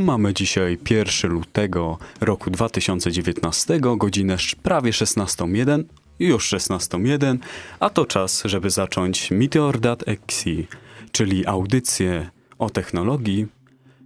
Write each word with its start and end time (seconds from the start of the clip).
Mamy 0.00 0.34
dzisiaj 0.34 0.78
1 0.90 1.30
lutego 1.30 1.98
roku 2.20 2.50
2019, 2.50 3.80
godzinę 3.80 4.36
prawie 4.62 4.90
16.01, 4.90 5.84
już 6.18 6.52
16.01, 6.52 7.38
a 7.80 7.90
to 7.90 8.06
czas, 8.06 8.42
żeby 8.44 8.70
zacząć 8.70 9.30
Meteor.exe, 9.30 10.50
czyli 11.12 11.46
audycję 11.46 12.30
o 12.58 12.70
technologii, 12.70 13.46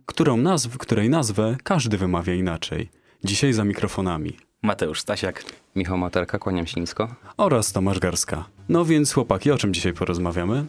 którą 0.07 0.37
nazw, 0.37 0.79
której 0.79 1.11
nazwę 1.11 1.57
każdy 1.62 1.99
wymawia 1.99 2.35
inaczej. 2.35 2.88
Dzisiaj 3.24 3.53
za 3.53 3.65
mikrofonami. 3.65 4.37
Mateusz 4.63 5.01
Stasiak. 5.01 5.45
Michał 5.76 5.99
Materka, 5.99 6.38
kłaniam 6.38 6.67
się 6.67 6.81
nisko. 6.81 7.15
Oraz 7.37 7.72
Tomasz 7.72 7.99
Garska. 7.99 8.45
No 8.69 8.85
więc 8.85 9.13
chłopaki, 9.13 9.51
o 9.51 9.58
czym 9.58 9.74
dzisiaj 9.74 9.92
porozmawiamy? 9.92 10.65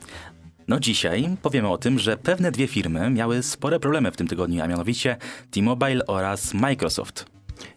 No 0.68 0.80
dzisiaj 0.80 1.38
powiemy 1.42 1.70
o 1.70 1.78
tym, 1.78 2.00
że 2.00 2.18
pewne 2.18 2.52
dwie 2.52 2.68
firmy 2.68 3.10
miały 3.10 3.44
spore 3.44 3.80
problemy 3.80 4.12
w 4.12 4.18
tym 4.18 4.28
tygodniu, 4.28 4.64
a 4.64 4.68
mianowicie 4.68 5.18
T-Mobile 5.52 6.06
oraz 6.08 6.54
Microsoft. 6.54 7.26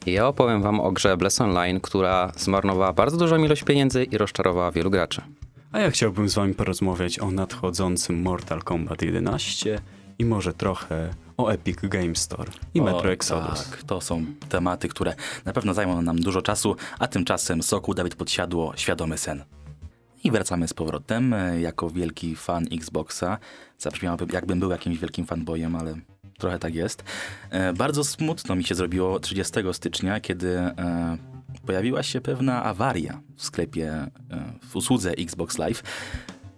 Ja 0.07 0.29
opowiem 0.29 0.63
wam 0.63 0.81
o 0.81 0.93
grze 0.93 1.17
Bless 1.17 1.41
Online, 1.41 1.81
która 1.81 2.33
zmarnowała 2.37 2.93
bardzo 2.93 3.17
dużą 3.17 3.45
ilość 3.45 3.65
pieniędzy 3.65 4.05
i 4.05 4.19
rozczarowała 4.19 4.71
wielu 4.71 4.91
graczy. 4.91 5.23
A 5.73 5.81
ja 5.81 5.91
chciałbym 5.91 6.29
z 6.29 6.35
wami 6.35 6.55
porozmawiać 6.55 7.19
o 7.19 7.31
nadchodzącym 7.31 8.23
Mortal 8.23 8.63
Kombat 8.63 9.03
11 9.03 9.81
i 10.19 10.25
może 10.25 10.53
trochę 10.53 11.11
o 11.37 11.49
Epic 11.49 11.79
Game 11.83 12.15
Store 12.15 12.51
i 12.75 12.83
Metro 12.83 13.13
Exodus. 13.13 13.71
Tak, 13.71 13.83
to 13.83 14.01
są 14.01 14.25
tematy, 14.49 14.89
które 14.89 15.15
na 15.45 15.53
pewno 15.53 15.75
zajmą 15.75 16.03
nam 16.03 16.21
dużo 16.21 16.43
czasu, 16.43 16.77
a 16.99 17.07
tymczasem 17.07 17.63
Soku 17.63 17.95
Dawid 17.95 18.15
Podsiadło, 18.15 18.73
świadomy 18.77 19.19
sen. 19.19 19.45
I 20.25 20.31
wracamy 20.31 20.69
z 20.69 20.75
powrotem. 20.75 21.35
E, 21.35 21.61
jako 21.61 21.91
wielki 21.91 22.37
fan 22.37 22.67
Xboxa, 22.73 23.39
zabrzmiałbym 23.79 24.29
jakbym 24.33 24.61
był 24.61 24.71
jakimś 24.71 24.99
wielkim 24.99 25.27
fanboyem, 25.27 25.77
ale 25.77 25.95
trochę 26.39 26.59
tak 26.59 26.75
jest. 26.75 27.05
E, 27.51 27.73
bardzo 27.73 28.05
smutno 28.05 28.57
mi 28.57 28.65
się 28.65 28.75
zrobiło 28.75 29.21
30 29.21 29.53
stycznia, 29.73 30.21
kiedy 30.21 30.59
e, 30.59 31.19
pojawiła 31.67 32.03
się 32.03 32.21
pewna 32.21 32.65
awaria 32.65 33.21
w 33.37 33.45
sklepie, 33.45 34.07
w 34.69 34.77
usłudze 34.77 35.11
Xbox 35.11 35.59
Live. 35.59 35.83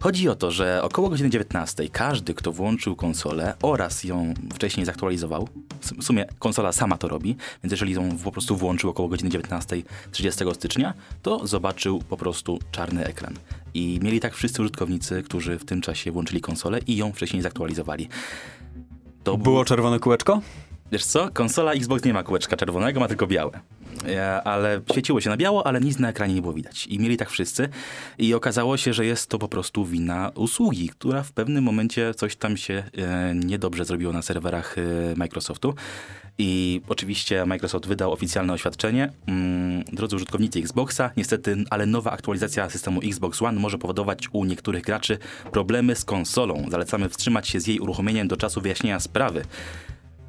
Chodzi 0.03 0.29
o 0.29 0.35
to, 0.37 0.51
że 0.51 0.83
około 0.83 1.09
godziny 1.09 1.31
19 1.31 1.89
każdy, 1.89 2.35
kto 2.35 2.53
włączył 2.53 2.97
konsolę 2.97 3.55
oraz 3.63 4.05
ją 4.05 4.35
wcześniej 4.55 4.87
zaktualizował, 4.87 5.49
w 6.01 6.05
sumie 6.05 6.27
konsola 6.39 6.73
sama 6.73 6.99
to 6.99 7.09
robi, 7.09 7.37
więc 7.63 7.71
jeżeli 7.71 7.95
ją 7.95 8.19
po 8.25 8.33
prostu 8.33 8.57
włączył 8.57 8.91
około 8.91 9.09
godziny 9.09 9.31
19 9.31 9.83
30 10.13 10.45
stycznia, 10.53 10.95
to 11.23 11.47
zobaczył 11.47 11.99
po 11.99 12.17
prostu 12.17 12.59
czarny 12.71 13.05
ekran. 13.05 13.35
I 13.75 14.01
mieli 14.03 14.21
tak 14.21 14.35
wszyscy 14.35 14.63
użytkownicy, 14.63 15.23
którzy 15.23 15.59
w 15.59 15.65
tym 15.65 15.81
czasie 15.81 16.13
włączyli 16.13 16.41
konsolę 16.41 16.79
i 16.87 16.97
ją 16.97 17.13
wcześniej 17.13 17.43
zaktualizowali. 17.43 18.09
To 19.25 19.37
było 19.37 19.65
czerwone 19.65 19.99
kółeczko? 19.99 20.41
Wiesz 20.93 21.05
co, 21.05 21.31
konsola 21.33 21.73
Xbox 21.73 22.05
nie 22.05 22.13
ma 22.13 22.23
kółeczka 22.23 22.57
czerwonego, 22.57 23.01
ma 23.01 23.09
tylko 23.09 23.27
białe. 23.27 23.61
E, 24.09 24.43
ale 24.43 24.81
świeciło 24.93 25.21
się 25.21 25.31
na 25.31 25.37
biało, 25.37 25.67
ale 25.67 25.81
nic 25.81 25.99
na 25.99 26.09
ekranie 26.09 26.35
nie 26.35 26.43
było 26.43 26.55
widać. 26.55 26.87
I 26.87 26.99
mieli 26.99 27.17
tak 27.17 27.31
wszyscy. 27.31 27.69
I 28.19 28.35
okazało 28.35 28.77
się, 28.77 28.93
że 28.93 29.07
jest 29.07 29.31
to 29.31 29.39
po 29.39 29.49
prostu 29.49 29.85
wina 29.85 30.31
usługi, 30.35 30.89
która 30.89 31.23
w 31.23 31.33
pewnym 31.33 31.65
momencie 31.65 32.15
coś 32.15 32.37
tam 32.37 32.57
się 32.57 32.83
e, 32.99 33.35
niedobrze 33.35 33.85
zrobiło 33.85 34.13
na 34.13 34.23
serwerach 34.23 34.77
e, 34.79 34.83
Microsoftu. 35.17 35.75
I 36.43 36.81
oczywiście 36.89 37.47
Microsoft 37.47 37.87
wydał 37.87 38.13
oficjalne 38.13 38.53
oświadczenie. 38.53 39.13
Mm, 39.27 39.85
drodzy 39.85 40.17
użytkownicy 40.17 40.59
Xboxa, 40.59 41.11
niestety, 41.17 41.57
ale 41.71 41.87
nowa 41.87 42.11
aktualizacja 42.11 42.71
systemu 42.71 43.01
Xbox 43.05 43.43
One 43.43 43.61
może 43.61 43.79
powodować 43.79 44.29
u 44.33 44.45
niektórych 44.45 44.83
graczy 44.83 45.19
problemy 45.53 45.97
z 45.97 46.05
konsolą. 46.05 46.67
Zalecamy 46.71 47.09
wstrzymać 47.09 47.49
się 47.49 47.61
z 47.61 47.67
jej 47.67 47.81
uruchomieniem 47.81 48.29
do 48.29 48.37
czasu 48.37 48.61
wyjaśnienia 48.61 49.01
sprawy. 49.01 49.43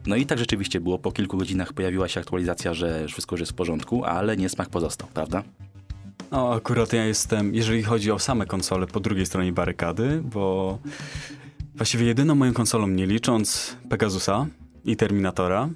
No 0.06 0.16
i 0.16 0.26
tak 0.26 0.40
rzeczywiście 0.40 0.80
było. 0.80 1.00
Po 1.00 1.12
kilku 1.12 1.38
godzinach 1.38 1.74
pojawiła 1.74 2.08
się 2.08 2.20
aktualizacja, 2.20 2.74
że 2.74 3.08
wszystko 3.08 3.34
już 3.36 3.40
jest 3.40 3.52
w 3.52 3.56
porządku, 3.56 4.06
ale 4.06 4.38
niesmak 4.38 4.70
pozostał, 4.70 5.10
prawda? 5.14 5.44
No, 6.32 6.54
akurat 6.54 6.94
ja 6.94 7.06
jestem, 7.06 7.56
jeżeli 7.56 7.84
chodzi 7.84 8.12
o 8.12 8.20
same 8.20 8.46
konsole, 8.46 8.88
po 8.88 9.00
drugiej 9.00 9.26
stronie 9.26 9.54
barykady, 9.54 10.22
bo 10.24 10.78
właściwie 11.76 12.06
jedyną 12.06 12.36
moją 12.36 12.54
konsolą, 12.54 12.88
nie 12.88 13.08
licząc 13.08 13.78
Pegasusa 13.90 14.48
i 14.86 14.96
Terminatora, 14.96 15.70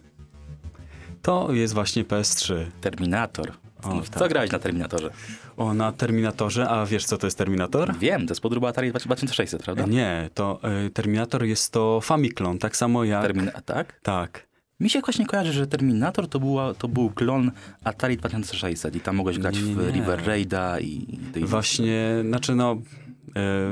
to 1.22 1.54
jest 1.54 1.74
właśnie 1.74 2.04
PS3. 2.04 2.66
Terminator. 2.82 3.65
O, 3.88 4.02
Co 4.02 4.20
tak. 4.20 4.30
grałeś 4.30 4.52
na 4.52 4.60
Terminatorze? 4.60 5.10
O, 5.58 5.74
na 5.74 5.92
Terminatorze, 5.92 6.70
a 6.70 6.86
wiesz 6.86 7.06
co 7.06 7.18
to 7.18 7.28
jest 7.28 7.38
Terminator? 7.38 7.98
Wiem, 8.00 8.28
to 8.28 8.32
jest 8.32 8.42
podróba 8.42 8.68
Atari 8.68 8.92
2600, 8.92 9.64
prawda? 9.64 9.86
Nie, 9.86 10.30
to 10.34 10.60
y, 10.86 10.90
Terminator 10.90 11.44
jest 11.44 11.72
to 11.72 12.02
Famiclon, 12.02 12.60
tak 12.60 12.78
samo 12.78 13.04
jak... 13.04 13.22
Termina 13.22 13.52
tak? 13.52 14.00
Tak. 14.04 14.48
Mi 14.80 14.90
się 14.90 15.02
właśnie 15.02 15.26
kojarzy, 15.26 15.54
że 15.54 15.68
Terminator 15.68 16.30
to, 16.30 16.40
była, 16.40 16.74
to 16.74 16.88
był 16.88 17.10
klon 17.10 17.52
Atari 17.84 18.18
2600 18.18 18.96
i 18.96 19.00
tam 19.00 19.16
mogłeś 19.16 19.40
grać 19.40 19.56
nie, 19.56 19.62
w 19.62 19.90
River 19.90 20.28
Raida 20.28 20.80
i... 20.80 21.20
i 21.36 21.46
właśnie, 21.46 22.16
znaczy 22.28 22.56
no 22.56 22.78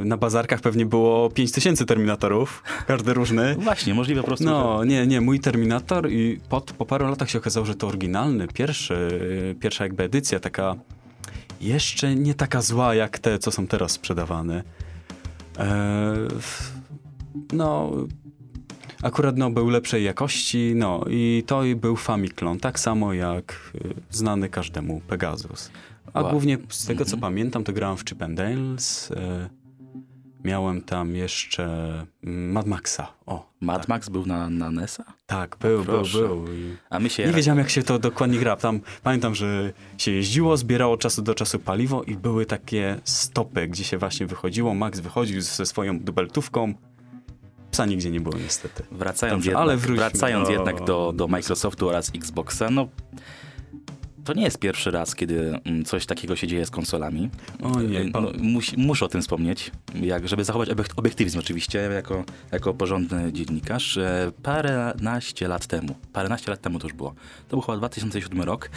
na 0.06 0.18
bazarkach 0.18 0.62
pewnie 0.62 0.86
było 0.86 1.30
5000 1.30 1.86
Terminatorów, 1.86 2.64
każdy 2.88 3.14
różny. 3.14 3.56
Właśnie, 3.60 3.94
możliwe 3.94 4.22
po 4.22 4.28
prostu. 4.28 4.46
No, 4.46 4.80
że... 4.80 4.88
nie, 4.88 5.08
nie, 5.08 5.22
mój 5.22 5.40
Terminator 5.40 6.12
i 6.12 6.40
po, 6.50 6.62
po 6.62 6.86
paru 6.86 7.08
latach 7.08 7.30
się 7.30 7.38
okazało, 7.38 7.66
że 7.66 7.76
to 7.76 7.88
oryginalny, 7.88 8.48
pierwszy, 8.48 9.20
e, 9.52 9.56
pierwsza 9.56 9.84
jakby 9.84 10.04
edycja, 10.04 10.40
taka 10.40 10.76
jeszcze 11.62 12.16
nie 12.16 12.34
taka 12.34 12.62
zła 12.62 12.96
jak 12.96 13.20
te, 13.20 13.40
co 13.40 13.52
są 13.52 13.68
teraz 13.68 13.92
sprzedawane. 13.92 14.64
E, 15.60 16.14
no, 17.54 17.92
akurat 19.04 19.38
no, 19.38 19.52
był 19.52 19.70
lepszej 19.70 20.04
jakości, 20.04 20.74
no 20.76 21.06
i 21.10 21.44
to 21.48 21.62
był 21.76 21.96
Famiclon, 21.96 22.60
tak 22.60 22.80
samo 22.80 23.14
jak 23.14 23.72
e, 23.76 23.80
znany 24.10 24.50
każdemu 24.50 25.02
Pegasus. 25.08 25.72
A 26.14 26.22
wow. 26.22 26.32
głównie 26.32 26.58
z 26.70 26.86
tego, 26.86 27.06
co 27.06 27.18
-hmm. 27.18 27.22
pamiętam, 27.22 27.64
to 27.64 27.74
grałem 27.74 27.98
w 27.98 28.06
Chip 28.06 28.22
and 28.22 28.38
Dales. 28.38 29.12
E, 29.12 29.50
miałem 30.44 30.82
tam 30.82 31.16
jeszcze 31.16 31.66
mm, 32.24 32.52
Mad 32.52 32.68
Maxa. 32.68 33.14
O, 33.26 33.54
Mad 33.62 33.78
tak. 33.78 33.88
Max 33.88 34.10
był 34.10 34.26
na, 34.26 34.50
na 34.50 34.72
NES-a? 34.72 35.04
Tak, 35.26 35.58
był, 35.60 35.84
był, 35.84 36.04
był. 36.14 36.46
A 36.90 37.00
my 37.00 37.10
się... 37.10 37.26
Nie 37.26 37.32
wiedziałem, 37.32 37.60
jak 37.60 37.70
się 37.70 37.84
to 37.84 38.00
dokładnie 38.00 38.40
gra. 38.40 38.56
Tam 38.56 38.80
pamiętam, 39.04 39.36
że 39.36 39.74
się 39.98 40.12
jeździło, 40.12 40.58
zbierało 40.58 40.98
czasu 40.98 41.22
do 41.22 41.36
czasu 41.36 41.60
paliwo 41.60 42.04
i 42.04 42.16
były 42.16 42.46
takie 42.46 43.00
stopy, 43.04 43.68
gdzie 43.68 43.84
się 43.84 43.98
właśnie 43.98 44.26
wychodziło. 44.26 44.74
Max 44.74 45.00
wychodził 45.00 45.42
ze 45.42 45.66
swoją 45.66 46.00
dubeltówką. 46.00 46.74
Psa 47.72 47.86
nigdzie 47.86 48.12
nie 48.12 48.22
było 48.22 48.38
niestety. 48.38 48.84
Wracając, 48.92 49.38
Dobrze, 49.40 49.52
jednak, 49.52 49.64
ale 49.64 49.78
wracając 49.78 50.50
jednak 50.50 50.84
do, 50.84 51.14
do 51.16 51.28
Microsoftu 51.28 51.90
oraz 51.90 52.12
Xboxa, 52.16 52.70
no 52.70 52.88
to 54.24 54.34
nie 54.34 54.44
jest 54.44 54.60
pierwszy 54.60 54.92
raz, 54.92 55.16
kiedy 55.16 55.60
mm, 55.66 55.86
coś 55.86 56.06
takiego 56.06 56.36
się 56.36 56.48
dzieje 56.48 56.66
z 56.66 56.70
konsolami. 56.70 57.30
O 57.64 57.82
nie, 57.82 58.04
no, 58.04 58.32
mus, 58.38 58.78
muszę 58.78 59.06
o 59.06 59.08
tym 59.08 59.22
wspomnieć, 59.22 59.72
jak, 59.96 60.28
żeby 60.28 60.44
zachować 60.44 60.70
obiektywizm 60.96 61.40
oczywiście, 61.40 61.80
jako, 61.80 62.24
jako 62.52 62.74
porządny 62.74 63.34
dziennikarz. 63.34 64.00
Paręnaście 64.44 65.48
lat 65.48 65.68
temu, 65.68 65.96
paręnaście 66.14 66.52
lat 66.52 66.62
temu 66.62 66.80
to 66.80 66.88
już 66.88 66.94
było, 66.94 67.14
to 67.48 67.58
był 67.58 67.62
chyba 67.62 67.78
2007 67.78 68.42
rok, 68.42 68.70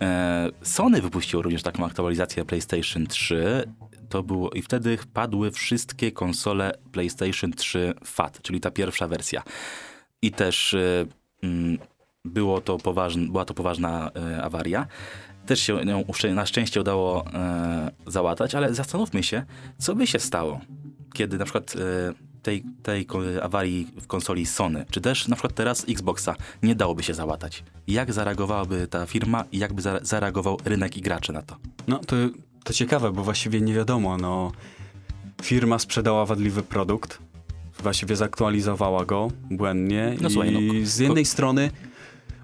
e, 0.00 0.48
Sony 0.62 1.02
wypuściło 1.02 1.42
również 1.42 1.62
taką 1.62 1.86
aktualizację 1.86 2.44
PlayStation 2.44 3.06
3 3.06 3.64
to 4.08 4.22
było 4.22 4.50
i 4.50 4.62
wtedy 4.62 4.98
padły 5.12 5.50
wszystkie 5.50 6.12
konsole 6.12 6.72
PlayStation 6.92 7.52
3 7.52 7.94
FAT, 8.04 8.42
czyli 8.42 8.60
ta 8.60 8.70
pierwsza 8.70 9.08
wersja. 9.08 9.42
I 10.22 10.30
też 10.30 10.74
e, 10.74 11.06
mm, 11.42 11.78
było 12.26 12.60
to 12.60 12.78
poważn, 12.78 13.26
była 13.26 13.44
to 13.44 13.54
poważna 13.54 14.10
e, 14.10 14.42
awaria. 14.42 14.86
Też 15.46 15.60
się 15.60 15.72
ją 15.72 16.34
na 16.34 16.46
szczęście 16.46 16.80
udało 16.80 17.24
e, 17.34 17.90
załatać, 18.06 18.54
ale 18.54 18.74
zastanówmy 18.74 19.22
się, 19.22 19.44
co 19.78 19.94
by 19.94 20.06
się 20.06 20.18
stało, 20.18 20.60
kiedy 21.12 21.38
na 21.38 21.44
przykład 21.44 21.74
e, 21.76 22.26
tej, 22.42 22.64
tej 22.82 23.06
awarii 23.42 23.86
w 24.00 24.06
konsoli 24.06 24.46
Sony, 24.46 24.84
czy 24.90 25.00
też 25.00 25.28
na 25.28 25.36
przykład 25.36 25.54
teraz 25.54 25.84
Xboxa 25.88 26.34
nie 26.62 26.74
dałoby 26.74 27.02
się 27.02 27.14
załatać. 27.14 27.64
Jak 27.86 28.12
zareagowałaby 28.12 28.86
ta 28.86 29.06
firma 29.06 29.44
i 29.52 29.58
jakby 29.58 29.82
zareagował 30.02 30.58
rynek 30.64 30.96
i 30.96 31.00
gracze 31.00 31.32
na 31.32 31.42
to? 31.42 31.56
No 31.88 31.98
to, 31.98 32.16
to 32.64 32.72
ciekawe, 32.72 33.12
bo 33.12 33.22
właściwie 33.22 33.60
nie 33.60 33.74
wiadomo. 33.74 34.16
No, 34.16 34.52
firma 35.42 35.78
sprzedała 35.78 36.26
wadliwy 36.26 36.62
produkt, 36.62 37.18
właściwie 37.82 38.16
zaktualizowała 38.16 39.04
go 39.04 39.30
błędnie 39.50 40.16
no, 40.20 40.28
i 40.28 40.32
słuchaj, 40.32 40.52
no, 40.52 40.60
z 40.86 40.98
jednej 40.98 41.24
strony 41.24 41.70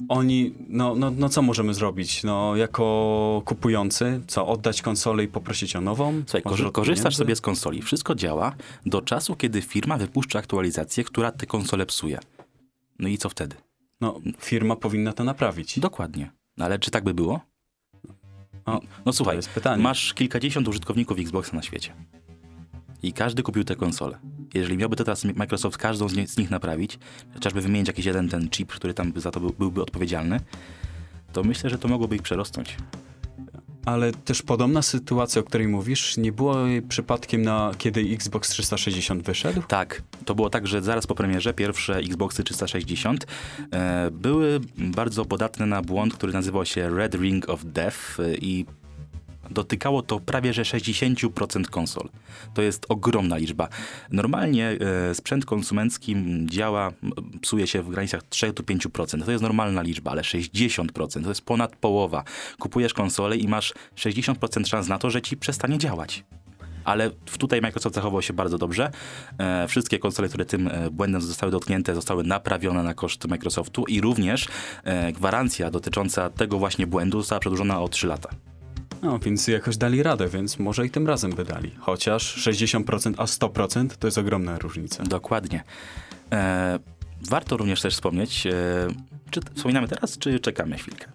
oni, 0.08 0.54
no, 0.68 0.94
no, 0.94 1.10
no 1.10 1.28
co 1.28 1.42
możemy 1.42 1.74
zrobić? 1.74 2.24
No, 2.24 2.56
jako 2.56 3.42
kupujący, 3.44 4.20
co, 4.26 4.46
oddać 4.46 4.82
konsolę 4.82 5.24
i 5.24 5.28
poprosić 5.28 5.76
o 5.76 5.80
nową? 5.80 6.22
Słuchaj, 6.26 6.72
korzystasz 6.72 7.16
sobie 7.16 7.36
z 7.36 7.40
konsoli. 7.40 7.82
Wszystko 7.82 8.14
działa 8.14 8.54
do 8.86 9.02
czasu, 9.02 9.36
kiedy 9.36 9.62
firma 9.62 9.96
wypuszcza 9.96 10.38
aktualizację, 10.38 11.04
która 11.04 11.32
tę 11.32 11.46
konsolę 11.46 11.86
psuje. 11.86 12.18
No 12.98 13.08
i 13.08 13.18
co 13.18 13.28
wtedy? 13.28 13.56
No, 14.00 14.20
firma 14.38 14.76
powinna 14.76 15.12
to 15.12 15.24
naprawić. 15.24 15.78
Dokładnie. 15.78 16.30
No, 16.56 16.64
ale 16.64 16.78
czy 16.78 16.90
tak 16.90 17.04
by 17.04 17.14
było? 17.14 17.40
No, 18.66 18.80
no 19.04 19.12
słuchaj, 19.12 19.38
masz 19.78 20.14
kilkadziesiąt 20.14 20.68
użytkowników 20.68 21.18
Xboxa 21.18 21.56
na 21.56 21.62
świecie. 21.62 21.94
I 23.02 23.12
każdy 23.12 23.42
kupił 23.42 23.64
tę 23.64 23.76
konsolę. 23.76 24.18
Jeżeli 24.54 24.76
miałby 24.76 24.96
to 24.96 25.04
teraz 25.04 25.24
Microsoft 25.24 25.76
każdą 25.76 26.08
z, 26.08 26.16
nie, 26.16 26.26
z 26.26 26.36
nich 26.36 26.50
naprawić, 26.50 26.98
chociażby 27.34 27.60
wymienić 27.60 27.88
jakiś 27.88 28.06
jeden 28.06 28.28
ten 28.28 28.50
chip, 28.50 28.72
który 28.72 28.94
tam 28.94 29.12
za 29.16 29.30
to 29.30 29.40
był, 29.40 29.50
byłby 29.58 29.82
odpowiedzialny, 29.82 30.40
to 31.32 31.44
myślę, 31.44 31.70
że 31.70 31.78
to 31.78 31.88
mogłoby 31.88 32.16
ich 32.16 32.22
przerosnąć. 32.22 32.76
Ale 33.84 34.12
też 34.12 34.42
podobna 34.42 34.82
sytuacja, 34.82 35.40
o 35.40 35.44
której 35.44 35.68
mówisz, 35.68 36.16
nie 36.16 36.32
było 36.32 36.56
przypadkiem 36.88 37.42
na 37.42 37.72
kiedy 37.78 38.00
Xbox 38.00 38.48
360 38.48 39.22
wyszedł? 39.22 39.62
Tak, 39.68 40.02
to 40.24 40.34
było 40.34 40.50
tak, 40.50 40.66
że 40.66 40.82
zaraz 40.82 41.06
po 41.06 41.14
premierze 41.14 41.54
pierwsze 41.54 41.96
Xboxy 41.96 42.44
360 42.44 43.26
e, 43.72 44.10
były 44.10 44.60
bardzo 44.78 45.24
podatne 45.24 45.66
na 45.66 45.82
błąd, 45.82 46.14
który 46.14 46.32
nazywał 46.32 46.66
się 46.66 46.90
Red 46.90 47.14
Ring 47.14 47.48
of 47.48 47.60
Death 47.64 48.20
e, 48.20 48.34
i 48.34 48.66
dotykało 49.50 50.02
to 50.02 50.20
prawie 50.20 50.52
że 50.52 50.62
60% 50.62 51.64
konsol. 51.64 52.08
To 52.54 52.62
jest 52.62 52.86
ogromna 52.88 53.36
liczba. 53.36 53.68
Normalnie 54.10 54.76
e, 55.10 55.14
sprzęt 55.14 55.44
konsumencki 55.44 56.16
działa, 56.46 56.92
psuje 57.40 57.66
się 57.66 57.82
w 57.82 57.90
granicach 57.90 58.22
3-5%. 58.22 59.24
To 59.24 59.30
jest 59.30 59.42
normalna 59.42 59.82
liczba, 59.82 60.10
ale 60.10 60.22
60% 60.22 61.22
to 61.22 61.28
jest 61.28 61.42
ponad 61.42 61.76
połowa. 61.76 62.24
Kupujesz 62.58 62.94
konsolę 62.94 63.36
i 63.36 63.48
masz 63.48 63.74
60% 63.96 64.66
szans 64.66 64.88
na 64.88 64.98
to, 64.98 65.10
że 65.10 65.22
ci 65.22 65.36
przestanie 65.36 65.78
działać 65.78 66.24
ale 66.84 67.10
tutaj 67.38 67.60
Microsoft 67.60 67.94
zachował 67.94 68.22
się 68.22 68.32
bardzo 68.32 68.58
dobrze. 68.58 68.90
E, 69.38 69.68
wszystkie 69.68 69.98
konsole, 69.98 70.28
które 70.28 70.44
tym 70.44 70.68
e, 70.68 70.90
błędem 70.90 71.20
zostały 71.20 71.52
dotknięte, 71.52 71.94
zostały 71.94 72.24
naprawione 72.24 72.82
na 72.82 72.94
koszt 72.94 73.28
Microsoftu 73.28 73.84
i 73.84 74.00
również 74.00 74.48
e, 74.84 75.12
gwarancja 75.12 75.70
dotycząca 75.70 76.30
tego 76.30 76.58
właśnie 76.58 76.86
błędu 76.86 77.18
została 77.20 77.40
przedłużona 77.40 77.80
o 77.80 77.88
3 77.88 78.06
lata. 78.06 78.28
No, 79.02 79.18
więc 79.18 79.48
jakoś 79.48 79.76
dali 79.76 80.02
radę, 80.02 80.28
więc 80.28 80.58
może 80.58 80.86
i 80.86 80.90
tym 80.90 81.06
razem 81.06 81.30
by 81.30 81.44
dali. 81.44 81.70
Chociaż 81.78 82.36
60%, 82.48 83.14
a 83.16 83.24
100% 83.24 83.88
to 83.98 84.06
jest 84.06 84.18
ogromna 84.18 84.58
różnica. 84.58 85.04
Dokładnie. 85.04 85.64
E, 86.32 86.78
warto 87.28 87.56
również 87.56 87.80
też 87.80 87.94
wspomnieć, 87.94 88.46
e, 88.46 88.52
czy 89.30 89.40
wspominamy 89.54 89.88
teraz, 89.88 90.18
czy 90.18 90.40
czekamy 90.40 90.76
chwilkę? 90.76 91.12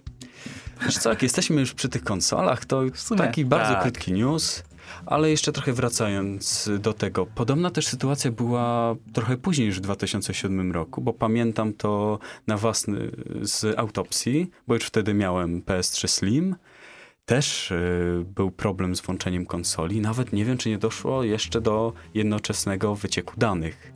Wiesz 0.82 0.98
co, 0.98 1.10
jak 1.10 1.24
jesteśmy 1.24 1.60
już 1.60 1.74
przy 1.74 1.90
tych 1.90 2.04
konsolach, 2.04 2.66
to 2.66 2.82
taki 3.18 3.46
bardzo 3.46 3.74
tak. 3.74 3.82
krótki 3.82 4.14
news. 4.14 4.64
Ale 5.06 5.30
jeszcze 5.30 5.52
trochę 5.52 5.74
wracając 5.74 6.70
do 6.80 6.94
tego, 6.94 7.26
podobna 7.26 7.72
też 7.72 7.88
sytuacja 7.88 8.32
była 8.32 8.96
trochę 9.14 9.38
później, 9.38 9.68
już 9.68 9.78
w 9.78 9.82
2007 9.82 10.72
roku, 10.72 11.02
bo 11.02 11.14
pamiętam 11.14 11.74
to 11.74 12.20
na 12.48 12.58
własny 12.58 13.12
z 13.42 13.80
autopsji, 13.80 14.52
bo 14.68 14.74
już 14.74 14.84
wtedy 14.84 15.14
miałem 15.14 15.62
PS3 15.62 16.08
Slim 16.08 16.56
też 17.28 17.72
y, 17.72 18.26
był 18.36 18.52
problem 18.52 18.96
z 18.96 19.02
włączeniem 19.02 19.46
konsoli. 19.46 20.02
Nawet 20.02 20.34
nie 20.34 20.46
wiem, 20.46 20.58
czy 20.58 20.70
nie 20.70 20.78
doszło 20.78 21.24
jeszcze 21.24 21.62
do 21.62 21.94
jednoczesnego 22.14 22.96
wycieku 22.96 23.34
danych. 23.38 23.94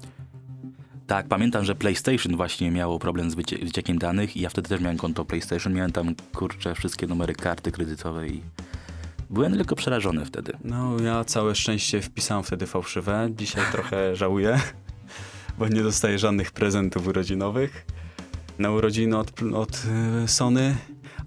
Tak, 1.07 1.27
pamiętam, 1.27 1.65
że 1.65 1.75
PlayStation 1.75 2.35
właśnie 2.35 2.71
miało 2.71 2.99
problem 2.99 3.31
z 3.31 3.35
wycie 3.35 3.57
wyciekiem 3.57 3.97
danych 3.97 4.37
i 4.37 4.41
ja 4.41 4.49
wtedy 4.49 4.69
też 4.69 4.81
miałem 4.81 4.97
konto 4.97 5.25
PlayStation, 5.25 5.73
miałem 5.73 5.91
tam, 5.91 6.15
kurczę, 6.33 6.75
wszystkie 6.75 7.07
numery 7.07 7.35
karty 7.35 7.71
kredytowej 7.71 8.35
i 8.35 8.41
byłem 9.29 9.53
tylko 9.53 9.75
przerażony 9.75 10.25
wtedy. 10.25 10.53
No, 10.63 10.99
ja 10.99 11.23
całe 11.23 11.55
szczęście 11.55 12.01
wpisałem 12.01 12.43
wtedy 12.43 12.67
fałszywe. 12.67 13.29
Dzisiaj 13.37 13.63
trochę 13.71 14.15
żałuję, 14.21 14.59
bo 15.57 15.67
nie 15.67 15.83
dostaję 15.83 16.19
żadnych 16.19 16.51
prezentów 16.51 17.07
urodzinowych. 17.07 17.85
Na 18.59 18.71
urodziny 18.71 19.17
od, 19.17 19.31
od 19.53 19.83
y, 20.23 20.27
Sony 20.27 20.75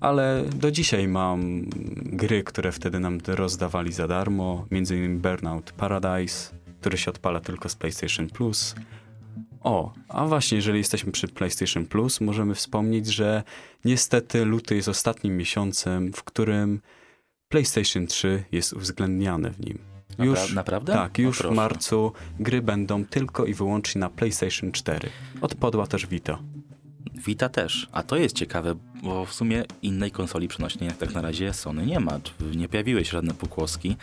ale 0.04 0.44
do 0.56 0.70
dzisiaj 0.70 1.08
mam 1.08 1.64
gry, 1.94 2.42
które 2.42 2.72
wtedy 2.72 3.00
nam 3.00 3.18
rozdawali 3.26 3.92
za 3.92 4.08
darmo, 4.08 4.66
między 4.70 4.96
innymi 4.96 5.18
Burnout 5.18 5.72
Paradise, 5.72 6.54
który 6.80 6.98
się 6.98 7.10
odpala 7.10 7.40
tylko 7.40 7.68
z 7.68 7.74
PlayStation 7.74 8.28
Plus. 8.28 8.74
O, 9.60 9.92
a 10.08 10.26
właśnie, 10.26 10.56
jeżeli 10.56 10.78
jesteśmy 10.78 11.12
przy 11.12 11.28
PlayStation 11.28 11.86
Plus, 11.86 12.20
możemy 12.20 12.54
wspomnieć, 12.54 13.06
że 13.06 13.42
niestety 13.84 14.44
luty 14.44 14.76
jest 14.76 14.88
ostatnim 14.88 15.36
miesiącem, 15.36 16.12
w 16.12 16.24
którym 16.24 16.80
PlayStation 17.48 18.06
3 18.06 18.44
jest 18.52 18.72
uwzględniane 18.72 19.50
w 19.50 19.60
nim. 19.60 19.78
Już, 20.18 20.52
naprawdę? 20.52 20.92
Tak, 20.92 21.18
już 21.18 21.38
w 21.38 21.50
marcu 21.50 22.12
gry 22.40 22.62
będą 22.62 23.04
tylko 23.04 23.44
i 23.44 23.54
wyłącznie 23.54 24.00
na 24.00 24.10
PlayStation 24.10 24.72
4. 24.72 25.08
Odpadła 25.40 25.86
też 25.86 26.06
Vita. 26.06 26.38
Vita 27.14 27.48
też. 27.48 27.88
A 27.92 28.02
to 28.02 28.16
jest 28.16 28.36
ciekawe, 28.36 28.74
bo 29.02 29.24
w 29.24 29.34
sumie 29.34 29.64
innej 29.82 30.10
konsoli 30.10 30.48
przenośnej 30.48 30.88
jak 30.88 30.98
tak 30.98 31.14
na 31.14 31.22
razie 31.22 31.52
Sony 31.52 31.86
nie 31.86 32.00
ma. 32.00 32.20
Nie 32.56 32.68
pojawiły 32.68 33.04
się 33.04 33.10
żadne 33.10 33.34
pokłoski. 33.34 33.96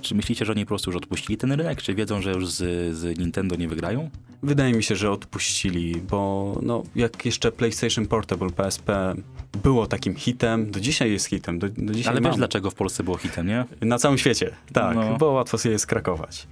Czy 0.00 0.14
myślicie, 0.14 0.44
że 0.44 0.52
oni 0.52 0.64
po 0.64 0.68
prostu 0.68 0.90
już 0.90 0.96
odpuścili 0.96 1.36
ten 1.36 1.52
rynek? 1.52 1.82
Czy 1.82 1.94
wiedzą, 1.94 2.22
że 2.22 2.32
już 2.32 2.48
z, 2.48 2.56
z 2.96 3.18
Nintendo 3.18 3.56
nie 3.56 3.68
wygrają? 3.68 4.10
Wydaje 4.42 4.74
mi 4.74 4.82
się, 4.82 4.96
że 4.96 5.10
odpuścili, 5.10 5.96
bo 6.10 6.52
no, 6.62 6.82
jak 6.96 7.26
jeszcze 7.26 7.52
PlayStation 7.52 8.06
Portable 8.06 8.50
PSP 8.50 9.14
było 9.62 9.86
takim 9.86 10.14
hitem, 10.14 10.70
do 10.70 10.80
dzisiaj 10.80 11.12
jest 11.12 11.26
hitem. 11.26 11.58
Do, 11.58 11.68
do 11.68 11.94
dzisiaj 11.94 12.12
Ale 12.12 12.20
mam. 12.20 12.30
wiesz 12.32 12.38
dlaczego 12.38 12.70
w 12.70 12.74
Polsce 12.74 13.04
było 13.04 13.16
hitem, 13.16 13.46
nie? 13.46 13.64
Na 13.80 13.98
całym 13.98 14.18
świecie, 14.18 14.50
tak, 14.72 14.96
no. 14.96 15.16
bo 15.18 15.30
łatwo 15.30 15.58
sobie 15.58 15.72
je 15.72 15.78
skrakować 15.78 16.46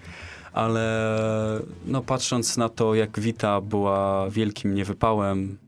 ale 0.53 1.61
no, 1.87 2.03
patrząc 2.03 2.57
na 2.57 2.69
to, 2.69 2.95
jak 2.95 3.21
Vita 3.21 3.61
była 3.61 4.31
wielkim 4.31 4.75
niewypałem, 4.75 5.59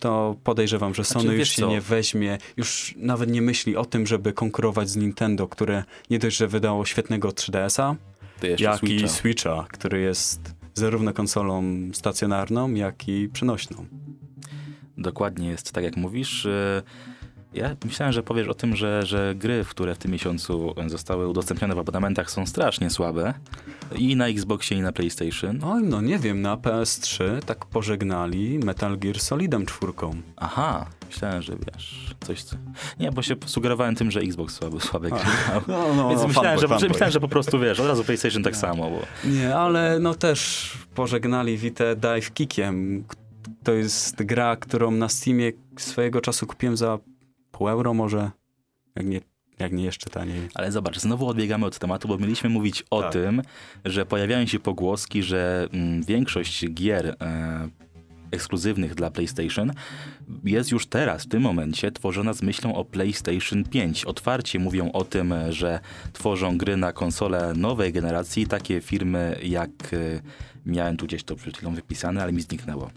to 0.00 0.36
podejrzewam, 0.44 0.94
że 0.94 1.04
Sony 1.04 1.22
znaczy, 1.22 1.38
już 1.38 1.48
się 1.48 1.62
co? 1.62 1.68
nie 1.68 1.80
weźmie, 1.80 2.38
już 2.56 2.94
nawet 2.96 3.30
nie 3.30 3.42
myśli 3.42 3.76
o 3.76 3.84
tym, 3.84 4.06
żeby 4.06 4.32
konkurować 4.32 4.90
z 4.90 4.96
Nintendo, 4.96 5.48
które 5.48 5.84
nie 6.10 6.18
dość, 6.18 6.36
że 6.36 6.48
wydało 6.48 6.84
świetnego 6.84 7.28
3DS-a, 7.28 7.96
jak 8.58 8.78
Switcha. 8.78 9.06
i 9.06 9.08
Switcha, 9.08 9.66
który 9.72 10.00
jest 10.00 10.54
zarówno 10.74 11.12
konsolą 11.12 11.64
stacjonarną, 11.92 12.74
jak 12.74 13.08
i 13.08 13.28
przenośną. 13.28 13.86
Dokładnie 14.98 15.48
jest 15.48 15.72
tak, 15.72 15.84
jak 15.84 15.96
mówisz. 15.96 16.44
Y, 16.44 16.82
ja 17.58 17.76
myślałem, 17.84 18.12
że 18.12 18.22
powiesz 18.22 18.48
o 18.48 18.54
tym, 18.54 18.76
że, 18.76 19.06
że 19.06 19.34
gry, 19.34 19.64
które 19.70 19.94
w 19.94 19.98
tym 19.98 20.10
miesiącu 20.10 20.74
zostały 20.86 21.28
udostępnione 21.28 21.74
w 21.74 21.78
abonamentach 21.78 22.30
są 22.30 22.46
strasznie 22.46 22.90
słabe. 22.90 23.34
I 23.96 24.16
na 24.16 24.28
Xboxie, 24.28 24.76
i 24.76 24.80
na 24.80 24.92
PlayStation. 24.92 25.64
Oj, 25.64 25.82
no 25.82 26.00
nie 26.00 26.18
wiem, 26.18 26.42
na 26.42 26.56
PS3 26.56 27.42
tak 27.42 27.66
pożegnali 27.66 28.58
Metal 28.58 28.98
Gear 28.98 29.20
Solidem 29.20 29.66
czwórką. 29.66 30.14
Aha, 30.36 30.86
myślałem, 31.06 31.42
że 31.42 31.52
wiesz, 31.66 32.14
coś... 32.20 32.42
Co... 32.42 32.56
Nie, 33.00 33.12
bo 33.12 33.22
się 33.22 33.36
sugerowałem 33.46 33.94
tym, 33.94 34.10
że 34.10 34.20
Xbox 34.20 34.54
słaby, 34.54 34.80
słabe 34.80 35.08
gry 35.08 35.20
no, 35.68 35.94
no, 35.96 36.08
Więc 36.08 36.20
no, 36.20 36.28
myślałem, 36.28 36.60
że, 36.60 36.68
myślałem, 36.68 37.12
że 37.12 37.20
po 37.20 37.28
prostu, 37.28 37.60
wiesz, 37.60 37.80
od 37.80 37.86
razu 37.86 38.04
PlayStation 38.04 38.42
tak 38.42 38.56
samo. 38.56 38.90
Bo... 38.90 39.00
Nie, 39.30 39.56
ale 39.56 39.98
no 39.98 40.14
też 40.14 40.72
pożegnali 40.94 41.58
Vita 41.58 41.94
Dive 41.94 42.32
Kickiem. 42.34 43.04
To 43.64 43.72
jest 43.72 44.22
gra, 44.22 44.56
którą 44.56 44.90
na 44.90 45.08
Steamie 45.08 45.52
swojego 45.78 46.20
czasu 46.20 46.46
kupiłem 46.46 46.76
za 46.76 46.98
pół 47.52 47.68
euro 47.68 47.94
może, 47.94 48.30
jak 48.96 49.06
nie, 49.06 49.20
jak 49.58 49.72
nie 49.72 49.84
jeszcze 49.84 50.10
taniej. 50.10 50.48
Ale 50.54 50.72
zobacz, 50.72 50.98
znowu 50.98 51.26
odbiegamy 51.26 51.66
od 51.66 51.78
tematu, 51.78 52.08
bo 52.08 52.18
mieliśmy 52.18 52.50
mówić 52.50 52.84
o 52.90 53.02
tak. 53.02 53.12
tym, 53.12 53.42
że 53.84 54.06
pojawiają 54.06 54.46
się 54.46 54.60
pogłoski, 54.60 55.22
że 55.22 55.68
mm, 55.72 56.02
większość 56.02 56.70
gier 56.70 57.16
e, 57.20 57.68
ekskluzywnych 58.30 58.94
dla 58.94 59.10
PlayStation 59.10 59.72
jest 60.44 60.70
już 60.70 60.86
teraz, 60.86 61.24
w 61.24 61.28
tym 61.28 61.42
momencie, 61.42 61.92
tworzona 61.92 62.32
z 62.32 62.42
myślą 62.42 62.74
o 62.74 62.84
PlayStation 62.84 63.64
5. 63.64 64.04
Otwarcie 64.04 64.58
mówią 64.58 64.92
o 64.92 65.04
tym, 65.04 65.34
że 65.50 65.80
tworzą 66.12 66.58
gry 66.58 66.76
na 66.76 66.92
konsole 66.92 67.52
nowej 67.56 67.92
generacji, 67.92 68.46
takie 68.46 68.80
firmy 68.80 69.38
jak 69.42 69.70
e, 69.92 70.20
miałem 70.66 70.96
tu 70.96 71.06
gdzieś 71.06 71.24
to 71.24 71.36
przed 71.36 71.56
chwilą 71.56 71.74
wypisane, 71.74 72.22
ale 72.22 72.32
mi 72.32 72.42
zniknęło. 72.42 72.90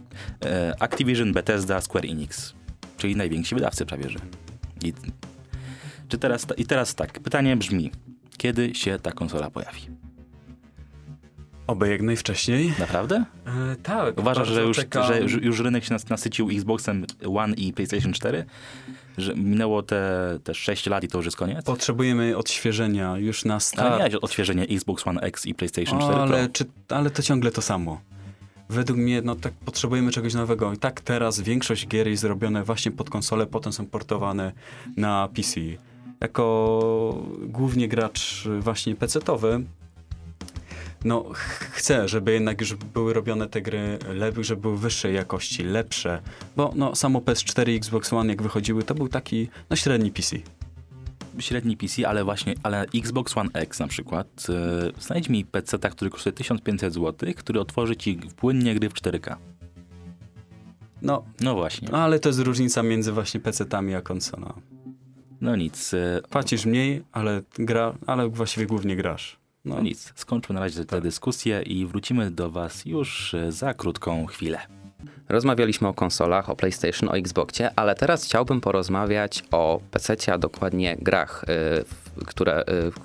E, 0.45 0.75
Activision, 0.79 1.33
Bethesda, 1.33 1.81
Square 1.81 2.05
Enix, 2.05 2.53
czyli 3.01 3.15
najwięksi 3.15 3.55
wydawcy 3.55 3.85
prawie 3.85 4.09
że. 4.09 4.19
I, 4.83 4.93
czy 6.07 6.17
teraz, 6.17 6.47
I 6.57 6.65
teraz 6.65 6.95
tak, 6.95 7.19
pytanie 7.19 7.57
brzmi, 7.57 7.91
kiedy 8.37 8.75
się 8.75 8.99
ta 8.99 9.11
konsola 9.11 9.49
pojawi? 9.49 9.81
Oby 11.67 11.89
jak 11.89 12.01
najwcześniej. 12.01 12.73
Naprawdę? 12.79 13.25
E, 13.45 13.75
tak. 13.83 14.19
Uważasz, 14.19 14.47
że 14.47 14.63
już, 14.63 14.77
że 15.07 15.21
już 15.41 15.59
rynek 15.59 15.83
się 15.83 15.95
nasycił 16.09 16.49
Xboxem 16.49 17.05
One 17.35 17.53
i 17.53 17.73
PlayStation 17.73 18.13
4? 18.13 18.45
Że 19.17 19.35
minęło 19.35 19.83
te, 19.83 20.39
te 20.43 20.53
6 20.53 20.85
lat 20.85 21.03
i 21.03 21.07
to 21.07 21.17
już 21.17 21.25
jest 21.25 21.37
koniec? 21.37 21.65
Potrzebujemy 21.65 22.37
odświeżenia 22.37 23.17
już 23.17 23.45
na 23.45 23.59
start. 23.59 23.87
Ale 23.87 23.97
miałeś 23.97 24.15
odświeżenie 24.15 24.63
Xbox 24.63 25.07
One 25.07 25.21
X 25.21 25.45
i 25.45 25.53
PlayStation 25.53 25.99
4 25.99 26.13
o, 26.13 26.21
ale, 26.21 26.43
Pro. 26.43 26.53
Czy, 26.53 26.65
ale 26.89 27.09
to 27.09 27.21
ciągle 27.21 27.51
to 27.51 27.61
samo 27.61 28.01
według 28.71 28.99
mnie 28.99 29.21
no 29.21 29.35
tak 29.35 29.53
potrzebujemy 29.53 30.11
czegoś 30.11 30.33
nowego. 30.33 30.73
I 30.73 30.77
tak 30.77 31.01
teraz 31.01 31.39
większość 31.39 31.87
gier 31.87 32.07
jest 32.07 32.21
zrobione 32.21 32.63
właśnie 32.63 32.91
pod 32.91 33.09
konsolę, 33.09 33.47
potem 33.47 33.73
są 33.73 33.85
portowane 33.85 34.51
na 34.97 35.29
PC. 35.35 35.59
Jako 36.19 37.23
głównie 37.41 37.87
gracz 37.87 38.47
właśnie 38.59 38.95
PC-towy, 38.95 39.63
no 41.03 41.25
chcę, 41.71 42.07
żeby 42.07 42.31
jednak 42.31 42.61
już 42.61 42.75
były 42.75 43.13
robione 43.13 43.47
te 43.47 43.61
gry 43.61 43.99
lepiej, 44.13 44.43
żeby 44.43 44.61
były 44.61 44.77
wyższej 44.77 45.15
jakości, 45.15 45.63
lepsze, 45.63 46.21
bo 46.55 46.71
no 46.75 46.95
samo 46.95 47.19
PS4 47.19 47.69
i 47.69 47.75
Xbox 47.75 48.13
One 48.13 48.29
jak 48.29 48.41
wychodziły, 48.41 48.83
to 48.83 48.95
był 48.95 49.07
taki 49.07 49.49
no 49.69 49.75
średni 49.75 50.11
PC. 50.11 50.37
Średni 51.39 51.77
PC, 51.77 52.07
ale 52.07 52.23
właśnie, 52.23 52.55
ale 52.63 52.85
Xbox 52.95 53.37
One 53.37 53.49
X 53.53 53.79
na 53.79 53.87
przykład, 53.87 54.47
e, 54.49 55.01
znajdź 55.01 55.29
mi 55.29 55.45
PC, 55.45 55.79
który 55.79 56.11
kosztuje 56.11 56.33
1500 56.33 56.93
zł, 56.93 57.33
który 57.35 57.59
otworzy 57.59 57.95
ci 57.95 58.15
płynnie 58.35 58.75
gry 58.75 58.89
w 58.89 58.93
4K. 58.93 59.35
No, 61.01 61.23
No 61.41 61.55
właśnie. 61.55 61.87
no 61.91 61.97
ale 61.97 62.19
to 62.19 62.29
jest 62.29 62.39
różnica 62.39 62.83
między 62.83 63.11
właśnie 63.11 63.39
PC-tami 63.39 63.95
a 63.95 64.01
konsolą. 64.01 64.53
No 65.41 65.55
nic, 65.55 65.93
e, 65.93 66.21
Płacisz 66.29 66.65
mniej, 66.65 67.03
ale 67.11 67.41
gra, 67.53 67.93
ale 68.07 68.29
właściwie 68.29 68.65
głównie 68.65 68.95
grasz. 68.95 69.39
No, 69.65 69.75
no 69.75 69.81
nic. 69.81 70.13
Skończmy 70.15 70.55
na 70.55 70.61
razie 70.61 70.85
tę 70.85 71.01
dyskusję 71.01 71.61
i 71.61 71.85
wrócimy 71.85 72.31
do 72.31 72.49
was 72.49 72.85
już 72.85 73.33
e, 73.33 73.51
za 73.51 73.73
krótką 73.73 74.25
chwilę. 74.25 74.59
Rozmawialiśmy 75.29 75.87
o 75.87 75.93
konsolach, 75.93 76.49
o 76.49 76.55
PlayStation, 76.55 77.09
o 77.09 77.17
Xboxie, 77.17 77.69
ale 77.75 77.95
teraz 77.95 78.25
chciałbym 78.25 78.61
porozmawiać 78.61 79.43
o 79.51 79.81
PC, 79.91 80.33
a 80.33 80.37
dokładnie 80.37 80.97
grach, 81.01 81.45
y, 82.19 82.25
które, 82.25 82.63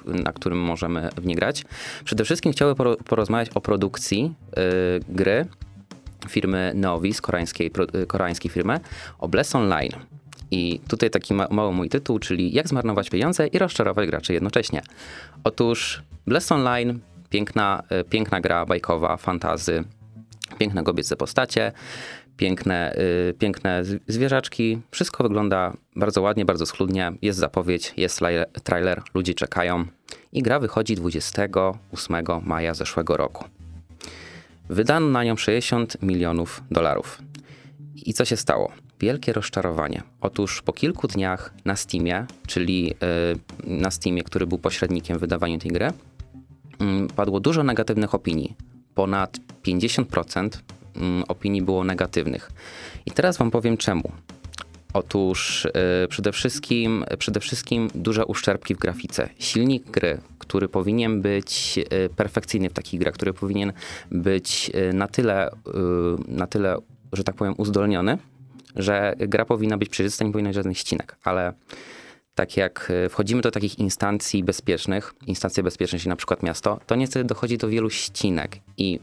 y, 0.08 0.22
na 0.22 0.32
którym 0.32 0.58
możemy 0.58 1.08
w 1.16 1.26
nie 1.26 1.34
grać. 1.34 1.64
Przede 2.04 2.24
wszystkim 2.24 2.52
chciałbym 2.52 2.76
poro- 2.76 2.96
porozmawiać 3.04 3.50
o 3.54 3.60
produkcji 3.60 4.34
y, 4.58 4.60
gry 5.08 5.46
firmy 6.28 6.72
Novis, 6.74 7.20
koreańskiej, 7.20 7.70
y, 8.02 8.06
koreańskiej 8.06 8.50
firmy, 8.50 8.80
o 9.18 9.28
Bless 9.28 9.54
Online. 9.54 9.92
I 10.50 10.80
tutaj 10.88 11.10
taki 11.10 11.34
ma- 11.34 11.48
mały 11.50 11.72
mój 11.72 11.88
tytuł, 11.88 12.18
czyli 12.18 12.52
jak 12.52 12.68
zmarnować 12.68 13.10
pieniądze 13.10 13.46
i 13.46 13.58
rozczarować 13.58 14.08
graczy 14.08 14.32
jednocześnie. 14.32 14.82
Otóż 15.44 16.02
Bless 16.26 16.52
Online, 16.52 16.98
piękna, 17.30 17.82
y, 18.00 18.04
piękna 18.04 18.40
gra 18.40 18.66
bajkowa, 18.66 19.16
fantazy, 19.16 19.84
piękne 20.58 20.82
kobiece 20.82 21.16
postacie, 21.16 21.72
piękne, 22.36 22.96
y, 23.30 23.34
piękne 23.38 23.82
zwierzaczki. 24.08 24.80
Wszystko 24.90 25.22
wygląda 25.22 25.72
bardzo 25.96 26.22
ładnie, 26.22 26.44
bardzo 26.44 26.66
schludnie. 26.66 27.12
Jest 27.22 27.38
zapowiedź, 27.38 27.94
jest 27.96 28.20
trailer, 28.62 29.02
ludzie 29.14 29.34
czekają. 29.34 29.84
I 30.32 30.42
gra 30.42 30.60
wychodzi 30.60 30.94
28 30.94 32.40
maja 32.44 32.74
zeszłego 32.74 33.16
roku. 33.16 33.44
Wydano 34.68 35.06
na 35.06 35.24
nią 35.24 35.36
60 35.36 36.02
milionów 36.02 36.62
dolarów. 36.70 37.22
I 37.94 38.14
co 38.14 38.24
się 38.24 38.36
stało? 38.36 38.72
Wielkie 39.00 39.32
rozczarowanie. 39.32 40.02
Otóż 40.20 40.62
po 40.62 40.72
kilku 40.72 41.08
dniach 41.08 41.54
na 41.64 41.76
Steamie, 41.76 42.26
czyli 42.46 42.92
y, 42.92 42.96
na 43.64 43.90
Steamie, 43.90 44.22
który 44.22 44.46
był 44.46 44.58
pośrednikiem 44.58 45.18
w 45.18 45.20
wydawaniu 45.20 45.58
tej 45.58 45.70
gry, 45.70 45.92
mm, 46.78 47.08
padło 47.08 47.40
dużo 47.40 47.62
negatywnych 47.62 48.14
opinii. 48.14 48.56
Ponad 48.96 49.38
50% 49.64 50.48
mm, 50.96 51.24
opinii 51.28 51.62
było 51.62 51.84
negatywnych. 51.84 52.50
I 53.06 53.10
teraz 53.10 53.38
wam 53.38 53.50
powiem 53.50 53.76
czemu. 53.76 54.12
Otóż 54.92 55.64
y, 55.64 56.08
przede, 56.08 56.32
wszystkim, 56.32 57.04
przede 57.18 57.40
wszystkim 57.40 57.90
duże 57.94 58.26
uszczerbki 58.26 58.74
w 58.74 58.78
grafice. 58.78 59.28
Silnik 59.38 59.90
gry, 59.90 60.18
który 60.38 60.68
powinien 60.68 61.22
być 61.22 61.78
y, 61.78 62.08
perfekcyjny 62.08 62.70
w 62.70 62.72
takich 62.72 63.00
grach, 63.00 63.14
który 63.14 63.32
powinien 63.32 63.72
być 64.10 64.70
y, 64.90 64.92
na 64.92 65.08
tyle, 65.08 65.50
y, 65.50 65.52
na 66.28 66.46
tyle, 66.46 66.76
że 67.12 67.24
tak 67.24 67.34
powiem, 67.34 67.54
uzdolniony, 67.56 68.18
że 68.76 69.14
gra 69.18 69.44
powinna 69.44 69.78
być 69.78 69.88
przejrzysta, 69.88 70.24
nie 70.24 70.32
powinna 70.32 70.48
być 70.48 70.54
żadnych 70.54 70.78
ścinek, 70.78 71.16
ale 71.24 71.52
tak 72.36 72.56
jak 72.56 72.92
y, 73.06 73.08
wchodzimy 73.08 73.42
do 73.42 73.50
takich 73.50 73.78
instancji 73.78 74.44
bezpiecznych, 74.44 75.14
instancja 75.26 75.62
bezpiecznych, 75.62 76.02
czyli 76.02 76.08
na 76.08 76.16
przykład 76.16 76.42
miasto, 76.42 76.80
to 76.86 76.94
niestety 76.94 77.24
dochodzi 77.24 77.58
do 77.58 77.68
wielu 77.68 77.90
ścinek 77.90 78.58
i 78.76 79.00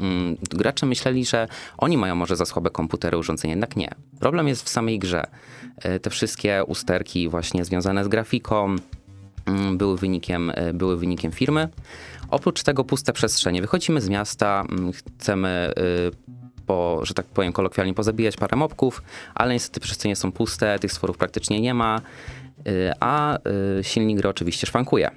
mm, 0.00 0.36
gracze 0.50 0.86
myśleli, 0.86 1.24
że 1.24 1.48
oni 1.78 1.98
mają 1.98 2.14
może 2.14 2.36
za 2.36 2.44
słabe 2.44 2.70
komputery, 2.70 3.18
urządzenia, 3.18 3.52
jednak 3.52 3.76
nie. 3.76 3.94
Problem 4.20 4.48
jest 4.48 4.62
w 4.62 4.68
samej 4.68 4.98
grze. 4.98 5.26
Y, 5.96 6.00
Te 6.00 6.10
wszystkie 6.10 6.64
usterki 6.66 7.28
właśnie 7.28 7.64
związane 7.64 8.04
z 8.04 8.08
grafiką 8.08 8.76
mm, 9.46 9.78
były 9.78 9.96
wynikiem, 9.96 10.50
y, 10.50 10.74
były 10.74 10.96
wynikiem 10.96 11.32
firmy. 11.32 11.68
Oprócz 12.30 12.62
tego 12.62 12.84
puste 12.84 13.12
przestrzenie. 13.12 13.60
Wychodzimy 13.60 14.00
z 14.00 14.08
miasta, 14.08 14.64
mm, 14.70 14.92
chcemy 14.92 15.72
y, 15.78 16.36
po, 16.66 17.00
że 17.02 17.14
tak 17.14 17.26
powiem 17.26 17.52
kolokwialnie, 17.52 17.94
pozabijać 17.94 18.36
parę 18.36 18.56
mobków, 18.56 19.02
ale 19.34 19.54
niestety 19.54 19.80
przestrzenie 19.80 20.16
są 20.16 20.32
puste, 20.32 20.78
tych 20.78 20.92
stworów 20.92 21.16
praktycznie 21.16 21.60
nie 21.60 21.74
ma, 21.74 22.00
a 23.00 23.38
y, 23.78 23.84
silnik 23.84 24.18
gry 24.18 24.28
oczywiście 24.28 24.66
szwankuje. 24.66 25.10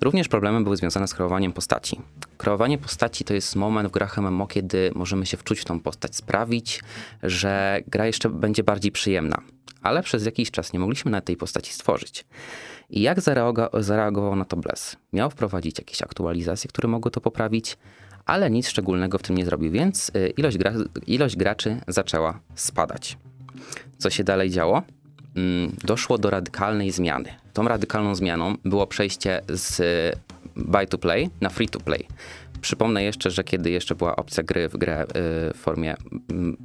Również 0.00 0.28
problemy 0.28 0.64
były 0.64 0.76
związane 0.76 1.08
z 1.08 1.14
kreowaniem 1.14 1.52
postaci. 1.52 2.00
Kreowanie 2.36 2.78
postaci 2.78 3.24
to 3.24 3.34
jest 3.34 3.56
moment 3.56 3.88
w 3.88 3.92
grach 3.92 4.18
MMO, 4.18 4.46
kiedy 4.46 4.90
możemy 4.94 5.26
się 5.26 5.36
wczuć 5.36 5.60
w 5.60 5.64
tą 5.64 5.80
postać, 5.80 6.16
sprawić, 6.16 6.82
że 7.22 7.80
gra 7.86 8.06
jeszcze 8.06 8.30
będzie 8.30 8.64
bardziej 8.64 8.92
przyjemna. 8.92 9.42
Ale 9.82 10.02
przez 10.02 10.26
jakiś 10.26 10.50
czas 10.50 10.72
nie 10.72 10.78
mogliśmy 10.78 11.10
na 11.10 11.20
tej 11.20 11.36
postaci 11.36 11.72
stworzyć. 11.72 12.24
I 12.90 13.00
jak 13.00 13.18
zareago- 13.18 13.82
zareagował 13.82 14.36
na 14.36 14.44
to 14.44 14.56
Bless? 14.56 14.96
Miał 15.12 15.30
wprowadzić 15.30 15.78
jakieś 15.78 16.02
aktualizacje, 16.02 16.68
które 16.68 16.88
mogły 16.88 17.10
to 17.10 17.20
poprawić, 17.20 17.78
ale 18.26 18.50
nic 18.50 18.68
szczególnego 18.68 19.18
w 19.18 19.22
tym 19.22 19.36
nie 19.36 19.44
zrobił, 19.44 19.72
więc 19.72 20.08
y, 20.16 20.28
ilość, 20.36 20.58
gra, 20.58 20.72
ilość 21.06 21.36
graczy 21.36 21.80
zaczęła 21.88 22.40
spadać. 22.54 23.18
Co 23.98 24.10
się 24.10 24.24
dalej 24.24 24.50
działo? 24.50 24.82
Mm, 25.36 25.76
Doszło 25.84 26.18
do 26.18 26.30
radykalnej 26.30 26.90
zmiany. 26.90 27.34
Tą 27.52 27.68
radykalną 27.68 28.14
zmianą 28.14 28.54
było 28.64 28.86
przejście 28.86 29.40
z 29.48 29.80
buy 30.56 30.86
to 30.86 30.98
play 30.98 31.30
na 31.40 31.48
free 31.48 31.68
to 31.68 31.80
play. 31.80 32.06
Przypomnę 32.60 33.04
jeszcze, 33.04 33.30
że 33.30 33.44
kiedy 33.44 33.70
jeszcze 33.70 33.94
była 33.94 34.16
opcja 34.16 34.42
gry 34.42 34.68
w 34.68 34.76
grę 34.76 35.02
y, 35.02 35.06
w 35.54 35.56
formie 35.56 35.96
mm, 36.30 36.56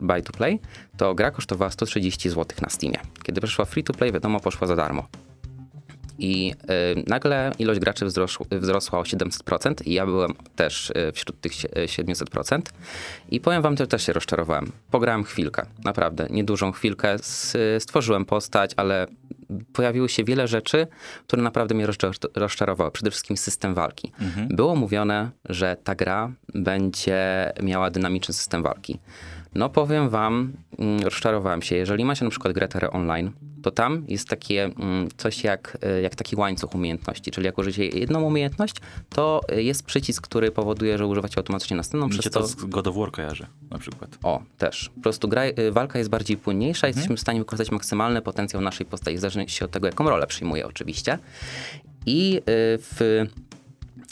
buy 0.00 0.22
to 0.22 0.32
play, 0.32 0.60
to 0.96 1.14
gra 1.14 1.30
kosztowała 1.30 1.70
130 1.70 2.30
zł 2.30 2.58
na 2.62 2.68
Steamie. 2.68 2.98
Kiedy 3.22 3.40
przeszła 3.40 3.64
free 3.64 3.84
to 3.84 3.92
play, 3.92 4.12
wiadomo, 4.12 4.40
poszła 4.40 4.66
za 4.66 4.76
darmo. 4.76 5.08
I 6.18 6.52
y, 6.96 7.04
nagle 7.06 7.52
ilość 7.58 7.80
graczy 7.80 8.04
wzrosł, 8.06 8.46
wzrosła 8.50 8.98
o 8.98 9.02
700% 9.02 9.74
i 9.86 9.92
ja 9.92 10.06
byłem 10.06 10.32
też 10.56 10.90
y, 10.90 11.12
wśród 11.12 11.40
tych 11.40 11.52
sie- 11.54 11.78
y, 11.78 11.86
700%. 11.88 12.60
I 13.30 13.40
powiem 13.40 13.62
wam, 13.62 13.76
że 13.76 13.86
też 13.86 14.06
się 14.06 14.12
rozczarowałem. 14.12 14.72
Pograłem 14.90 15.24
chwilkę, 15.24 15.66
naprawdę, 15.84 16.26
niedużą 16.30 16.72
chwilkę. 16.72 17.16
Stworzyłem 17.78 18.24
postać, 18.24 18.70
ale 18.76 19.06
pojawiło 19.72 20.08
się 20.08 20.24
wiele 20.24 20.48
rzeczy, 20.48 20.86
które 21.26 21.42
naprawdę 21.42 21.74
mnie 21.74 21.86
rozczar- 21.86 22.28
rozczarowały. 22.34 22.90
Przede 22.90 23.10
wszystkim 23.10 23.36
system 23.36 23.74
walki. 23.74 24.12
Było 24.48 24.76
mówione, 24.76 25.30
że 25.48 25.76
ta 25.84 25.94
gra 25.94 26.32
będzie 26.54 27.52
miała 27.62 27.90
dynamiczny 27.90 28.34
system 28.34 28.62
walki. 28.62 28.98
No 29.54 29.68
powiem 29.68 30.08
wam, 30.08 30.52
mm, 30.78 31.00
rozczarowałem 31.00 31.62
się. 31.62 31.76
Jeżeli 31.76 32.04
macie 32.04 32.24
na 32.24 32.30
przykład 32.30 32.54
grę 32.54 32.68
Terra 32.68 32.90
Online, 32.90 33.32
to 33.64 33.70
tam 33.70 34.04
jest 34.08 34.28
takie 34.28 34.64
mm, 34.64 35.08
coś 35.16 35.44
jak, 35.44 35.78
y, 35.98 36.02
jak 36.02 36.14
taki 36.14 36.36
łańcuch 36.36 36.74
umiejętności. 36.74 37.30
Czyli 37.30 37.46
jak 37.46 37.58
użycie 37.58 37.86
jedną 37.88 38.22
umiejętność, 38.22 38.74
to 39.10 39.40
y, 39.52 39.62
jest 39.62 39.82
przycisk, 39.82 40.22
który 40.24 40.50
powoduje, 40.50 40.98
że 40.98 41.06
używacie 41.06 41.36
automatycznie 41.36 41.76
następną. 41.76 42.08
Przez 42.08 42.24
to 42.24 42.40
to, 42.40 42.46
z 42.46 42.54
God 42.54 42.86
of 42.86 42.96
War 42.96 43.10
kojarzy 43.10 43.46
na 43.70 43.78
przykład. 43.78 44.18
o, 44.22 44.42
też. 44.58 44.90
Po 44.94 45.00
prostu 45.00 45.28
gra, 45.28 45.44
y, 45.44 45.72
walka 45.72 45.98
jest 45.98 46.10
bardziej 46.10 46.36
płynniejsza, 46.36 46.86
jesteśmy 46.86 47.16
w 47.16 47.20
stanie 47.20 47.38
wykorzystać 47.38 47.70
maksymalny 47.72 48.22
potencjał 48.22 48.62
naszej 48.62 48.86
postaci, 48.86 49.16
w 49.16 49.20
zależności 49.20 49.64
od 49.64 49.70
tego, 49.70 49.86
jaką 49.86 50.08
rolę 50.08 50.26
przyjmuje 50.26 50.66
oczywiście. 50.66 51.18
I 52.06 52.40
w, 52.46 53.26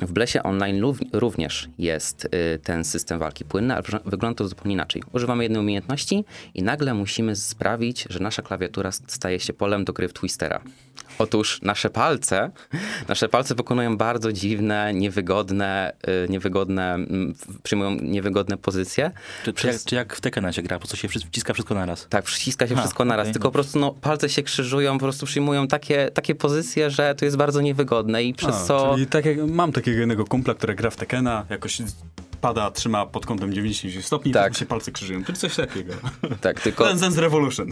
w 0.01 0.13
Blesie 0.13 0.43
Online 0.43 0.83
również 1.13 1.69
jest 1.79 2.25
y, 2.25 2.59
ten 2.59 2.85
system 2.85 3.19
walki 3.19 3.45
płynny, 3.45 3.75
ale 3.75 3.83
wyglą- 3.83 4.01
wygląda 4.11 4.39
to 4.39 4.49
zupełnie 4.49 4.73
inaczej. 4.75 5.03
Używamy 5.13 5.43
jednej 5.43 5.61
umiejętności 5.61 6.25
i 6.55 6.63
nagle 6.63 6.95
musimy 6.95 7.37
sprawić, 7.37 8.07
że 8.11 8.19
nasza 8.21 8.43
klawiatura 8.43 8.93
staje 8.93 9.41
się 9.41 9.53
polem 9.53 9.85
do 9.85 9.93
gry 9.93 10.09
w 10.09 10.13
Twistera. 10.13 10.61
Otóż 11.19 11.63
nasze 11.63 11.91
palce, 11.91 12.51
nasze 13.09 13.29
palce 13.29 13.55
wykonują 13.55 13.97
bardzo 13.97 14.33
dziwne, 14.33 14.95
niewygodne, 14.95 15.93
y, 16.27 16.29
niewygodne, 16.29 16.99
przyjmują 17.63 17.91
niewygodne 18.03 18.57
pozycje. 18.57 19.11
Czy, 19.45 19.53
czy, 19.53 19.53
Przez- 19.53 19.75
jak, 19.75 19.85
czy 19.85 19.95
jak 19.95 20.17
w 20.17 20.21
Tekkena 20.21 20.53
się 20.53 20.63
gra, 20.63 20.77
po 20.77 20.81
prostu 20.81 20.97
się 20.97 21.09
wciska 21.09 21.53
wszystko 21.53 21.75
naraz. 21.75 22.07
tak, 22.09 22.25
przyciska 22.25 22.67
się 22.67 22.75
A, 22.77 22.79
wszystko 22.81 23.05
naraz, 23.05 23.25
okej, 23.25 23.33
tylko 23.33 23.49
po 23.49 23.53
prostu 23.53 23.79
no, 23.79 23.91
palce 24.01 24.29
się 24.29 24.43
krzyżują, 24.43 24.93
po 24.99 25.05
prostu 25.05 25.27
przyjmują 25.27 25.69
takie, 25.69 26.11
takie 26.15 26.35
pozycje, 26.35 26.91
że 26.91 27.15
to 27.15 27.25
jest 27.25 27.37
bardzo 27.37 27.61
niewygodne 27.61 28.25
i 28.25 28.35
przez 28.35 28.55
A, 28.57 28.65
co... 28.65 28.93
Czyli 28.95 29.07
tak 29.07 29.25
jak 29.25 29.39
mam 29.49 29.73
takiego 29.83 29.99
jednego 29.99 30.25
kumpla, 30.25 30.55
który 30.55 30.75
gra 30.75 30.91
w 30.91 30.97
Tekena, 30.97 31.47
jakoś 31.51 31.83
pada, 32.41 32.71
trzyma 32.71 33.07
pod 33.07 33.27
kątem 33.27 33.53
90 33.53 34.05
stopni, 34.05 34.33
Tak. 34.33 34.43
tak 34.43 34.57
się 34.57 34.67
palce 34.67 34.93
krzyżują. 34.93 35.25
To 35.25 35.33
coś 35.33 35.57
takiego. 35.57 35.95
Tak, 36.41 36.61
tylko, 36.61 36.85
Dance 36.95 37.21
Revolution. 37.21 37.69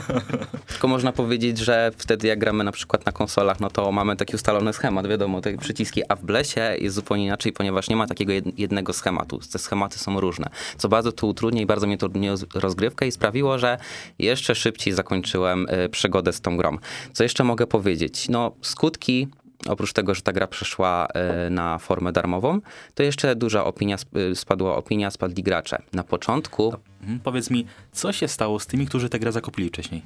tylko 0.68 0.88
można 0.88 1.12
powiedzieć, 1.12 1.58
że 1.58 1.90
wtedy 1.96 2.28
jak 2.28 2.38
gramy 2.38 2.64
na 2.64 2.72
przykład 2.72 3.06
na 3.06 3.12
konsolach, 3.12 3.60
no 3.60 3.70
to 3.70 3.92
mamy 3.92 4.16
taki 4.16 4.34
ustalony 4.34 4.72
schemat, 4.72 5.06
wiadomo, 5.06 5.40
te 5.40 5.58
przyciski, 5.58 6.02
a 6.08 6.16
w 6.16 6.24
Blesie 6.24 6.76
jest 6.80 6.96
zupełnie 6.96 7.24
inaczej, 7.24 7.52
ponieważ 7.52 7.88
nie 7.88 7.96
ma 7.96 8.06
takiego 8.06 8.32
jed- 8.32 8.52
jednego 8.56 8.92
schematu. 8.92 9.40
Te 9.52 9.58
schematy 9.58 9.98
są 9.98 10.20
różne, 10.20 10.46
co 10.78 10.88
bardzo 10.88 11.12
to 11.12 11.26
utrudnia 11.26 11.62
i 11.62 11.66
bardzo 11.66 11.86
mnie 11.86 11.98
to 11.98 12.06
utrudniło 12.06 12.36
rozgrywkę 12.54 13.06
i 13.06 13.12
sprawiło, 13.12 13.58
że 13.58 13.78
jeszcze 14.18 14.54
szybciej 14.54 14.92
zakończyłem 14.94 15.66
y, 15.68 15.88
przygodę 15.88 16.32
z 16.32 16.40
tą 16.40 16.56
grą. 16.56 16.78
Co 17.12 17.22
jeszcze 17.22 17.44
mogę 17.44 17.66
powiedzieć? 17.66 18.28
No, 18.28 18.52
skutki 18.62 19.28
Oprócz 19.68 19.92
tego, 19.92 20.14
że 20.14 20.22
ta 20.22 20.32
gra 20.32 20.46
przeszła 20.46 21.08
y, 21.46 21.50
na 21.50 21.78
formę 21.78 22.12
darmową, 22.12 22.60
to 22.94 23.02
jeszcze 23.02 23.36
duża 23.36 23.64
opinia, 23.64 23.96
y, 24.32 24.36
spadła 24.36 24.76
opinia, 24.76 25.10
spadli 25.10 25.42
gracze. 25.42 25.82
Na 25.92 26.04
początku 26.04 26.74
Mhm. 27.04 27.20
Powiedz 27.20 27.50
mi, 27.50 27.66
co 27.92 28.12
się 28.12 28.28
stało 28.28 28.60
z 28.60 28.66
tymi, 28.66 28.86
którzy 28.86 29.08
tę 29.08 29.18
grę 29.18 29.32
zakupili 29.32 29.68
wcześniej? 29.68 30.02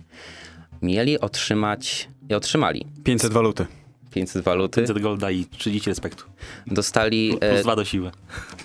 mieli 0.82 1.20
otrzymać 1.20 2.08
i 2.30 2.34
otrzymali 2.34 2.86
500 3.04 3.32
waluty. 3.32 3.66
500 4.10 4.44
waluty. 4.44 4.80
500 4.80 4.98
golda 5.02 5.30
i 5.30 5.44
30 5.44 5.90
respektu. 5.90 6.24
Dostali, 6.66 7.30
Plus 7.30 7.42
e, 7.42 7.62
dwa 7.62 7.76
do 7.76 7.84
siły. 7.84 8.10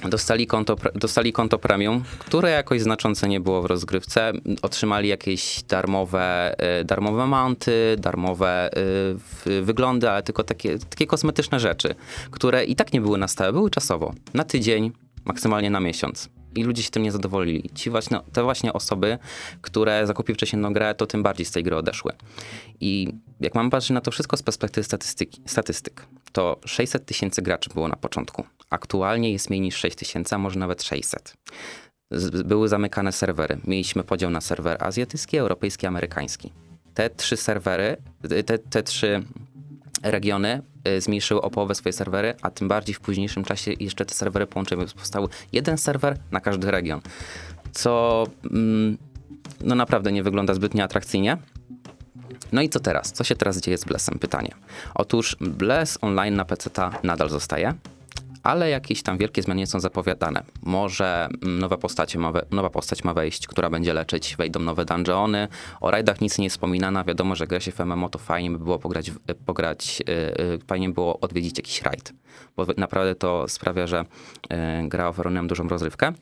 dostali, 0.09 0.47
konto, 0.47 0.75
dostali 0.95 1.33
konto 1.33 1.57
premium, 1.57 2.03
które 2.19 2.51
jakoś 2.51 2.81
znaczące 2.81 3.27
nie 3.27 3.39
było 3.39 3.61
w 3.61 3.65
rozgrywce. 3.65 4.31
Otrzymali 4.61 5.09
jakieś 5.09 5.63
darmowe, 5.63 6.55
e, 6.59 6.83
darmowe 6.83 7.27
mounty, 7.27 7.95
darmowe 7.97 8.69
e, 9.47 9.61
wyglądy, 9.61 10.09
ale 10.09 10.23
tylko 10.23 10.43
takie, 10.43 10.79
takie 10.79 11.07
kosmetyczne 11.07 11.59
rzeczy, 11.59 11.95
które 12.31 12.65
i 12.65 12.75
tak 12.75 12.93
nie 12.93 13.01
były 13.01 13.17
na 13.17 13.27
stałe, 13.27 13.53
były 13.53 13.69
czasowo. 13.69 14.13
Na 14.33 14.43
tydzień, 14.43 14.91
maksymalnie 15.25 15.69
na 15.69 15.79
miesiąc. 15.79 16.29
I 16.55 16.63
ludzie 16.63 16.83
się 16.83 16.89
tym 16.89 17.03
nie 17.03 17.11
zadowolili. 17.11 17.69
Ci 17.75 17.89
właśnie, 17.89 18.19
te 18.33 18.43
właśnie 18.43 18.73
osoby, 18.73 19.17
które 19.61 20.07
zakupiły 20.07 20.35
wcześniej 20.35 20.73
grę, 20.73 20.95
to 20.95 21.07
tym 21.07 21.23
bardziej 21.23 21.45
z 21.45 21.51
tej 21.51 21.63
gry 21.63 21.75
odeszły. 21.75 22.11
I 22.79 23.07
jak 23.39 23.55
mam 23.55 23.69
patrzeć 23.69 23.89
na 23.89 24.01
to 24.01 24.11
wszystko 24.11 24.37
z 24.37 24.43
perspektywy 24.43 24.83
statystyki, 24.85 25.41
statystyk, 25.45 26.05
to 26.31 26.59
600 26.65 27.05
tysięcy 27.05 27.41
graczy 27.41 27.69
było 27.73 27.87
na 27.87 27.95
początku. 27.95 28.43
Aktualnie 28.69 29.31
jest 29.31 29.49
mniej 29.49 29.61
niż 29.61 29.75
6 29.75 29.95
tysięcy, 29.97 30.35
a 30.35 30.37
może 30.37 30.59
nawet 30.59 30.83
600. 30.83 31.33
Z- 32.11 32.43
Były 32.43 32.67
zamykane 32.67 33.11
serwery. 33.11 33.57
Mieliśmy 33.67 34.03
podział 34.03 34.29
na 34.29 34.41
serwer 34.41 34.77
azjatycki, 34.83 35.37
europejski, 35.37 35.87
amerykański. 35.87 36.51
Te 36.93 37.09
trzy 37.09 37.37
serwery, 37.37 37.97
te, 38.45 38.59
te 38.59 38.83
trzy 38.83 39.23
regiony 40.03 40.61
y, 40.87 41.01
zmniejszyły 41.01 41.41
o 41.41 41.49
połowę 41.49 41.75
swoje 41.75 41.93
serwery, 41.93 42.35
a 42.41 42.51
tym 42.51 42.67
bardziej 42.67 42.95
w 42.95 42.99
późniejszym 42.99 43.43
czasie 43.43 43.71
jeszcze 43.79 44.05
te 44.05 44.13
serwery 44.13 44.47
połączyły, 44.47 44.79
więc 44.79 44.93
powstał 44.93 45.29
jeden 45.51 45.77
serwer 45.77 46.17
na 46.31 46.39
każdy 46.39 46.71
region. 46.71 47.01
Co 47.71 48.23
mm, 48.51 48.97
no 49.61 49.75
naprawdę 49.75 50.11
nie 50.11 50.23
wygląda 50.23 50.53
zbytnio 50.53 50.83
atrakcyjnie. 50.83 51.37
No 52.51 52.61
i 52.61 52.69
co 52.69 52.79
teraz? 52.79 53.11
Co 53.11 53.23
się 53.23 53.35
teraz 53.35 53.61
dzieje 53.61 53.77
z 53.77 53.83
Blessem? 53.83 54.19
Pytanie. 54.19 54.51
Otóż 54.95 55.35
Bless 55.41 55.97
online 56.01 56.35
na 56.35 56.45
PC 56.45 56.69
nadal 57.03 57.29
zostaje, 57.29 57.73
ale 58.43 58.69
jakieś 58.69 59.03
tam 59.03 59.17
wielkie 59.17 59.41
zmiany 59.41 59.67
są 59.67 59.79
zapowiadane. 59.79 60.43
Może 60.63 61.27
mm, 61.43 61.59
nowa 61.59 61.77
postać, 61.77 62.15
ma 62.15 62.33
nowa 62.51 62.69
postać 62.69 63.03
ma 63.03 63.13
wejść, 63.13 63.47
która 63.47 63.69
będzie 63.69 63.93
leczyć, 63.93 64.35
wejdą 64.35 64.59
nowe 64.59 64.85
dungeony. 64.85 65.47
O 65.81 65.91
rajdach 65.91 66.21
nic 66.21 66.37
nie 66.37 66.49
wspominano. 66.49 67.03
Wiadomo, 67.03 67.35
że 67.35 67.47
gra 67.47 67.59
się 67.59 67.71
w 67.71 67.79
MMO, 67.79 68.09
to 68.09 68.19
fajnie 68.19 68.51
by 68.51 68.59
było 68.59 68.79
pograć, 68.79 69.09
y, 69.09 69.35
pograć 69.45 69.99
yy, 69.99 70.45
yy, 70.45 70.59
fajnie 70.67 70.87
by 70.87 70.93
było 70.93 71.19
odwiedzić 71.19 71.57
jakiś 71.57 71.81
rajd. 71.81 72.13
Bo 72.55 72.65
naprawdę 72.77 73.15
to 73.15 73.47
sprawia, 73.47 73.87
że 73.87 74.05
gra 74.83 75.07
oferuje 75.07 75.35
nam 75.35 75.47
dużą 75.47 75.67
rozrywkę. 75.67 76.13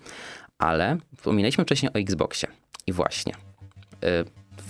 Ale 0.58 0.98
wspominaliśmy 1.18 1.64
wcześniej 1.64 1.92
o 1.94 1.96
Xboxie. 1.96 2.48
I 2.88 2.94
właśnie 2.94 3.34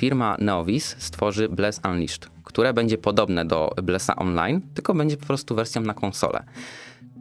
firma 0.01 0.35
Neovis 0.39 0.95
stworzy 0.99 1.49
Bless 1.49 1.81
Unleashed, 1.85 2.29
które 2.43 2.73
będzie 2.73 2.97
podobne 2.97 3.45
do 3.45 3.73
Blessa 3.83 4.15
Online, 4.15 4.61
tylko 4.73 4.93
będzie 4.93 5.17
po 5.17 5.25
prostu 5.25 5.55
wersją 5.55 5.81
na 5.81 5.93
konsolę. 5.93 6.43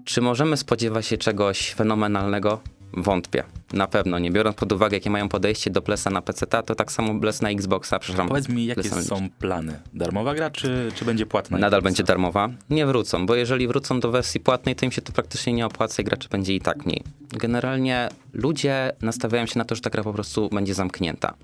Czy 0.05 0.21
możemy 0.21 0.57
spodziewać 0.57 1.07
się 1.07 1.19
czegoś 1.19 1.75
fenomenalnego? 1.75 2.61
Wątpię. 2.93 3.45
Na 3.73 3.87
pewno, 3.87 4.19
nie 4.19 4.31
biorąc 4.31 4.57
pod 4.57 4.73
uwagę, 4.73 4.97
jakie 4.97 5.11
mają 5.11 5.29
podejście 5.29 5.71
do 5.71 5.81
Blessa 5.81 6.11
na 6.11 6.23
PC, 6.23 6.47
to 6.47 6.75
tak 6.75 6.93
samo 6.93 7.15
Bless 7.15 7.43
na 7.43 7.51
Xboxa, 7.51 7.99
przepraszam. 7.99 8.29
Powiedz 8.29 8.49
mi, 8.49 8.67
jakie 8.67 8.91
są 8.91 9.29
plany? 9.39 9.81
Darmowa 9.95 10.35
gra, 10.35 10.51
czy, 10.51 10.93
czy 10.95 11.05
będzie 11.05 11.27
płatna? 11.27 11.59
Nadal 11.59 11.83
będzie 11.83 12.03
darmowa. 12.03 12.49
Nie 12.71 12.87
wrócą, 12.87 13.27
bo 13.27 13.35
jeżeli 13.35 13.69
wrócą 13.69 14.01
do 14.01 14.11
wersji 14.11 14.41
płatnej, 14.41 14.77
to 14.77 14.85
im 14.85 14.93
się 14.93 15.03
to 15.03 15.13
praktycznie 15.13 15.53
nie 15.53 15.67
opłaca 15.67 16.03
i 16.03 16.05
graczy 16.05 16.29
będzie 16.29 16.55
i 16.55 16.61
tak 16.61 16.87
mniej. 16.87 17.03
Generalnie 17.33 18.09
ludzie 18.33 18.93
nastawiają 19.03 19.47
się 19.47 19.59
na 19.59 19.65
to, 19.65 19.75
że 19.75 19.81
ta 19.81 19.91
gra 19.91 20.03
po 20.03 20.13
prostu 20.13 20.49
będzie 20.49 20.75
zamknięta, 20.75 21.35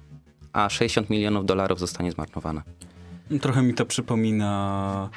a 0.53 0.69
60 0.71 1.11
milionów 1.11 1.47
dolarów 1.47 1.79
zostanie 1.79 2.13
zmarnowane. 2.13 2.63
Trochę 3.41 3.63
mi 3.63 3.75
to 3.75 3.87
przypomina 3.87 5.11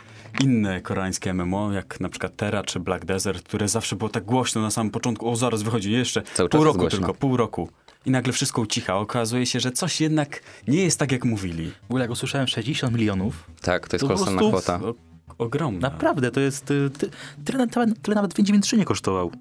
inne 0.43 0.81
koreańskie 0.81 1.33
MMO, 1.33 1.71
jak 1.74 2.00
na 2.00 2.09
przykład 2.09 2.36
Terra 2.36 2.63
czy 2.63 2.79
Black 2.79 3.05
Desert, 3.05 3.43
które 3.48 3.67
zawsze 3.67 3.95
było 3.95 4.09
tak 4.09 4.25
głośno 4.25 4.62
na 4.62 4.71
samym 4.71 4.91
początku. 4.91 5.29
O, 5.29 5.36
zaraz 5.36 5.62
wychodzi 5.62 5.91
jeszcze 5.91 6.21
Cały 6.33 6.50
pół 6.50 6.63
roku 6.63 6.88
tylko, 6.88 7.13
pół 7.13 7.38
roku. 7.38 7.69
I 8.05 8.12
nagle 8.12 8.33
wszystko 8.33 8.62
ucicha. 8.62 8.95
Okazuje 8.98 9.45
się, 9.45 9.59
że 9.59 9.71
coś 9.71 10.01
jednak 10.01 10.41
nie 10.67 10.83
jest 10.83 11.00
tak, 11.00 11.12
jak 11.12 11.25
mówili. 11.25 11.71
W 11.81 11.86
ogóle 11.86 12.03
jak 12.03 12.12
usłyszałem 12.12 12.48
60 12.48 12.93
milionów, 12.93 13.43
Tak, 13.62 13.88
to 13.88 13.95
jest 13.95 14.05
kolosalna 14.07 14.41
kwota. 14.41 14.80
O, 14.84 14.93
ogromne. 15.38 15.80
naprawdę 15.80 16.32
to 16.32 16.39
jest... 16.39 16.71
y, 16.71 16.89
Ty, 16.89 17.10
tyle, 17.45 17.67
tyle, 17.67 17.86
tyle 18.01 18.15
nawet 18.15 18.34
593 18.34 18.77
nie 18.77 18.86
kosztował. 18.86 19.32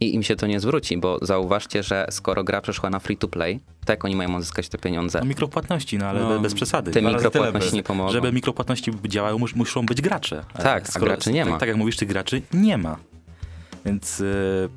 I 0.00 0.14
im 0.14 0.22
się 0.22 0.36
to 0.36 0.46
nie 0.46 0.60
zwróci, 0.60 0.98
bo 0.98 1.18
zauważcie, 1.22 1.82
że 1.82 2.06
skoro 2.10 2.44
gra 2.44 2.60
przeszła 2.60 2.90
na 2.90 2.98
free 2.98 3.16
to 3.16 3.28
play, 3.28 3.60
to 3.86 3.92
jak 3.92 4.04
oni 4.04 4.16
mają 4.16 4.36
uzyskać 4.36 4.68
te 4.68 4.78
pieniądze? 4.78 5.20
No 5.20 5.26
mikropłatności, 5.26 5.98
no 5.98 6.06
ale 6.06 6.20
No, 6.20 6.28
be- 6.28 6.40
bez 6.40 6.54
przesady. 6.54 6.90
Te 6.90 7.02
mikropłatności 7.02 7.70
tyle 7.70 7.72
nie 7.72 7.82
pomogą. 7.82 8.12
Żeby 8.12 8.32
mikropłatności 8.32 8.92
działały, 9.08 9.38
mus, 9.38 9.54
muszą 9.54 9.86
być 9.86 10.00
gracze. 10.00 10.44
Tak, 10.62 10.84
a 10.96 10.98
graczy 10.98 11.32
nie 11.32 11.42
tak, 11.42 11.52
ma. 11.52 11.58
Tak 11.58 11.68
jak 11.68 11.78
mówisz, 11.78 11.96
tych 11.96 12.08
graczy 12.08 12.42
nie 12.52 12.78
ma. 12.78 12.96
Więc 13.84 14.20
y, 14.20 14.68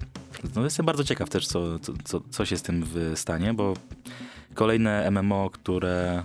no 0.56 0.64
jestem 0.64 0.86
bardzo 0.86 1.04
ciekaw 1.04 1.30
też, 1.30 1.48
co, 1.48 1.80
co, 1.80 1.94
co, 2.04 2.22
co 2.30 2.46
się 2.46 2.58
z 2.58 2.62
tym 2.62 2.84
w 2.86 3.12
stanie, 3.16 3.54
bo 3.54 3.74
kolejne 4.54 5.12
MMO, 5.12 5.50
które 5.50 6.24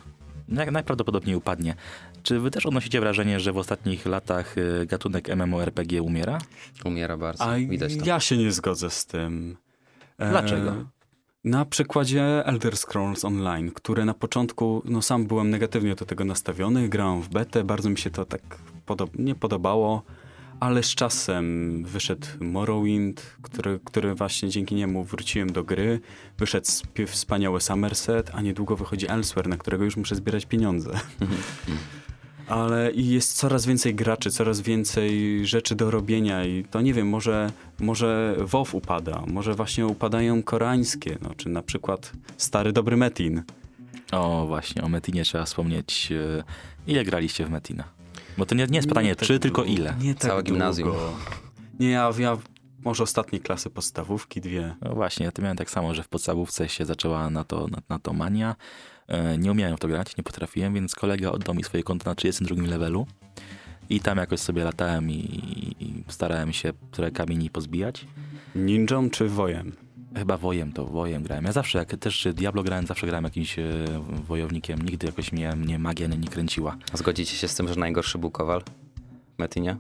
najprawdopodobniej 0.49 1.37
upadnie. 1.37 1.75
Czy 2.23 2.41
wy 2.41 2.51
też 2.51 2.67
odnosicie 2.67 3.01
wrażenie, 3.01 3.41
że 3.41 3.53
w 3.53 3.57
ostatnich 3.57 4.07
latach 4.07 4.59
y, 4.59 4.87
gatunek 4.87 5.29
MMORPG 5.37 6.03
umiera? 6.03 6.39
Umiera 6.85 7.17
bardzo, 7.17 7.45
A 7.45 7.57
widać 7.57 7.97
to. 7.97 8.05
ja 8.05 8.21
się 8.21 8.37
nie 8.37 8.53
zgodzę 8.53 8.91
z 8.91 9.07
tym. 9.07 9.57
E, 10.19 10.31
Dlaczego? 10.31 10.75
Na 11.45 11.65
przykładzie 11.65 12.47
Elder 12.47 12.77
Scrolls 12.77 13.25
Online, 13.25 13.71
które 13.71 14.05
na 14.05 14.15
początku, 14.15 14.83
no 14.85 15.03
sam 15.03 15.27
byłem 15.27 15.51
negatywnie 15.51 15.95
do 15.95 16.05
tego 16.07 16.25
nastawiony, 16.25 16.89
grałem 16.89 17.23
w 17.23 17.29
betę, 17.29 17.65
bardzo 17.65 17.91
mi 17.91 17.99
się 17.99 18.11
to 18.11 18.25
tak 18.25 18.43
podob 18.87 19.11
nie 19.19 19.35
podobało, 19.35 20.03
ale 20.61 20.83
z 20.83 20.95
czasem 20.95 21.85
wyszedł 21.85 22.27
Morrowind, 22.41 23.37
który, 23.43 23.81
który 23.85 24.15
właśnie 24.15 24.49
dzięki 24.49 24.75
niemu 24.75 25.05
wróciłem 25.05 25.53
do 25.53 25.65
gry, 25.65 26.01
wyszedł 26.39 26.67
sp- 26.81 27.07
wspaniały 27.07 27.61
Somerset, 27.61 28.31
a 28.35 28.41
niedługo 28.41 28.77
wychodzi 28.77 29.11
Elsewhere, 29.11 29.49
na 29.49 29.57
którego 29.57 29.85
już 29.85 29.97
muszę 29.97 30.15
zbierać 30.15 30.47
pieniądze. 30.47 30.91
Ale 32.49 32.91
i 32.93 33.09
jest 33.09 33.37
coraz 33.37 33.67
więcej 33.67 33.95
graczy, 33.95 34.31
coraz 34.31 34.61
więcej 34.61 35.41
rzeczy 35.47 35.75
do 35.75 35.91
robienia 35.91 36.45
i 36.45 36.65
to 36.65 36.81
nie 36.81 36.95
wiem, 36.95 37.09
może, 37.09 37.51
może 37.81 38.37
WoW 38.39 38.75
upada, 38.75 39.23
może 39.27 39.55
właśnie 39.55 39.87
upadają 39.87 40.43
koreańskie, 40.43 41.19
no, 41.23 41.35
czy 41.37 41.49
na 41.49 41.63
przykład 41.63 42.13
stary 42.37 42.73
dobry 42.73 42.97
Metin. 42.97 43.43
O 44.13 44.47
właśnie, 44.47 44.83
o 44.83 44.89
Metinie 44.89 45.25
trzeba 45.25 45.45
wspomnieć. 45.45 46.09
y, 46.13 46.45
Ile 46.87 47.05
graliście 47.05 47.47
w 47.47 47.51
Metina? 47.51 47.85
Bo 48.39 48.47
to 48.47 48.55
nie, 48.55 48.67
nie 48.67 48.77
jest 48.77 48.89
pytanie 48.89 49.09
Nie 49.09 49.17
tak 49.17 49.29
czy, 49.29 49.39
tylko 49.39 49.63
długo, 49.63 49.81
ile. 49.81 49.95
Nie 50.01 50.15
tak 50.15 50.23
Całe 50.23 50.43
gimnazjum. 50.43 50.89
Długo. 50.89 51.13
Nie, 51.81 51.91
ja, 51.91 52.11
ja 52.19 52.39
może 52.85 53.03
ostatnie 53.03 53.41
klasy 53.41 53.71
podstawówki, 53.71 54.41
dwie. 54.41 54.75
No 54.83 54.95
właśnie, 54.95 55.27
ja 55.27 55.33
to 55.33 55.43
miałem 55.43 55.57
tak 55.57 55.71
samo, 55.71 55.95
że 55.95 56.03
w 56.03 56.09
podstawówce 56.09 56.69
się 56.69 56.85
zaczęła 56.85 57.31
na 57.31 57.45
to, 57.45 57.67
na, 57.69 57.79
na 57.89 57.99
to 57.99 58.13
mania. 58.13 58.57
E, 59.13 59.39
Nie 59.39 59.53
umiałem 59.53 59.77
w 59.77 59.81
to 59.81 59.89
grać, 59.89 60.17
nie 60.17 60.25
potrafiłem, 60.25 60.75
więc 60.75 60.95
kolega 60.95 61.31
oddał 61.31 61.55
mi 61.55 61.65
swoje 61.65 61.83
konto 61.83 62.11
na 62.11 62.15
32 62.15 62.63
levelu 62.67 63.07
i 63.91 64.01
tam 64.01 64.19
jakoś 64.19 64.41
sobie 64.41 64.65
latałem 64.65 65.11
i, 65.11 65.15
i 65.81 66.05
starałem 66.09 66.53
się 66.53 66.73
trochę 66.91 67.11
kamieni 67.11 67.51
pozbijać. 67.51 68.07
Ninją 68.55 69.11
czy 69.11 69.29
wojem? 69.29 69.73
Chyba 70.17 70.37
wojem 70.37 70.73
to, 70.73 70.87
wojem 70.87 71.23
grałem. 71.23 71.45
Ja 71.45 71.53
zawsze, 71.53 71.79
jak 71.79 71.97
też 71.97 72.29
Diablo 72.35 72.63
grałem, 72.63 72.87
zawsze 72.87 73.07
grałem 73.07 73.25
jakimś 73.25 73.59
e, 73.59 73.65
wojownikiem. 74.29 74.83
Nigdy 74.83 75.07
jakoś 75.07 75.33
mnie, 75.33 75.57
mnie 75.57 75.79
magia 75.79 76.07
nie, 76.07 76.29
kręciła. 76.29 76.77
Zgodzicie 76.95 77.37
się 77.37 77.49
z 77.49 77.55
tym, 77.55 77.69
że 77.69 77.77
najgorszy 77.77 78.19
był 78.19 78.31
Kowal? 78.31 78.63
Metinie? 79.39 79.77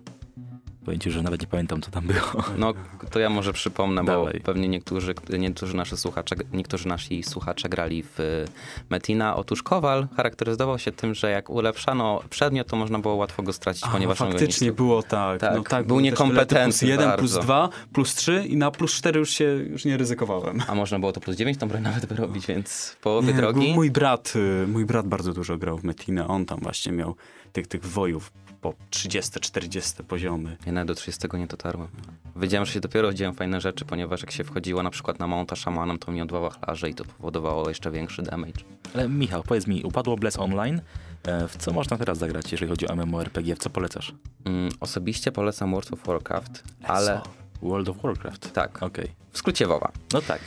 Powiem 0.84 1.00
że 1.06 1.22
nawet 1.22 1.40
nie 1.40 1.46
pamiętam, 1.46 1.82
co 1.82 1.90
tam 1.90 2.06
było. 2.06 2.44
No, 2.58 2.74
to 3.10 3.18
ja 3.18 3.30
może 3.30 3.52
przypomnę, 3.52 4.04
bo 4.04 4.12
Dawaj. 4.12 4.40
pewnie 4.40 4.68
niektórzy, 4.68 5.14
niektórzy, 5.38 5.76
nasi 5.76 5.96
słuchacze, 5.96 6.36
niektórzy 6.52 6.88
nasi 6.88 7.22
słuchacze 7.22 7.68
grali 7.68 8.02
w 8.02 8.20
y, 8.20 8.44
Metina. 8.90 9.36
Otóż 9.36 9.62
Kowal 9.62 10.08
charakteryzował 10.16 10.78
się 10.78 10.92
tym, 10.92 11.14
że 11.14 11.30
jak 11.30 11.50
ulepszano 11.50 12.20
przedmiot, 12.30 12.68
to 12.68 12.76
można 12.76 12.98
było 12.98 13.14
łatwo 13.14 13.42
go 13.42 13.52
stracić, 13.52 13.84
A, 13.84 13.88
ponieważ 13.88 14.20
on 14.20 14.26
go 14.26 14.32
faktycznie 14.38 14.66
nie 14.66 14.72
było 14.72 15.02
tak. 15.02 15.40
Tak, 15.40 15.56
no, 15.56 15.62
tak 15.62 15.86
był 15.86 16.00
niekompetentny 16.00 16.62
Plus 16.78 16.82
jeden, 16.82 17.12
plus 17.12 17.32
bardzo. 17.32 17.40
dwa, 17.40 17.68
plus 17.92 18.14
trzy 18.14 18.44
i 18.48 18.56
na 18.56 18.70
plus 18.70 18.92
cztery 18.94 19.20
już 19.20 19.30
się 19.30 19.44
już 19.44 19.84
nie 19.84 19.96
ryzykowałem. 19.96 20.62
A 20.68 20.74
można 20.74 20.98
było 20.98 21.12
to 21.12 21.20
plus 21.20 21.36
9 21.36 21.58
tą 21.58 21.68
broń 21.68 21.82
nawet 21.82 22.06
wyrobić, 22.06 22.46
więc 22.46 22.88
w 22.88 22.96
połowie 22.96 23.28
Nie, 23.28 23.34
drogi. 23.34 23.74
Mój 23.74 23.90
brat, 23.90 24.32
y, 24.36 24.66
mój 24.66 24.84
brat 24.86 25.06
bardzo 25.08 25.32
dużo 25.32 25.56
grał 25.58 25.78
w 25.78 25.84
Metinę. 25.84 26.28
On 26.28 26.46
tam 26.46 26.60
właśnie 26.60 26.92
miał 26.92 27.16
tych, 27.52 27.66
tych 27.66 27.84
wojów 27.84 28.32
po 28.62 28.74
30-40 28.90 30.02
poziomy. 30.02 30.56
Ja 30.66 30.72
nawet 30.72 30.88
do 30.88 30.94
30 30.94 31.28
nie 31.34 31.46
dotarłem. 31.46 31.88
Wiedziałem, 32.36 32.66
że 32.66 32.72
się 32.72 32.80
dopiero 32.80 33.14
dzieją 33.14 33.32
fajne 33.32 33.60
rzeczy, 33.60 33.84
ponieważ 33.84 34.20
jak 34.20 34.30
się 34.30 34.44
wchodziło 34.44 34.82
na 34.82 34.90
przykład 34.90 35.18
na 35.18 35.26
Mounta 35.26 35.56
Szamanem, 35.56 35.98
to 35.98 36.12
miał 36.12 36.26
dwa 36.26 36.40
wachlarze 36.40 36.90
i 36.90 36.94
to 36.94 37.04
powodowało 37.04 37.68
jeszcze 37.68 37.90
większy 37.90 38.22
damage. 38.22 38.52
Ale 38.94 39.08
Michał, 39.08 39.42
powiedz 39.42 39.66
mi, 39.66 39.82
upadło 39.84 40.16
Bless 40.16 40.38
Online. 40.38 40.80
E, 41.22 41.48
W 41.48 41.56
co 41.56 41.72
można 41.72 41.96
teraz 41.96 42.18
zagrać, 42.18 42.52
jeżeli 42.52 42.70
chodzi 42.70 42.88
o 42.88 42.96
MMORPG? 42.96 43.54
W 43.56 43.58
co 43.58 43.70
polecasz? 43.70 44.14
Mm, 44.44 44.68
osobiście 44.80 45.32
polecam 45.32 45.70
World 45.70 45.92
of 45.92 46.06
Warcraft, 46.06 46.64
ale 46.84 47.20
World 47.62 47.88
of 47.88 48.02
Warcraft. 48.02 48.52
tak, 48.52 48.82
Okej. 48.82 49.12
w 49.32 49.38
skrócie 49.38 49.66
WoWa. 49.66 49.92
No 50.12 50.20
tak. 50.22 50.40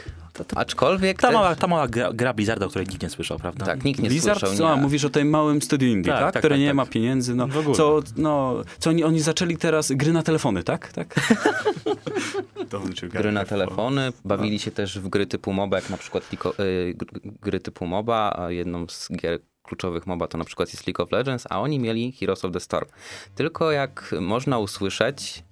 Aczkolwiek 0.55 1.21
Ta 1.21 1.27
też- 1.27 1.33
mała, 1.35 1.55
ta 1.55 1.67
mała 1.67 1.87
gra, 1.87 2.13
gra 2.13 2.33
Blizzarda, 2.33 2.65
o 2.65 2.69
której 2.69 2.87
nikt 2.87 3.03
nie 3.03 3.09
słyszał, 3.09 3.39
prawda? 3.39 3.65
Tak, 3.65 3.83
nikt 3.83 3.99
nie 4.01 4.09
Blizzard, 4.09 4.39
słyszał. 4.39 4.57
co, 4.57 4.75
Nie. 4.75 4.81
mówisz 4.81 5.05
o 5.05 5.09
tej 5.09 5.25
małym 5.25 5.61
studiu 5.61 5.87
indie, 5.89 6.11
Tak, 6.11 6.21
tak? 6.21 6.33
tak, 6.33 6.41
Które 6.41 6.55
tak, 6.55 6.59
nie 6.59 6.67
tak. 6.67 6.75
ma 6.75 6.85
pieniędzy, 6.85 7.35
no, 7.35 7.47
W 7.47 7.57
ogóle. 7.57 7.75
co, 7.75 7.99
no, 8.17 8.55
co 8.79 8.89
oni, 8.89 9.03
oni 9.03 9.19
zaczęli 9.21 9.57
teraz 9.57 9.91
gry 9.91 10.13
na 10.13 10.23
telefony, 10.23 10.63
tak? 10.63 10.93
tak? 10.93 11.15
Gry 13.11 13.31
na 13.31 13.45
telefony, 13.45 14.11
bawili 14.25 14.59
się 14.59 14.71
też 14.71 14.99
w 14.99 15.07
gry 15.09 15.25
typu 15.25 15.53
MOBA, 15.53 15.75
jak 15.77 15.89
na 15.89 15.97
przykład 15.97 16.31
Liko, 16.31 16.53
y, 16.59 16.95
gr- 16.97 17.31
gry 17.41 17.59
typu 17.59 17.85
MOBA, 17.85 18.35
a 18.39 18.51
jedną 18.51 18.85
z 18.89 19.09
gier 19.11 19.39
kluczowych 19.63 20.07
MOBA 20.07 20.27
to 20.27 20.37
na 20.37 20.45
przykład 20.45 20.73
jest 20.73 20.87
League 20.87 21.03
of 21.03 21.11
Legends, 21.11 21.45
a 21.49 21.61
oni 21.61 21.79
mieli 21.79 22.11
Heroes 22.11 22.45
of 22.45 22.51
the 22.51 22.59
Storm. 22.59 22.87
Tylko 23.35 23.71
jak 23.71 24.15
można 24.21 24.59
usłyszeć, 24.59 25.43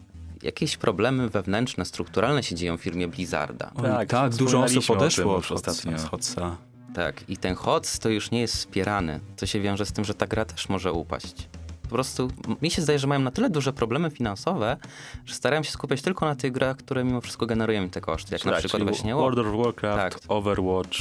jakieś 0.44 0.78
problemy 0.78 1.30
wewnętrzne, 1.30 1.86
strukturalne 1.86 2.44
się 2.44 2.56
dzieją 2.56 2.78
w 2.78 2.82
firmie 2.82 3.08
Blizzarda. 3.08 3.72
Oj, 3.76 3.84
Tak, 3.84 4.10
tak, 4.10 4.36
dużo 4.36 4.64
osób 4.64 4.90
odeszło 4.90 5.36
już 5.36 5.52
ostatnio. 5.52 6.00
z 6.00 6.04
Hotsa. 6.06 6.58
Tak, 6.96 7.30
i 7.30 7.38
ten 7.38 7.56
HOTS 7.56 8.00
to 8.00 8.10
już 8.10 8.32
nie 8.32 8.42
jest 8.42 8.56
wspierany, 8.56 9.20
co 9.38 9.46
się 9.46 9.62
wiąże 9.62 9.86
z 9.86 9.92
tym, 9.92 10.06
że 10.06 10.14
ta 10.14 10.28
gra 10.28 10.46
też 10.46 10.70
może 10.70 10.94
upaść. 10.94 11.50
Po 11.82 11.88
prostu 11.90 12.28
mi 12.62 12.72
się 12.72 12.82
zdaje, 12.82 13.00
że 13.00 13.08
mają 13.08 13.22
na 13.22 13.32
tyle 13.32 13.50
duże 13.50 13.74
problemy 13.74 14.10
finansowe, 14.12 14.78
że 15.26 15.36
starają 15.36 15.64
się 15.64 15.72
skupiać 15.72 16.02
tylko 16.02 16.26
na 16.26 16.36
tych 16.36 16.52
grach, 16.52 16.78
które 16.78 17.04
mimo 17.04 17.22
wszystko 17.22 17.46
generują 17.46 17.84
im 17.84 17.90
te 17.90 18.02
koszty, 18.02 18.36
jak 18.36 18.46
na 18.46 18.52
Tak, 18.52 18.60
przykład 18.60 18.80
czyli 18.80 18.90
właśnie 18.92 19.16
World 19.16 19.40
of 19.40 19.48
Warcraft, 19.66 20.14
Tak. 20.14 20.20
Overwatch, 20.28 20.98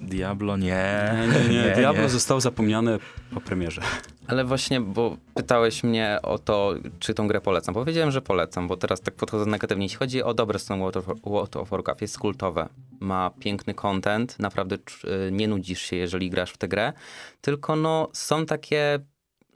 Diablo, 0.00 0.56
nie. 0.56 1.12
Nie, 1.32 1.48
nie, 1.48 1.54
nie, 1.54 1.74
Diablo 1.76 2.08
zostało 2.08 2.40
zapomniane 2.40 2.98
po 3.34 3.40
premierze. 3.40 3.82
Ale 4.26 4.44
właśnie, 4.44 4.80
bo 4.80 5.16
pytałeś 5.34 5.84
mnie 5.84 6.18
o 6.22 6.38
to, 6.38 6.74
czy 6.98 7.14
tą 7.14 7.28
grę 7.28 7.40
polecam. 7.40 7.74
Powiedziałem, 7.74 8.10
że 8.10 8.22
polecam, 8.22 8.68
bo 8.68 8.76
teraz 8.76 9.00
tak 9.00 9.14
podchodzę 9.14 9.50
negatywnie. 9.50 9.84
Jeśli 9.84 9.98
chodzi 9.98 10.22
o 10.22 10.34
dobre 10.34 10.58
strony 10.58 10.82
World 10.82 10.96
of, 10.96 11.20
World 11.24 11.56
of 11.56 11.68
Warcraft, 11.70 12.02
jest 12.02 12.18
kultowe. 12.18 12.68
Ma 13.00 13.30
piękny 13.40 13.74
content, 13.74 14.38
naprawdę 14.38 14.76
y, 14.76 15.32
nie 15.32 15.48
nudzisz 15.48 15.80
się, 15.82 15.96
jeżeli 15.96 16.30
grasz 16.30 16.50
w 16.50 16.58
tę 16.58 16.68
grę. 16.68 16.92
Tylko 17.40 17.76
no, 17.76 18.08
są 18.12 18.46
takie 18.46 18.98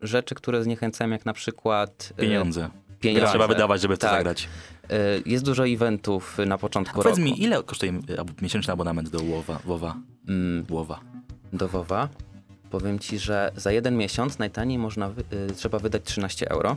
rzeczy, 0.03 0.35
które 0.35 0.63
zniechęcają, 0.63 1.11
jak 1.11 1.27
na 1.27 1.33
przykład... 1.33 2.13
y, 2.13 2.21
Pieniądze. 2.21 2.71
Pieniądze. 3.01 3.29
Trzeba 3.29 3.49
wydawać, 3.49 3.81
żeby 3.81 3.97
w 3.97 3.99
to 3.99 4.07
Tak. 4.07 4.17
zagrać. 4.17 4.49
Y, 4.93 5.23
Jest 5.27 5.45
dużo 5.45 5.67
eventów 5.69 6.39
na 6.47 6.59
początku 6.59 6.95
Powiedz 7.03 7.19
roku. 7.19 7.31
mi, 7.31 7.43
ile 7.43 7.63
kosztuje 7.63 7.93
y, 7.93 8.43
miesięczny 8.43 8.73
abonament 8.73 9.09
do 9.09 9.19
WoWa? 9.19 9.59
WoWa? 9.65 9.97
Mm, 10.29 10.65
WoWa. 10.65 11.01
do 11.53 11.69
WoWa. 11.69 12.09
Powiem 12.71 12.99
ci, 12.99 13.19
że 13.19 13.53
za 13.57 13.73
jeden 13.73 13.97
miesiąc 13.97 14.39
najtaniej 14.39 14.79
można 14.79 15.09
wy, 15.09 15.25
y, 15.51 15.55
trzeba 15.55 15.79
wydać 15.79 16.03
13 16.05 16.51
euro. 16.51 16.77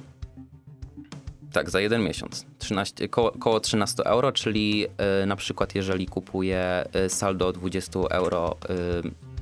Tak, 1.52 1.70
za 1.70 1.80
jeden 1.82 2.04
miesiąc. 2.04 2.46
13, 2.60 3.08
koło, 3.10 3.32
koło 3.32 3.60
13 3.60 4.04
euro, 4.06 4.32
czyli 4.32 4.86
na 5.28 5.36
przykład 5.36 5.76
jeżeli 5.76 6.06
kupuję 6.06 6.86
saldo 7.08 7.52
20 7.54 8.00
euro 8.00 8.58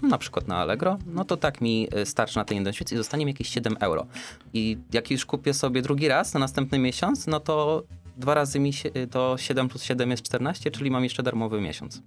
na 0.01 0.17
przykład 0.17 0.47
na 0.47 0.57
Allegro, 0.57 0.97
no 1.05 1.25
to 1.25 1.37
tak 1.37 1.61
mi 1.61 1.87
starczy 2.05 2.37
na 2.37 2.45
ten 2.45 2.57
jeden 2.57 2.71
miesiąc 2.71 2.91
i 2.91 2.97
zostanie 2.97 3.25
mi 3.25 3.31
jakieś 3.31 3.47
7 3.49 3.77
euro. 3.79 4.05
I 4.53 4.77
jak 4.93 5.11
już 5.11 5.25
kupię 5.25 5.53
sobie 5.53 5.81
drugi 5.81 6.07
raz 6.07 6.33
na 6.33 6.39
następny 6.39 6.79
miesiąc, 6.79 7.27
no 7.27 7.39
to 7.39 7.83
dwa 8.21 8.33
razy 8.33 8.59
mi 8.59 8.73
się, 8.73 8.89
y, 8.97 9.07
to 9.07 9.35
7 9.37 9.69
plus 9.69 9.83
7 9.83 10.11
jest 10.11 10.23
14, 10.23 10.71
czyli 10.71 10.91
mam 10.91 11.03
jeszcze 11.03 11.23
darmowy 11.23 11.61
miesiąc 11.61 12.01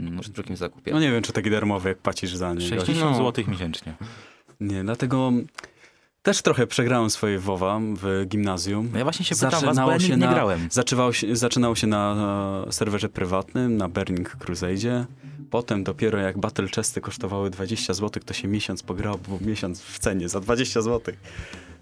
Mm, 0.00 0.20
przy 0.20 0.30
drugim 0.32 0.56
zakupie. 0.56 0.92
No 0.92 1.00
nie 1.00 1.12
wiem, 1.12 1.22
czy 1.22 1.32
taki 1.32 1.50
darmowy, 1.50 1.88
jak 1.88 1.98
płacisz 1.98 2.34
za 2.36 2.54
niego. 2.54 2.68
60 2.84 3.18
No. 3.18 3.24
zł 3.32 3.44
miesięcznie. 3.48 3.94
Nie, 4.60 4.84
dlatego 4.84 5.32
też 6.22 6.42
trochę 6.42 6.66
przegrałem 6.66 7.10
swoje 7.10 7.38
WoWa 7.38 7.80
w 7.96 8.24
gimnazjum. 8.28 8.88
No 8.92 8.98
ja 8.98 9.04
właśnie 9.04 9.24
się 9.24 9.34
pytam 9.34 9.50
was, 9.50 9.60
bo 9.60 9.66
Zaczynało 9.66 9.92
ja 9.92 9.98
się 10.00 10.08
nie, 10.08 10.16
nie 10.16 10.26
na- 10.26 10.32
grałem. 10.34 10.68
Zaczynało 10.70 11.12
się, 11.12 11.36
zaczynało 11.36 11.74
się 11.74 11.86
na 11.86 12.16
e, 12.68 12.72
serwerze 12.72 13.08
prywatnym, 13.08 13.76
na 13.76 13.88
Burning 13.88 14.36
Crusade. 14.36 15.06
Potem 15.50 15.84
dopiero 15.84 16.18
jak 16.18 16.38
Battle 16.38 16.68
Chesty 16.68 17.00
kosztowały 17.00 17.50
20 17.50 17.94
zł, 17.94 18.22
to 18.26 18.34
się 18.34 18.48
miesiąc 18.48 18.82
pograło, 18.82 19.18
bo 19.28 19.36
był 19.38 19.48
miesiąc 19.48 19.80
w 19.82 19.98
cenie 19.98 20.28
za 20.28 20.40
20 20.40 20.82
zł. 20.82 21.14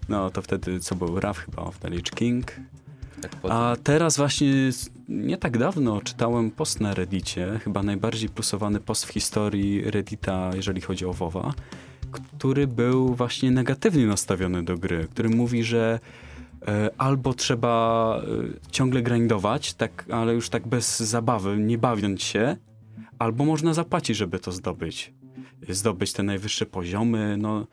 No 0.09 0.29
to 0.29 0.41
wtedy 0.41 0.79
co 0.79 0.95
był? 0.95 1.19
RAF 1.19 1.37
chyba 1.37 1.61
of 1.63 1.79
the 1.79 1.89
Lich 1.89 2.03
King. 2.03 2.51
Tak 3.29 3.41
pod- 3.41 3.51
A 3.51 3.75
teraz 3.83 4.17
właśnie 4.17 4.47
nie 5.09 5.37
tak 5.37 5.57
dawno 5.57 6.01
czytałem 6.01 6.51
post 6.51 6.81
na 6.81 6.93
Reddicie, 6.93 7.59
chyba 7.63 7.83
najbardziej 7.83 8.29
plusowany 8.29 8.79
post 8.79 9.05
w 9.05 9.09
historii 9.09 9.81
Reddita, 9.91 10.51
jeżeli 10.55 10.81
chodzi 10.81 11.05
o 11.05 11.13
WoWa, 11.13 11.53
który 12.11 12.67
był 12.67 13.15
właśnie 13.15 13.51
negatywnie 13.51 14.07
nastawiony 14.07 14.63
do 14.63 14.77
gry, 14.77 15.07
który 15.11 15.29
mówi, 15.29 15.63
że 15.63 15.99
e, 16.67 16.89
albo 16.97 17.33
trzeba 17.33 18.15
e, 18.67 18.71
ciągle 18.71 19.01
grindować, 19.01 19.73
tak, 19.73 20.05
ale 20.11 20.33
już 20.33 20.49
tak 20.49 20.67
bez 20.67 20.99
zabawy, 20.99 21.57
nie 21.57 21.77
bawiąc 21.77 22.23
się, 22.23 22.57
albo 23.19 23.45
można 23.45 23.73
zapłacić, 23.73 24.17
żeby 24.17 24.39
to 24.39 24.51
zdobyć. 24.51 25.13
Zdobyć 25.69 26.13
te 26.13 26.23
najwyższe 26.23 26.65
poziomy, 26.65 27.37
no... 27.37 27.67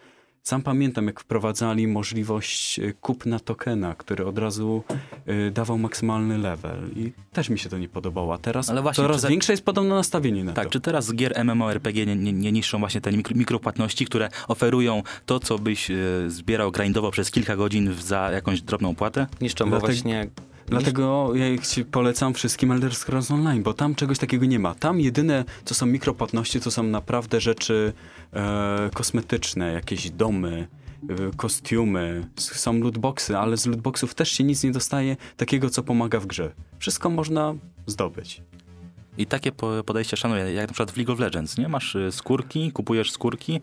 Sam 0.44 0.62
pamiętam, 0.62 1.06
jak 1.06 1.20
wprowadzali 1.20 1.88
możliwość 1.88 2.78
e, 2.78 2.92
kupna 2.92 3.38
tokena, 3.40 3.94
który 3.94 4.26
od 4.26 4.38
razu 4.38 4.82
e, 5.26 5.50
dawał 5.50 5.78
maksymalny 5.78 6.38
level 6.38 6.78
i 6.96 7.12
też 7.32 7.48
mi 7.48 7.58
się 7.58 7.68
to 7.68 7.78
nie 7.78 7.88
podobało. 7.88 8.34
A 8.34 8.38
teraz 8.38 8.70
Ale 8.70 8.82
właśnie, 8.82 9.04
coraz 9.04 9.26
większe 9.26 9.52
jest 9.52 9.64
podobno 9.64 9.94
nastawienie 9.94 10.44
na 10.44 10.52
Tak, 10.52 10.64
to. 10.64 10.70
czy 10.70 10.80
teraz 10.80 11.06
z 11.06 11.14
gier 11.14 11.44
MMORPG 11.44 11.94
nie, 12.06 12.16
nie, 12.16 12.32
nie 12.32 12.52
niszczą 12.52 12.78
właśnie 12.78 13.00
te 13.00 13.12
mikro, 13.12 13.36
mikropłatności, 13.36 14.06
które 14.06 14.28
oferują 14.48 15.02
to, 15.26 15.40
co 15.40 15.58
byś 15.58 15.90
e, 15.90 15.94
zbierał 16.28 16.70
grindowo 16.72 17.10
przez 17.10 17.30
kilka 17.30 17.56
godzin 17.56 17.94
za 18.00 18.30
jakąś 18.30 18.62
drobną 18.62 18.94
płatę? 18.94 19.26
Niszczą, 19.40 19.64
bo 19.64 19.70
Dlatego- 19.70 19.92
właśnie... 19.92 20.26
Dlatego 20.66 21.32
ja 21.34 21.58
ci 21.58 21.84
polecam 21.84 22.34
wszystkim 22.34 22.72
Elder 22.72 22.94
Scrolls 22.94 23.30
Online, 23.30 23.62
bo 23.62 23.74
tam 23.74 23.94
czegoś 23.94 24.18
takiego 24.18 24.46
nie 24.46 24.58
ma. 24.58 24.74
Tam 24.74 25.00
jedyne, 25.00 25.44
co 25.64 25.74
są 25.74 25.86
mikropłatności, 25.86 26.60
to 26.60 26.70
są 26.70 26.82
naprawdę 26.82 27.40
rzeczy 27.40 27.92
e, 28.32 28.90
kosmetyczne, 28.94 29.72
jakieś 29.72 30.10
domy, 30.10 30.68
e, 31.08 31.14
kostiumy, 31.36 32.28
są 32.36 32.78
lootboxy, 32.78 33.38
ale 33.38 33.56
z 33.56 33.66
lootboxów 33.66 34.14
też 34.14 34.30
się 34.30 34.44
nic 34.44 34.64
nie 34.64 34.72
dostaje 34.72 35.16
takiego, 35.36 35.70
co 35.70 35.82
pomaga 35.82 36.20
w 36.20 36.26
grze. 36.26 36.52
Wszystko 36.78 37.10
można 37.10 37.54
zdobyć. 37.86 38.42
I 39.18 39.26
takie 39.26 39.52
po- 39.52 39.84
podejście 39.84 40.16
szanuję, 40.16 40.52
jak 40.52 40.68
na 40.68 40.72
przykład 40.74 40.90
w 40.90 40.96
League 40.96 41.12
of 41.12 41.20
Legends, 41.20 41.58
nie? 41.58 41.68
Masz 41.68 41.94
y, 41.94 42.12
skórki, 42.12 42.72
kupujesz 42.72 43.10
skórki, 43.10 43.60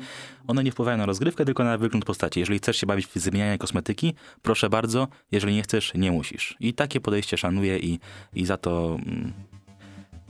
one 0.48 0.64
nie 0.64 0.72
wpływają 0.72 0.98
na 0.98 1.06
rozgrywkę, 1.06 1.46
tylko 1.46 1.64
na 1.64 1.78
wygląd 1.78 2.06
postaci. 2.06 2.40
Jeżeli 2.40 2.60
chcesz 2.60 2.78
się 2.78 2.88
bawić 2.88 3.08
w 3.08 3.16
zmienianie 3.16 3.58
kosmetyki, 3.58 4.14
proszę 4.42 4.70
bardzo, 4.70 5.08
jeżeli 5.32 5.56
nie 5.56 5.62
chcesz, 5.62 5.94
nie 5.96 6.12
musisz. 6.12 6.58
I 6.60 6.74
takie 6.74 7.02
podejście 7.02 7.38
szanuję 7.38 7.80
i, 7.80 8.00
i 8.34 8.46
za 8.46 8.58
to 8.58 9.00
mm, 9.06 9.34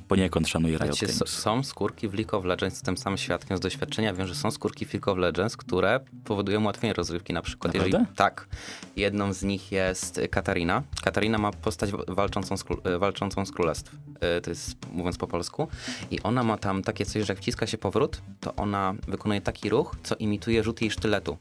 poniekąd 0.10 0.48
szanuję 0.48 0.78
Riot 0.78 1.00
Games. 1.02 1.24
są 1.30 1.64
skórki 1.64 2.08
w 2.08 2.14
League 2.14 2.38
of 2.38 2.46
Legends, 2.46 2.76
jestem 2.76 2.98
sam 2.98 3.18
świadkiem 3.18 3.58
z 3.58 3.60
doświadczenia, 3.60 4.14
wiem, 4.14 4.28
że 4.28 4.36
są 4.36 4.52
skórki 4.52 4.86
w 4.86 4.94
League 4.94 5.12
of 5.12 5.18
Legends, 5.18 5.58
które 5.58 6.00
powodują 6.26 6.62
ułatwienie 6.62 6.94
rozgrywki 6.94 7.34
na 7.34 7.42
przykład. 7.42 7.74
Naprawdę? 7.74 8.06
tak. 8.16 8.48
Jedną 8.96 9.34
z 9.34 9.44
nich 9.44 9.72
jest 9.72 10.22
Katarina. 10.32 10.84
Katarina 11.04 11.38
ma 11.38 11.52
postać 11.52 11.92
wa- 11.92 12.04
walczącą 12.08 12.58
z, 12.58 12.64
e, 12.84 12.98
walczącą 12.98 13.46
z 13.46 13.52
królestw. 13.52 13.96
E, 14.20 14.42
To 14.42 14.50
jest 14.50 14.76
mówiąc 14.92 15.18
po 15.18 15.28
polsku. 15.28 15.68
I 16.12 16.22
ona 16.22 16.44
ma 16.44 16.58
tam 16.58 16.84
takie 16.84 17.06
coś, 17.06 17.26
że 17.26 17.34
jak 17.34 17.38
wciska 17.42 17.68
się 17.68 17.78
powrót, 17.78 18.22
to 18.40 18.56
ona 18.56 18.94
wykonuje 19.08 19.42
taki 19.42 19.70
ruch, 19.70 19.96
co 20.04 20.16
imituje 20.16 20.64
rzut 20.64 20.82
jej 20.82 20.92
sztyletu. 20.92 21.38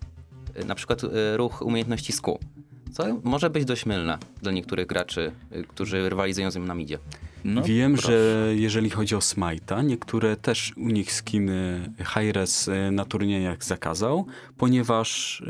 E, 0.55 0.65
Na 0.65 0.75
przykład 0.75 1.01
ruch 1.37 1.63
umiejętności 1.63 2.13
sku. 2.13 2.39
Co 2.93 3.05
może 3.25 3.51
być 3.51 3.65
dość 3.65 3.87
mylne 3.87 4.19
dla 4.43 4.53
niektórych 4.53 4.87
graczy, 4.87 5.33
którzy 5.69 6.09
rywalizują 6.09 6.51
z 6.51 6.55
nim 6.55 6.67
na 6.67 6.75
midzie. 6.75 6.99
No, 7.45 7.63
Wiem, 7.63 7.93
proszę. 7.93 8.09
że 8.09 8.55
jeżeli 8.57 8.91
chodzi 8.91 9.15
o 9.15 9.19
Smite'a, 9.19 9.85
niektóre 9.85 10.37
też 10.37 10.73
u 10.77 10.89
nich 10.89 11.13
skiny 11.13 11.91
Hi-Res 12.15 12.69
e, 12.69 12.91
na 12.91 13.05
turniejach 13.05 13.65
zakazał, 13.65 14.27
ponieważ 14.57 15.43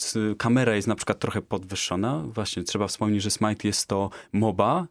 s- 0.00 0.18
kamera 0.38 0.74
jest 0.76 0.88
na 0.88 0.94
przykład 0.94 1.18
trochę 1.18 1.42
podwyższona. 1.42 2.22
Właśnie 2.26 2.62
trzeba 2.62 2.86
wspomnieć, 2.88 3.22
że 3.22 3.30
Smite 3.30 3.68
jest 3.68 3.86
to 3.86 4.10
MOBA, 4.32 4.86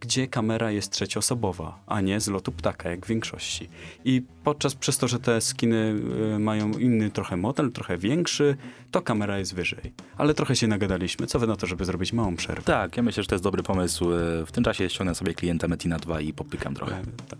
gdzie 0.00 0.26
kamera 0.28 0.70
jest 0.70 0.92
trzecioosobowa, 0.92 1.82
a 1.86 2.00
nie 2.00 2.20
z 2.20 2.28
lotu 2.28 2.52
ptaka, 2.52 2.90
jak 2.90 3.06
w 3.06 3.08
większości. 3.08 3.68
I 4.04 4.22
podczas, 4.44 4.74
przez 4.74 4.98
to, 4.98 5.08
że 5.08 5.18
te 5.18 5.40
skiny 5.40 5.94
e, 6.34 6.38
mają 6.38 6.70
inny 6.72 7.10
trochę 7.10 7.36
model, 7.36 7.72
trochę 7.72 7.98
większy, 7.98 8.56
to 8.90 9.02
kamera 9.02 9.38
jest 9.38 9.54
wyżej. 9.54 9.92
Ale 10.16 10.34
trochę 10.34 10.56
się 10.56 10.66
nagadaliśmy. 10.66 11.26
Co 11.26 11.38
wy 11.38 11.46
na 11.46 11.56
to, 11.56 11.66
żeby 11.66 11.84
zrobić 11.84 12.12
małą 12.12 12.36
przerwę? 12.36 12.62
Tak, 12.62 12.96
ja 12.96 13.02
myślę, 13.02 13.22
że 13.22 13.26
to 13.28 13.34
jest 13.34 13.44
dobry 13.44 13.62
pomysł. 13.62 14.12
E, 14.12 14.46
W 14.46 14.52
tym 14.52 14.64
czasie 14.64 14.90
ściągnę 14.90 15.14
sobie 15.14 15.34
klienta 15.34 15.68
Metina 15.68 15.98
2 15.98 16.20
i 16.20 16.32
popykam 16.32 16.74
trochę. 16.74 16.96
E, 16.96 17.02
tak. 17.28 17.38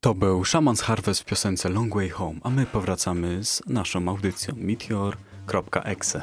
To 0.00 0.14
był 0.14 0.42
Shaman's 0.42 0.82
Harvest 0.82 1.20
w 1.20 1.24
piosence 1.24 1.68
Long 1.68 1.94
Way 1.94 2.08
Home, 2.08 2.40
a 2.42 2.50
my 2.50 2.66
powracamy 2.66 3.44
z 3.44 3.62
naszą 3.66 4.08
audycją 4.08 4.54
meteor.exe 4.56 6.22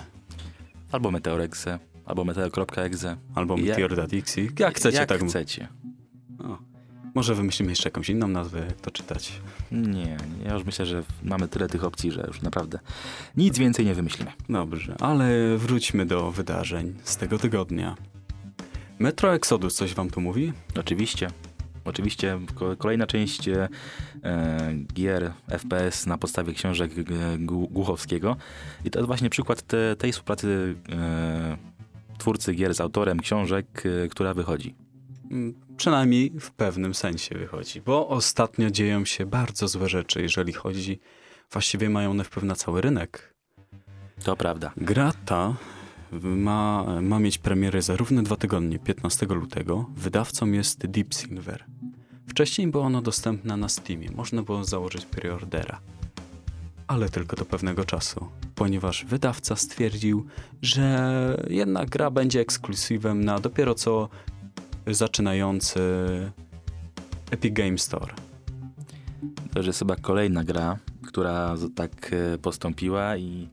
Albo 0.91 1.11
Meteorexe, 1.11 1.79
albo 2.09 2.25
Meteor.exe. 2.25 3.17
albo 3.35 3.57
Ja- 3.57 3.63
meteor.dixie. 3.63 4.47
Jak 4.59 4.75
chcecie, 4.77 4.97
Jak 4.97 5.09
tak. 5.09 5.21
chcecie. 5.23 5.67
O. 6.39 6.57
Może 7.15 7.35
wymyślimy 7.35 7.71
jeszcze 7.71 7.89
jakąś 7.89 8.09
inną 8.09 8.27
nazwę, 8.27 8.59
jak 8.59 8.81
to 8.81 8.91
czytać. 8.91 9.41
Nie, 9.71 10.17
ja 10.45 10.53
już 10.53 10.63
myślę, 10.63 10.85
że 10.85 11.03
mamy 11.23 11.47
tyle 11.47 11.67
tych 11.67 11.83
opcji, 11.83 12.11
że 12.11 12.23
już 12.27 12.41
naprawdę 12.41 12.79
nic 13.37 13.57
więcej 13.57 13.85
nie 13.85 13.93
wymyślimy. 13.95 14.31
Dobrze, 14.49 14.95
ale 14.99 15.57
wróćmy 15.57 16.05
do 16.05 16.31
wydarzeń 16.31 16.93
z 17.03 17.17
tego 17.17 17.37
tygodnia. 17.39 17.95
Metro 18.99 19.33
Exodus 19.33 19.75
coś 19.75 19.93
wam 19.93 20.09
tu 20.09 20.21
mówi? 20.21 20.53
Oczywiście. 20.79 21.27
Oczywiście 21.85 22.39
kolejna 22.77 23.07
część 23.07 23.47
e, 23.49 23.67
gier 24.93 25.33
FPS 25.49 26.05
na 26.05 26.17
podstawie 26.17 26.53
książek 26.53 26.91
e, 26.91 27.37
Głuchowskiego. 27.69 28.35
I 28.85 28.89
to 28.91 28.99
jest 28.99 29.07
właśnie 29.07 29.29
przykład 29.29 29.61
te, 29.61 29.95
tej 29.95 30.11
współpracy 30.11 30.75
e, 30.91 31.57
twórcy 32.19 32.53
gier 32.53 32.75
z 32.75 32.81
autorem 32.81 33.19
książek, 33.19 33.83
e, 33.85 34.07
która 34.07 34.33
wychodzi. 34.33 34.75
Mm, 35.31 35.53
przynajmniej 35.77 36.31
w 36.39 36.51
pewnym 36.51 36.93
sensie 36.93 37.35
wychodzi, 37.35 37.81
bo 37.81 38.07
ostatnio 38.07 38.71
dzieją 38.71 39.05
się 39.05 39.25
bardzo 39.25 39.67
złe 39.67 39.89
rzeczy, 39.89 40.21
jeżeli 40.21 40.53
chodzi, 40.53 40.99
właściwie 41.51 41.89
mają 41.89 42.11
one 42.11 42.23
wpływ 42.23 42.45
na 42.45 42.55
cały 42.55 42.81
rynek. 42.81 43.33
To 44.23 44.35
prawda. 44.35 44.71
Gra 44.77 45.13
ta 45.25 45.55
ma, 46.21 46.85
ma 47.01 47.19
mieć 47.19 47.37
premierę 47.37 47.81
za 47.81 47.95
równe 47.95 48.23
dwa 48.23 48.35
tygodnie, 48.35 48.79
15 48.79 49.25
lutego. 49.25 49.85
Wydawcą 49.95 50.51
jest 50.51 50.85
Deep 50.85 51.13
Silver. 51.13 51.65
Wcześniej 52.27 52.67
była 52.67 52.85
ona 52.85 53.01
dostępna 53.01 53.57
na 53.57 53.69
Steamie, 53.69 54.11
można 54.11 54.43
było 54.43 54.63
założyć 54.63 55.05
preordera. 55.05 55.81
Ale 56.89 57.09
tylko 57.09 57.35
do 57.35 57.45
pewnego 57.45 57.85
czasu, 57.85 58.27
ponieważ 58.55 59.05
wydawca 59.05 59.55
stwierdził, 59.55 60.25
że 60.61 61.37
jednak 61.49 61.89
gra 61.89 62.11
będzie 62.11 62.39
ekskluzywem 62.39 63.25
na 63.25 63.39
dopiero 63.39 63.75
co 63.75 64.09
zaczynający 64.87 65.79
Epic 67.31 67.53
Game 67.53 67.77
Store. 67.77 68.13
To 69.53 69.59
już 69.59 69.67
jest 69.67 69.79
chyba 69.79 69.95
kolejna 69.95 70.43
gra, 70.43 70.77
która 71.07 71.55
tak 71.75 72.11
e, 72.13 72.37
postąpiła 72.37 73.17
i 73.17 73.49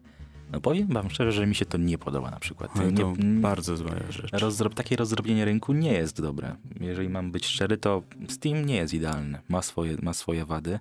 no 0.53 0.61
powiem 0.61 0.89
wam 0.89 1.11
szczerze, 1.11 1.33
że 1.33 1.47
mi 1.47 1.55
się 1.55 1.65
to 1.65 1.79
nie 1.79 1.99
podoba 1.99 2.31
na 2.31 2.41
przykład. 2.41 2.71
Ale 2.75 2.93
to 2.93 3.15
nie, 3.19 3.41
bardzo 3.41 3.77
zła 3.77 3.91
rzecz. 4.11 4.33
Rozrob, 4.33 4.75
takie 4.75 4.97
rozdrobienie 4.97 5.45
rynku 5.45 5.73
nie 5.73 5.93
jest 5.93 6.23
dobre. 6.23 6.57
Jeżeli 6.81 7.09
mam 7.09 7.33
być 7.33 7.47
szczery, 7.47 7.77
to 7.77 8.03
Steam 8.29 8.65
nie 8.65 8.77
jest 8.77 8.95
idealny. 8.95 9.39
Ma 9.49 9.63
swoje, 9.63 9.97
ma 10.03 10.15
swoje 10.15 10.45
wady. 10.45 10.79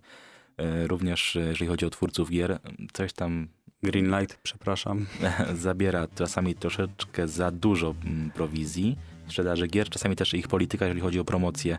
E, 0.58 0.88
również 0.88 1.36
e, 1.36 1.40
jeżeli 1.40 1.68
chodzi 1.68 1.86
o 1.86 1.90
twórców 1.90 2.30
gier, 2.30 2.60
coś 2.94 3.14
tam 3.14 3.48
Greenlight, 3.84 4.40
przepraszam. 4.44 5.06
zabiera 5.66 6.08
czasami 6.16 6.56
troszeczkę 6.56 7.28
za 7.28 7.52
dużo 7.52 7.96
mm, 8.06 8.32
prowizji 8.32 8.98
sprzedaży 9.28 9.68
gier, 9.68 9.90
czasami 9.90 10.16
też 10.16 10.34
ich 10.34 10.48
polityka, 10.48 10.86
jeżeli 10.86 11.02
chodzi 11.02 11.20
o 11.20 11.26
promocję. 11.26 11.78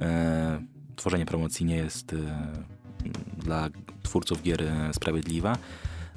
E, 0.00 0.62
tworzenie 0.96 1.26
promocji 1.26 1.66
nie 1.66 1.76
jest 1.76 2.12
e, 2.12 2.16
dla 3.38 3.68
twórców 4.02 4.42
gier 4.42 4.62
e, 4.62 4.90
sprawiedliwa. 4.94 5.58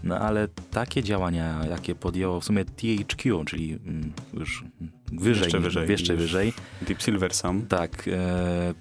No 0.03 0.19
ale 0.19 0.47
takie 0.71 1.03
działania, 1.03 1.65
jakie 1.69 1.95
podjęło 1.95 2.39
w 2.39 2.45
sumie 2.45 2.65
THQ, 2.65 3.45
czyli 3.45 3.73
mm, 3.73 4.13
już 4.33 4.63
wyżej, 5.11 5.43
jeszcze 5.43 5.59
wyżej, 5.59 5.89
jeszcze 5.89 6.15
wyżej 6.15 6.53
Deep 6.81 7.01
Silver 7.01 7.33
sam. 7.33 7.61
Tak, 7.67 8.07
e, 8.07 8.73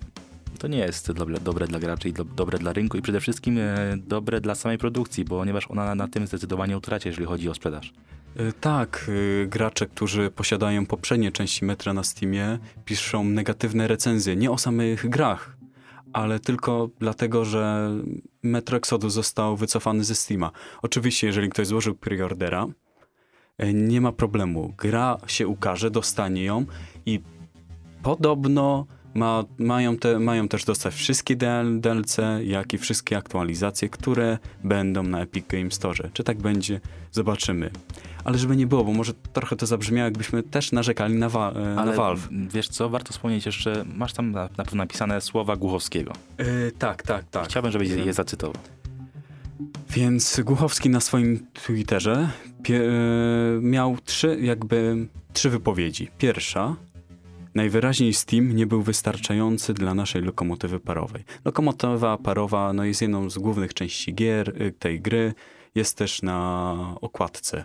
to 0.60 0.68
nie 0.68 0.78
jest 0.78 1.12
dobre, 1.12 1.66
dla 1.66 1.80
graczy 1.80 2.08
i 2.08 2.12
do, 2.12 2.24
dobre 2.24 2.58
dla 2.58 2.72
rynku 2.72 2.96
i 2.98 3.02
przede 3.02 3.20
wszystkim 3.20 3.58
e, 3.58 3.96
dobre 3.96 4.40
dla 4.40 4.54
samej 4.54 4.78
produkcji, 4.78 5.24
ponieważ 5.24 5.70
ona 5.70 5.94
na 5.94 6.08
tym 6.08 6.26
zdecydowanie 6.26 6.76
utraci, 6.76 7.08
jeżeli 7.08 7.26
chodzi 7.26 7.48
o 7.48 7.54
sprzedaż. 7.54 7.92
E, 8.36 8.52
tak, 8.52 9.10
e, 9.42 9.46
gracze, 9.46 9.86
którzy 9.86 10.30
posiadają 10.30 10.86
poprzednie 10.86 11.32
części 11.32 11.64
Metra 11.64 11.92
na 11.92 12.02
Steamie, 12.02 12.58
piszą 12.84 13.24
negatywne 13.24 13.88
recenzje, 13.88 14.36
nie 14.36 14.50
o 14.50 14.58
samych 14.58 15.08
grach, 15.08 15.56
ale 16.12 16.40
tylko 16.40 16.88
dlatego, 16.98 17.44
że 17.44 17.90
Metro 18.42 18.76
Exodus 18.76 19.12
został 19.12 19.56
wycofany 19.56 20.04
ze 20.04 20.14
Steama. 20.14 20.50
Oczywiście, 20.82 21.26
jeżeli 21.26 21.48
ktoś 21.48 21.66
złożył 21.66 21.94
preordera, 21.94 22.66
e, 23.58 23.72
nie 23.72 24.00
ma 24.00 24.12
problemu. 24.12 24.74
Gra 24.78 25.18
się 25.26 25.48
ukaże, 25.48 25.90
dostanie 25.90 26.44
ją 26.44 26.66
i 27.06 27.20
podobno 28.02 28.86
ma, 29.14 29.44
mają, 29.58 29.96
te, 29.96 30.18
mają 30.18 30.48
też 30.48 30.64
dostać 30.64 30.94
wszystkie 30.94 31.36
DLC, 31.80 32.16
jak 32.44 32.74
i 32.74 32.78
wszystkie 32.78 33.16
aktualizacje, 33.16 33.88
które 33.88 34.38
będą 34.64 35.02
na 35.02 35.20
Epic 35.20 35.46
Game 35.48 35.70
Store. 35.70 36.10
Czy 36.12 36.24
tak 36.24 36.38
będzie? 36.38 36.80
Zobaczymy. 37.12 37.70
Ale 38.24 38.38
żeby 38.38 38.56
nie 38.56 38.66
było, 38.66 38.84
bo 38.84 38.92
może 38.92 39.12
trochę 39.14 39.56
to 39.56 39.66
zabrzmiało, 39.66 40.04
jakbyśmy 40.04 40.42
też 40.42 40.72
narzekali 40.72 41.14
na, 41.14 41.28
wa 41.28 41.52
e, 41.52 41.74
na 41.74 41.82
Ale 41.82 41.92
Valve. 41.92 42.28
wiesz 42.30 42.68
co, 42.68 42.88
warto 42.88 43.12
wspomnieć 43.12 43.46
jeszcze, 43.46 43.84
masz 43.96 44.12
tam 44.12 44.30
na, 44.30 44.42
na 44.42 44.64
pewno 44.64 44.76
napisane 44.76 45.20
słowa 45.20 45.56
Głuchowskiego. 45.56 46.12
Yy, 46.38 46.72
tak, 46.78 47.02
tak, 47.02 47.24
tak. 47.30 47.44
Chciałbym, 47.44 47.72
żebyś 47.72 47.88
je 47.88 48.12
zacytował. 48.12 48.62
Więc 49.90 50.40
Głuchowski 50.44 50.90
na 50.90 51.00
swoim 51.00 51.46
Twitterze 51.52 52.30
pie, 52.62 52.82
e, 52.82 53.60
miał 53.60 53.96
trzy, 54.04 54.38
jakby, 54.40 55.06
trzy 55.32 55.50
wypowiedzi. 55.50 56.08
Pierwsza, 56.18 56.76
Najwyraźniej 57.54 58.14
Steam 58.14 58.56
nie 58.56 58.66
był 58.66 58.82
wystarczający 58.82 59.74
dla 59.74 59.94
naszej 59.94 60.22
lokomotywy 60.22 60.80
parowej. 60.80 61.24
Lokomotywa 61.44 62.18
parowa 62.18 62.72
no, 62.72 62.84
jest 62.84 63.02
jedną 63.02 63.30
z 63.30 63.38
głównych 63.38 63.74
części 63.74 64.14
gier 64.14 64.62
y, 64.62 64.72
tej 64.72 65.00
gry, 65.00 65.34
jest 65.74 65.96
też 65.96 66.22
na 66.22 66.76
okładce. 67.00 67.64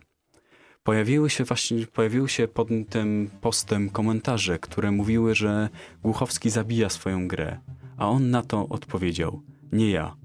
Pojawiły 0.84 1.30
się 1.30 1.44
właśnie, 1.44 1.88
pojawiły 1.88 2.30
się 2.30 2.48
pod 2.48 2.68
tym 2.90 3.30
postem 3.42 3.90
komentarze, 3.90 4.60
które 4.60 4.92
mówiły, 4.92 5.36
że 5.36 5.70
Głuchowski 6.04 6.50
zabija 6.50 6.90
swoją 6.90 7.28
grę, 7.28 7.60
a 7.98 8.10
on 8.10 8.30
na 8.30 8.42
to 8.42 8.70
odpowiedział: 8.70 9.42
Nie 9.72 9.92
ja. 9.92 10.16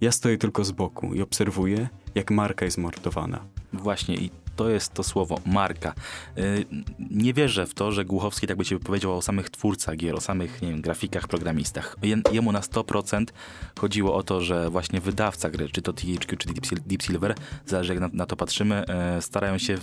Ja 0.00 0.12
stoję 0.12 0.38
tylko 0.38 0.64
z 0.64 0.72
boku 0.72 1.14
i 1.14 1.22
obserwuję, 1.22 1.88
jak 2.14 2.30
marka 2.30 2.64
jest 2.64 2.78
mordowana. 2.78 3.44
Właśnie 3.72 4.16
i 4.16 4.30
to 4.56 4.68
jest 4.68 4.94
to 4.94 5.02
słowo, 5.02 5.38
marka. 5.46 5.94
Y, 6.38 6.64
nie 7.10 7.34
wierzę 7.34 7.66
w 7.66 7.74
to, 7.74 7.92
że 7.92 8.04
Głuchowski 8.04 8.46
tak 8.46 8.56
by 8.56 8.64
ci 8.64 8.78
powiedział 8.78 9.16
o 9.16 9.22
samych 9.22 9.50
twórcach 9.50 9.96
gier, 9.96 10.14
o 10.14 10.20
samych, 10.20 10.58
wiem, 10.62 10.80
grafikach, 10.80 11.28
programistach. 11.28 11.96
Jemu 12.32 12.52
na 12.52 12.60
100% 12.60 13.26
chodziło 13.78 14.14
o 14.14 14.22
to, 14.22 14.40
że 14.40 14.70
właśnie 14.70 15.00
wydawca 15.00 15.50
gry, 15.50 15.68
czy 15.68 15.82
to 15.82 15.92
THQ, 15.92 16.36
czy 16.36 16.48
Deep 16.86 17.02
Silver, 17.02 17.34
zależy 17.66 17.92
jak 17.94 18.00
na, 18.00 18.10
na 18.12 18.26
to 18.26 18.36
patrzymy, 18.36 18.86
e, 18.86 19.22
starają 19.22 19.58
się 19.58 19.78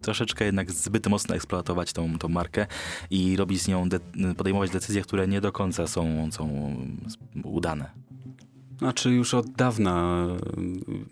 troszeczkę 0.00 0.44
jednak 0.44 0.70
zbyt 0.70 1.06
mocno 1.06 1.34
eksploatować 1.34 1.92
tą, 1.92 2.18
tą 2.18 2.28
markę 2.28 2.66
i 3.10 3.36
robić 3.36 3.62
z 3.62 3.68
nią, 3.68 3.88
de 3.88 4.00
podejmować 4.36 4.70
decyzje, 4.70 5.02
które 5.02 5.28
nie 5.28 5.40
do 5.40 5.52
końca 5.52 5.86
są, 5.86 6.28
są 6.32 6.76
udane. 7.44 8.07
Znaczy 8.78 9.10
już 9.10 9.34
od 9.34 9.50
dawna 9.50 10.26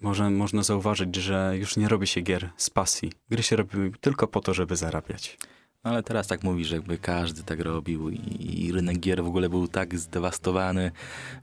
może, 0.02 0.30
można 0.30 0.62
zauważyć, 0.62 1.16
że 1.16 1.54
już 1.58 1.76
nie 1.76 1.88
robi 1.88 2.06
się 2.06 2.20
gier 2.20 2.50
z 2.56 2.70
pasji. 2.70 3.12
Gry 3.30 3.42
się 3.42 3.56
robi 3.56 3.92
tylko 4.00 4.26
po 4.26 4.40
to, 4.40 4.54
żeby 4.54 4.76
zarabiać. 4.76 5.38
No 5.84 5.90
ale 5.90 6.02
teraz 6.02 6.26
tak 6.26 6.42
mówisz, 6.42 6.68
że 6.68 6.76
jakby 6.76 6.98
każdy 6.98 7.42
tak 7.42 7.60
robił 7.60 8.10
i, 8.10 8.66
i, 8.66 8.72
rynek 8.72 8.98
gier 8.98 9.24
w 9.24 9.26
ogóle 9.26 9.48
był 9.48 9.68
tak 9.68 9.98
zdewastowany, 9.98 10.90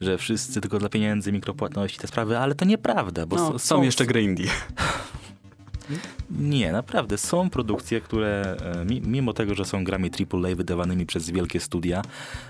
że 0.01 0.17
wszyscy 0.17 0.61
tylko 0.61 0.79
dla 0.79 0.89
pieniędzy, 0.89 1.31
mikropłatności, 1.31 1.99
te 1.99 2.07
sprawy, 2.07 2.37
ale 2.37 2.55
to 2.55 2.65
nieprawda. 2.65 3.25
Bo 3.25 3.35
no, 3.35 3.51
są, 3.51 3.59
są 3.59 3.81
jeszcze 3.83 4.05
gry 4.05 4.23
indie. 4.23 4.47
Nie, 6.31 6.71
naprawdę. 6.71 7.17
Są 7.17 7.49
produkcje, 7.49 8.01
które 8.01 8.57
e, 8.61 8.85
mimo 8.85 9.33
tego, 9.33 9.55
że 9.55 9.65
są 9.65 9.83
grami 9.83 10.09
AAA 10.31 10.55
wydawanymi 10.55 11.05
przez 11.05 11.29
wielkie 11.29 11.59
studia, 11.59 12.01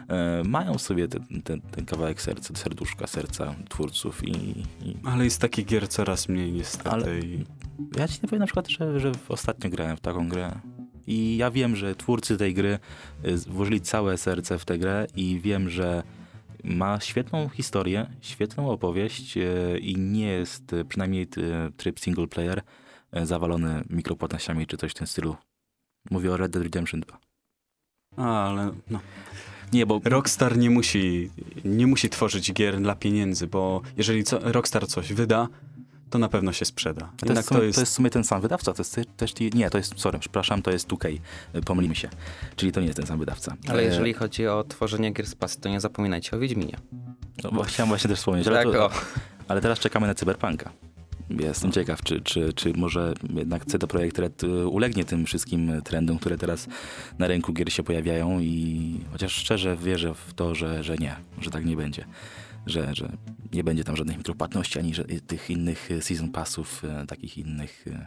e, 0.08 0.44
mają 0.46 0.78
sobie 0.78 1.08
ten, 1.08 1.42
ten, 1.44 1.62
ten 1.62 1.86
kawałek 1.86 2.22
serca, 2.22 2.56
serduszka, 2.56 3.08
serca 3.08 3.56
twórców. 3.70 4.28
I, 4.28 4.32
i... 4.82 4.98
Ale 5.04 5.24
jest 5.24 5.42
takich 5.42 5.66
gier 5.66 5.88
coraz 5.88 6.30
mniej 6.30 6.52
niestety. 6.52 6.90
Ale 6.90 7.10
ja 7.98 8.08
ci 8.08 8.20
nie 8.24 8.30
powiem 8.30 8.40
na 8.40 8.46
przykład, 8.46 8.68
że, 8.70 9.00
że 9.00 9.12
ostatnio 9.30 9.70
grałem 9.70 9.98
w 9.98 10.02
taką 10.02 10.30
grę. 10.30 10.52
I 11.08 11.38
ja 11.38 11.52
wiem, 11.52 11.76
że 11.76 11.96
twórcy 11.96 12.38
tej 12.38 12.54
gry 12.54 12.80
e, 13.24 13.38
włożyli 13.38 13.82
całe 13.82 14.18
serce 14.18 14.60
w 14.60 14.66
tę 14.66 14.78
grę 14.78 15.08
i 15.16 15.40
wiem, 15.40 15.70
że 15.70 16.04
ma 16.64 17.00
świetną 17.00 17.50
historię, 17.50 18.06
świetną 18.22 18.70
opowieść 18.70 19.38
i 19.82 19.96
nie 19.98 20.28
jest 20.28 20.76
przynajmniej 20.90 21.28
tryb 21.78 22.00
single 22.00 22.28
player 22.28 22.62
E, 23.14 23.26
zawalony 23.26 23.84
mikropłatnościami 23.90 24.68
czy 24.68 24.78
coś 24.78 24.92
w 24.92 24.94
tym 24.94 25.08
stylu. 25.08 25.36
Mówię 26.12 26.32
o 26.32 26.38
Red 26.38 26.52
Dead 26.52 26.64
Redemption 26.64 27.02
2. 27.02 27.18
A, 28.18 28.50
ale 28.50 28.72
no. 28.90 29.00
Nie, 29.74 29.86
bo 29.86 30.02
Rockstar 30.04 30.58
nie 30.58 30.70
musi, 30.70 31.32
nie 31.66 31.88
musi 31.88 32.10
tworzyć 32.10 32.54
gier 32.54 32.82
dla 32.82 32.96
pieniędzy, 32.96 33.48
bo 33.48 33.82
jeżeli 33.98 34.24
co, 34.24 34.40
Rockstar 34.40 34.88
coś 34.88 35.14
wyda, 35.14 35.48
to 36.10 36.20
na 36.20 36.30
pewno 36.30 36.54
się 36.54 36.66
sprzeda. 36.66 37.12
To 37.18 37.34
jest, 37.34 37.50
to, 37.50 37.64
jest... 37.64 37.76
to 37.76 37.82
jest 37.82 37.92
w 37.92 37.96
sumie 37.96 38.10
ten 38.10 38.24
sam 38.24 38.42
wydawca, 38.42 38.74
to 38.74 38.82
jest 38.82 39.00
też, 39.18 39.34
nie, 39.54 39.70
to 39.70 39.78
jest, 39.78 40.00
sorry, 40.00 40.20
przepraszam, 40.20 40.62
to 40.62 40.72
jest 40.72 40.88
2K, 40.88 41.20
pomylimy 41.66 41.96
się, 41.96 42.10
czyli 42.56 42.72
to 42.72 42.80
nie 42.80 42.86
jest 42.86 42.98
ten 42.98 43.08
sam 43.08 43.20
wydawca. 43.20 43.56
Ale 43.68 43.82
e... 43.82 43.86
jeżeli 43.86 44.14
chodzi 44.14 44.48
o 44.48 44.64
tworzenie 44.64 45.12
gier 45.12 45.28
z 45.28 45.36
pasji, 45.36 45.62
to 45.62 45.70
nie 45.70 45.80
zapominajcie 45.80 46.38
o 46.38 46.40
Wiedźminie. 46.40 46.78
No, 47.44 47.64
chciałem 47.64 47.88
właśnie 47.88 48.08
też 48.08 48.20
wspomnieć, 48.20 48.48
ale, 48.48 48.64
tak, 48.64 48.74
to, 48.74 48.90
ale 49.48 49.62
teraz 49.62 49.80
czekamy 49.80 50.08
na 50.08 50.16
Cyberpunka. 50.16 50.72
Jestem 51.40 51.72
ciekaw, 51.72 52.04
czy, 52.04 52.22
czy, 52.22 52.54
czy 52.54 52.74
może 52.74 53.14
jednak 53.34 53.66
CD 53.66 53.88
Projekt 53.88 54.20
Red 54.20 54.44
y, 54.44 54.68
ulegnie 54.68 55.06
tym 55.06 55.26
wszystkim 55.26 55.82
trendom, 55.84 56.20
które 56.20 56.38
teraz 56.38 56.68
na 57.20 57.28
rynku 57.28 57.54
gier 57.54 57.74
się 57.74 57.84
pojawiają 57.84 58.40
i 58.40 59.00
chociaż 59.12 59.34
szczerze 59.34 59.78
wierzę 59.78 60.14
w 60.14 60.34
to, 60.34 60.56
że, 60.56 60.84
że 60.84 60.98
nie, 60.98 61.16
że 61.42 61.52
tak 61.52 61.66
nie 61.66 61.76
będzie. 61.76 62.06
Że, 62.66 62.96
że 62.96 63.18
nie 63.54 63.64
będzie 63.64 63.84
tam 63.84 63.96
żadnych 63.96 64.18
mikropłatności, 64.18 64.80
ani 64.80 64.94
tych 65.28 65.50
innych 65.50 65.90
season 66.02 66.32
passów, 66.32 66.84
y, 66.84 67.08
takich 67.08 67.38
innych 67.38 67.88
y, 67.88 68.06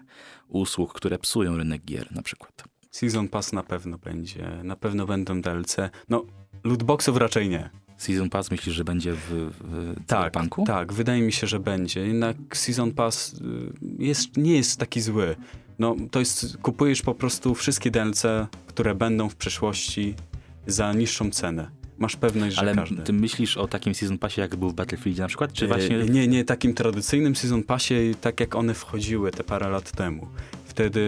usług, 0.49 0.93
które 0.93 1.19
psują 1.19 1.57
rynek 1.57 1.85
gier 1.85 2.13
na 2.13 2.23
przykład. 2.23 2.65
Season 2.91 3.29
pass 3.29 3.53
na 3.53 3.63
pewno 3.63 3.99
będzie, 3.99 4.61
na 4.65 4.77
pewno 4.77 5.07
będą 5.07 5.41
DLC. 5.41 5.77
No, 6.09 6.25
lootboxów 6.65 7.17
raczej 7.17 7.49
nie. 7.49 7.71
Season 7.97 8.31
Pass 8.31 8.51
myślisz, 8.51 8.75
że 8.75 8.85
będzie 8.85 9.13
w, 9.13 9.21
w 9.61 9.95
Tak, 10.07 10.19
Cyberpunku? 10.33 10.65
tak, 10.65 10.93
wydaje 10.93 11.23
mi 11.23 11.33
się, 11.33 11.47
że 11.47 11.61
będzie. 11.61 12.07
Jednak 12.07 12.37
Season 12.53 12.93
Pass 12.93 13.35
y, 13.35 13.39
jest, 14.05 14.37
nie 14.37 14.57
jest 14.57 14.81
taki 14.81 15.01
zły. 15.01 15.37
No, 15.79 15.97
to 16.11 16.19
jest, 16.19 16.57
kupujesz 16.63 17.03
po 17.03 17.15
prostu 17.15 17.55
wszystkie 17.55 17.91
DLC, 17.91 18.23
które 18.67 18.95
będą 18.95 19.29
w 19.29 19.37
przyszłości 19.37 20.15
za 20.67 20.93
niższą 20.93 21.31
cenę. 21.31 21.71
Masz 21.99 22.17
pewność, 22.17 22.55
że 22.55 22.61
Ale 22.61 22.75
każdy. 22.75 23.03
ty 23.03 23.13
myślisz 23.13 23.57
o 23.57 23.69
takim 23.69 23.95
Season 23.95 24.19
Passie, 24.19 24.41
jak 24.41 24.57
był 24.57 24.71
w 24.71 24.75
Battlefieldzie 24.75 25.23
na 25.23 25.29
przykład? 25.29 25.53
Czy 25.53 25.65
E, 25.65 25.69
właśnie... 25.69 25.99
Nie, 25.99 26.29
nie, 26.29 26.45
takim 26.45 26.75
tradycyjnym 26.75 27.37
Season 27.37 27.63
Passie, 27.63 27.95
tak 28.21 28.41
jak 28.41 28.55
one 28.55 28.75
wchodziły 28.75 29.31
te 29.31 29.45
parę 29.45 29.69
lat 29.69 29.93
temu. 29.93 30.29
Wtedy, 30.65 31.03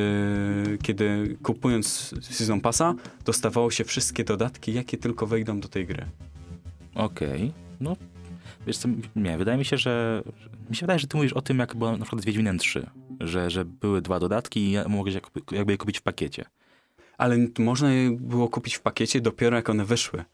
kiedy 0.82 1.36
kupując 1.42 2.14
Season 2.22 2.60
Passa, 2.60 2.94
dostawało 3.24 3.70
się 3.70 3.84
wszystkie 3.84 4.24
dodatki, 4.24 4.72
jakie 4.74 4.98
tylko 4.98 5.26
wejdą 5.26 5.60
do 5.60 5.68
tej 5.68 5.86
gry. 5.86 6.06
Okej, 6.98 7.52
no 7.80 7.96
wiesz 8.66 8.78
co, 8.78 8.88
nie, 9.16 9.38
wydaje 9.38 9.58
mi 9.58 9.64
się, 9.64 9.76
że 9.78 10.22
mi 10.70 10.76
się 10.76 10.80
wydaje, 10.80 10.98
że 10.98 11.06
ty 11.06 11.16
mówisz 11.16 11.32
o 11.32 11.42
tym, 11.42 11.58
jak 11.58 11.76
było 11.76 11.92
na 11.96 12.04
przykład 12.04 12.22
z 12.22 12.24
Wiedźminem 12.24 12.58
3, 12.58 12.86
że, 13.20 13.50
że 13.50 13.64
były 13.64 14.02
dwa 14.02 14.20
dodatki 14.20 14.60
i 14.60 14.70
ja- 14.72 14.88
mogłeś 14.88 15.14
jak- 15.14 15.30
jakby 15.52 15.72
je 15.72 15.78
kupić 15.78 15.98
w 15.98 16.02
pakiecie. 16.02 16.44
Ale 17.18 17.36
można 17.58 17.92
je 17.92 18.10
było 18.20 18.48
kupić 18.48 18.74
w 18.74 18.80
pakiecie 18.80 19.20
dopiero 19.20 19.56
jak 19.56 19.70
one 19.70 19.84
wyszły. 19.84 20.24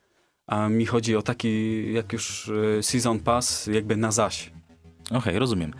A 0.47 0.69
mi 0.69 0.87
chodzi 0.87 1.17
o 1.17 1.23
taki, 1.23 1.93
jak 1.93 2.13
już 2.13 2.49
e, 2.79 2.83
Season 2.83 3.19
Pass, 3.21 3.67
jakby 3.67 3.97
na 3.97 4.13
zaś. 4.13 4.51
Okej, 5.11 5.39
rozumiem. 5.39 5.73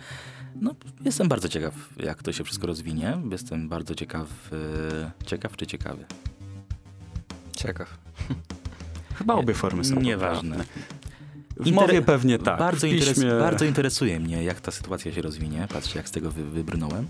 No, 0.61 0.75
jestem 1.05 1.27
bardzo 1.27 1.49
ciekaw, 1.49 1.73
jak 1.97 2.23
to 2.23 2.31
się 2.33 2.43
wszystko 2.43 2.67
rozwinie. 2.67 3.17
Jestem 3.31 3.69
bardzo 3.69 3.95
ciekaw, 3.95 4.29
e, 4.53 5.11
ciekaw 5.25 5.57
czy 5.57 5.67
ciekawy? 5.67 6.05
Ciekaw. 7.57 7.97
Chyba 9.15 9.33
obie 9.33 9.53
formy 9.53 9.83
są 9.83 10.01
Nieważne. 10.01 10.57
W 11.57 11.65
Inter- 11.65 11.73
mowie 11.73 12.01
pewnie 12.01 12.39
tak. 12.39 12.59
bardzo, 12.59 12.87
w 12.87 12.89
interes- 12.89 13.13
piśmie... 13.15 13.29
bardzo 13.39 13.65
interesuje 13.65 14.19
mnie, 14.19 14.43
jak 14.43 14.61
ta 14.61 14.71
sytuacja 14.71 15.11
się 15.11 15.21
rozwinie. 15.21 15.67
Patrzcie, 15.73 15.99
jak 15.99 16.09
z 16.09 16.11
tego 16.11 16.31
wy- 16.31 16.43
wybrnąłem. 16.43 17.07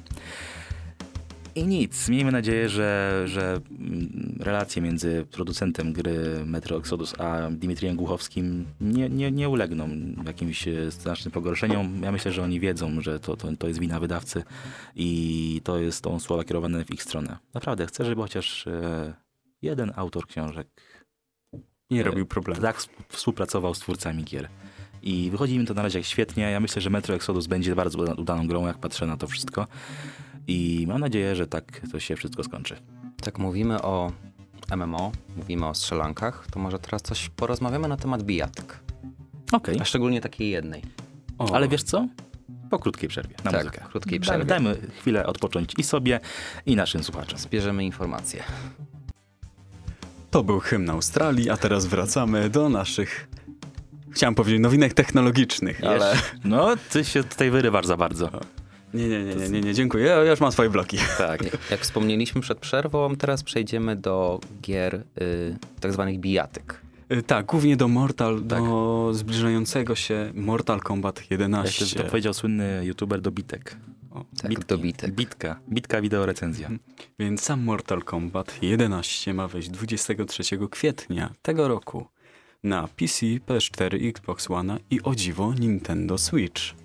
I 1.55 1.67
nic, 1.67 2.09
miejmy 2.09 2.31
nadzieję, 2.31 2.69
że, 2.69 3.21
że 3.25 3.59
mm, 3.79 4.37
relacje 4.39 4.81
między 4.81 5.25
producentem 5.31 5.93
gry 5.93 6.45
Metro 6.45 6.77
Exodus 6.77 7.19
a 7.19 7.49
Dimitrijem 7.51 7.95
Głuchowskim 7.95 8.65
nie, 8.81 9.09
nie, 9.09 9.31
nie 9.31 9.49
ulegną 9.49 9.89
jakimś 10.25 10.67
e, 10.67 10.91
znacznym 10.91 11.31
pogorszeniom. 11.31 12.01
Ja 12.03 12.11
myślę, 12.11 12.31
że 12.31 12.43
oni 12.43 12.59
wiedzą, 12.59 13.01
że 13.01 13.19
to, 13.19 13.37
to, 13.37 13.47
to 13.59 13.67
jest 13.67 13.79
wina 13.79 13.99
wydawcy 13.99 14.43
i 14.95 15.61
to 15.63 15.77
jest 15.77 16.03
tą 16.03 16.19
słowa 16.19 16.43
kierowane 16.43 16.85
w 16.85 16.91
ich 16.91 17.03
stronę. 17.03 17.37
Naprawdę, 17.53 17.85
chcę, 17.85 18.05
żeby 18.05 18.21
chociaż 18.21 18.67
e, 18.67 19.13
jeden 19.61 19.91
autor 19.95 20.27
książek 20.27 20.67
Nie 21.91 22.03
robił 22.03 22.25
problemu. 22.25 22.61
tak 22.61 22.77
sp- 22.85 23.03
współpracował 23.09 23.73
z 23.75 23.79
twórcami 23.79 24.23
gier. 24.23 24.49
I 25.01 25.29
wychodzi 25.31 25.59
mi 25.59 25.65
to 25.65 25.73
na 25.73 25.81
razie 25.81 26.03
świetnie. 26.03 26.43
Ja 26.43 26.59
myślę, 26.59 26.81
że 26.81 26.89
Metro 26.89 27.15
Exodus 27.15 27.47
będzie 27.47 27.75
bardzo 27.75 27.99
uda- 27.99 28.13
udaną 28.19 28.47
grą, 28.47 28.67
jak 28.67 28.77
patrzę 28.77 29.05
na 29.05 29.17
to 29.17 29.27
wszystko. 29.27 29.67
I 30.47 30.85
mam 30.87 30.99
nadzieję, 31.01 31.35
że 31.35 31.47
tak 31.47 31.81
to 31.91 31.99
się 31.99 32.15
wszystko 32.15 32.43
skończy. 32.43 32.75
Tak 33.23 33.39
mówimy 33.39 33.81
o 33.81 34.11
MMO, 34.77 35.11
mówimy 35.37 35.67
o 35.67 35.73
strzelankach, 35.73 36.47
to 36.51 36.59
może 36.59 36.79
teraz 36.79 37.01
coś 37.01 37.29
porozmawiamy 37.29 37.87
na 37.87 37.97
temat 37.97 38.23
bijatyk. 38.23 38.79
Okej. 39.51 39.79
A 39.81 39.85
szczególnie 39.85 40.21
takiej 40.21 40.49
jednej. 40.49 40.81
O, 41.37 41.55
Ale 41.55 41.67
wiesz 41.67 41.83
co? 41.83 42.07
Po 42.69 42.79
krótkiej 42.79 43.09
przerwie 43.09 43.35
na 43.43 43.51
Tak, 43.51 43.65
muzykę. 43.65 43.85
krótkiej 43.91 44.19
przerwie. 44.19 44.45
Dajmy 44.45 44.77
chwilę 44.99 45.25
odpocząć 45.25 45.73
i 45.77 45.83
sobie, 45.83 46.19
i 46.65 46.75
naszym 46.75 47.03
słuchaczom. 47.03 47.39
Zbierzemy 47.39 47.85
informacje. 47.85 48.43
To 50.35 50.43
był 50.43 50.59
hymn 50.59 50.89
Australii, 50.89 51.49
a 51.49 51.57
teraz 51.57 51.85
wracamy 51.85 52.49
do 52.49 52.69
naszych, 52.69 53.27
chciałem 54.11 54.35
powiedzieć, 54.35 54.59
nowinek 54.61 54.93
technologicznych, 54.93 55.83
ale... 55.83 56.13
No, 56.43 56.75
ty 56.89 57.05
się 57.05 57.23
tutaj 57.23 57.51
wyrywasz 57.51 57.85
za 57.85 57.97
bardzo. 57.97 58.29
Nie, 58.93 59.07
nie, 59.07 59.23
nie, 59.23 59.35
nie, 59.35 59.49
nie, 59.49 59.61
nie 59.61 59.73
dziękuję, 59.73 60.05
ja 60.05 60.31
już 60.31 60.39
mam 60.39 60.51
swoje 60.51 60.69
bloki. 60.69 60.97
Tak. 61.17 61.43
Jak 61.71 61.79
wspomnieliśmy 61.79 62.41
przed 62.41 62.59
przerwą, 62.59 63.15
teraz 63.15 63.43
przejdziemy 63.43 63.95
do 63.95 64.39
gier 64.61 64.95
y, 64.95 65.57
tak 65.79 65.93
zwanych 65.93 66.19
bijatyk. 66.19 66.81
Y, 67.11 67.23
Tak, 67.23 67.45
głównie 67.45 67.77
do 67.77 67.87
Mortal, 67.87 68.41
Tak. 68.47 68.63
do 68.63 69.09
zbliżającego 69.13 69.95
się 69.95 70.31
Mortal 70.33 70.79
Kombat 70.79 71.19
Jak 71.21 71.31
11. 71.31 72.03
to 72.03 72.03
powiedział 72.03 72.33
słynny 72.33 72.81
youtuber 72.85 73.21
dobitek. 73.21 73.77
Tak, 74.41 74.49
Bitki. 74.49 74.65
do 74.67 74.77
bitek. 74.77 75.11
Bitka. 75.11 75.59
Bitka 75.69 76.01
wideorecenzja. 76.01 76.69
Więc 77.19 77.41
sam 77.41 77.63
Mortal 77.63 78.01
Kombat 78.01 78.57
11 78.61 79.33
ma 79.33 79.47
wejść 79.47 79.69
23 79.69 80.43
kwietnia 80.71 81.33
tego 81.41 81.67
roku 81.67 82.05
na 82.63 82.87
PC, 82.87 83.25
PS4, 83.25 84.09
Xbox 84.09 84.51
One 84.51 84.77
i 84.89 85.01
o 85.03 85.15
dziwo 85.15 85.53
Nintendo 85.53 86.17
Switch. 86.17 86.84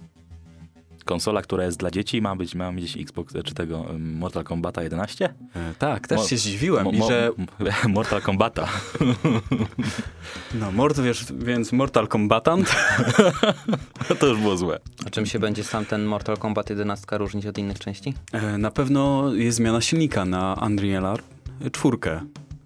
Konsola, 1.11 1.43
która 1.43 1.65
jest 1.65 1.79
dla 1.79 1.91
dzieci, 1.91 2.23
ma 2.23 2.37
być, 2.37 2.55
ma 2.55 2.73
mieć 2.73 2.97
Xbox, 2.97 3.35
czy 3.45 3.55
tego 3.55 3.87
Mortal 3.99 4.45
Kombata 4.45 4.83
11? 4.83 5.25
E, 5.57 5.75
tak, 5.79 6.09
też 6.09 6.19
Mo- 6.19 6.29
się 6.29 6.37
zdziwiłem 6.37 6.85
Mo- 6.85 6.91
i 6.91 6.99
mo- 6.99 7.09
że... 7.09 7.31
Mortal 7.89 8.23
Kombata. 8.23 8.69
No, 10.55 10.73
mord, 10.73 11.01
wiesz, 11.01 11.25
więc 11.39 11.73
Mortal 11.73 12.09
Kombatant 12.09 12.77
to 14.21 14.27
już 14.27 14.39
było 14.41 14.57
złe. 14.57 14.81
A 15.07 15.11
czym 15.11 15.27
się 15.27 15.39
będzie 15.39 15.65
sam 15.65 15.85
ten 15.85 16.05
Mortal 16.05 16.37
Kombat 16.37 16.71
11 16.71 17.07
różnić 17.19 17.47
od 17.47 17.59
innych 17.59 17.79
części? 17.79 18.15
e, 18.33 18.59
na 18.59 18.71
pewno 18.71 19.35
jest 19.35 19.57
zmiana 19.57 19.81
silnika 19.81 20.25
na 20.25 20.57
Unreal 20.67 21.19
4. 21.73 21.97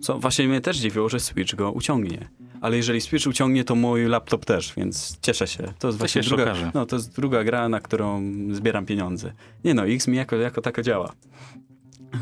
Co 0.00 0.18
właśnie 0.18 0.48
mnie 0.48 0.60
też 0.60 0.76
dziwiło, 0.76 1.08
że 1.08 1.20
Switch 1.20 1.54
go 1.54 1.72
uciągnie. 1.72 2.28
Ale 2.64 2.76
jeżeli 2.76 3.00
Switch 3.00 3.26
uciągnie, 3.26 3.64
to 3.64 3.74
mój 3.74 4.04
laptop 4.04 4.44
też, 4.44 4.72
więc 4.76 5.18
cieszę 5.22 5.46
się. 5.46 5.72
To 5.78 5.88
jest 5.88 5.98
właśnie 5.98 6.22
się 6.22 6.28
druga, 6.28 6.42
okaże. 6.42 6.70
no, 6.74 6.86
to 6.86 6.96
jest 6.96 7.14
druga 7.16 7.44
gra, 7.44 7.68
na 7.68 7.80
którą 7.80 8.22
zbieram 8.52 8.86
pieniądze. 8.86 9.32
Nie 9.64 9.74
no, 9.74 9.86
X 9.86 10.08
mi 10.08 10.16
jako, 10.16 10.36
jako 10.36 10.60
taka 10.60 10.82
działa. 10.82 11.12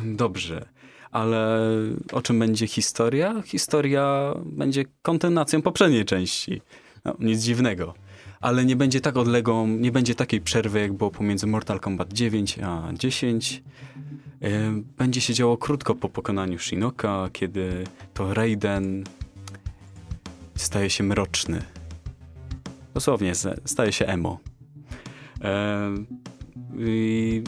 Dobrze. 0.04 0.68
Ale 1.10 1.58
o 2.12 2.22
czym 2.22 2.38
będzie 2.38 2.66
historia? 2.66 3.42
Historia 3.44 4.34
będzie 4.44 4.84
kontynuacją 5.02 5.62
poprzedniej 5.62 6.04
części. 6.04 6.62
No, 7.04 7.16
nic 7.18 7.40
dziwnego. 7.40 7.94
Ale 8.40 8.64
nie 8.64 8.76
będzie 8.76 9.00
tak 9.00 9.16
odległą, 9.16 9.66
nie 9.66 9.92
będzie 9.92 10.14
takiej 10.14 10.40
przerwy, 10.40 10.80
jak 10.80 10.92
było 10.92 11.10
pomiędzy 11.10 11.46
Mortal 11.46 11.80
Kombat 11.80 12.12
9 12.12 12.58
a 12.62 12.92
10. 12.92 13.62
E, 14.42 14.48
Będzie 14.98 15.20
się 15.20 15.34
działo 15.34 15.56
krótko 15.56 15.94
po 15.94 16.08
pokonaniu 16.08 16.58
Shinoka, 16.58 17.28
kiedy 17.32 17.84
to 18.14 18.34
Raiden 18.34 19.04
staje 20.54 20.90
się 20.90 21.04
mroczny. 21.04 21.62
Dosłownie, 22.94 23.32
staje 23.64 23.92
się 23.92 24.06
emo. 24.06 24.38
E, 25.44 25.94
i 26.78 27.42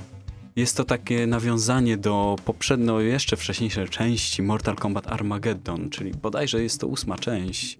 jest 0.56 0.76
to 0.76 0.84
takie 0.84 1.26
nawiązanie 1.26 1.96
do 1.96 2.36
poprzednio, 2.44 3.00
jeszcze 3.00 3.36
wcześniejszej 3.36 3.88
części 3.88 4.42
Mortal 4.42 4.76
Kombat 4.76 5.06
Armageddon, 5.06 5.90
czyli 5.90 6.10
bodajże 6.10 6.62
jest 6.62 6.80
to 6.80 6.86
ósma 6.86 7.18
część, 7.18 7.78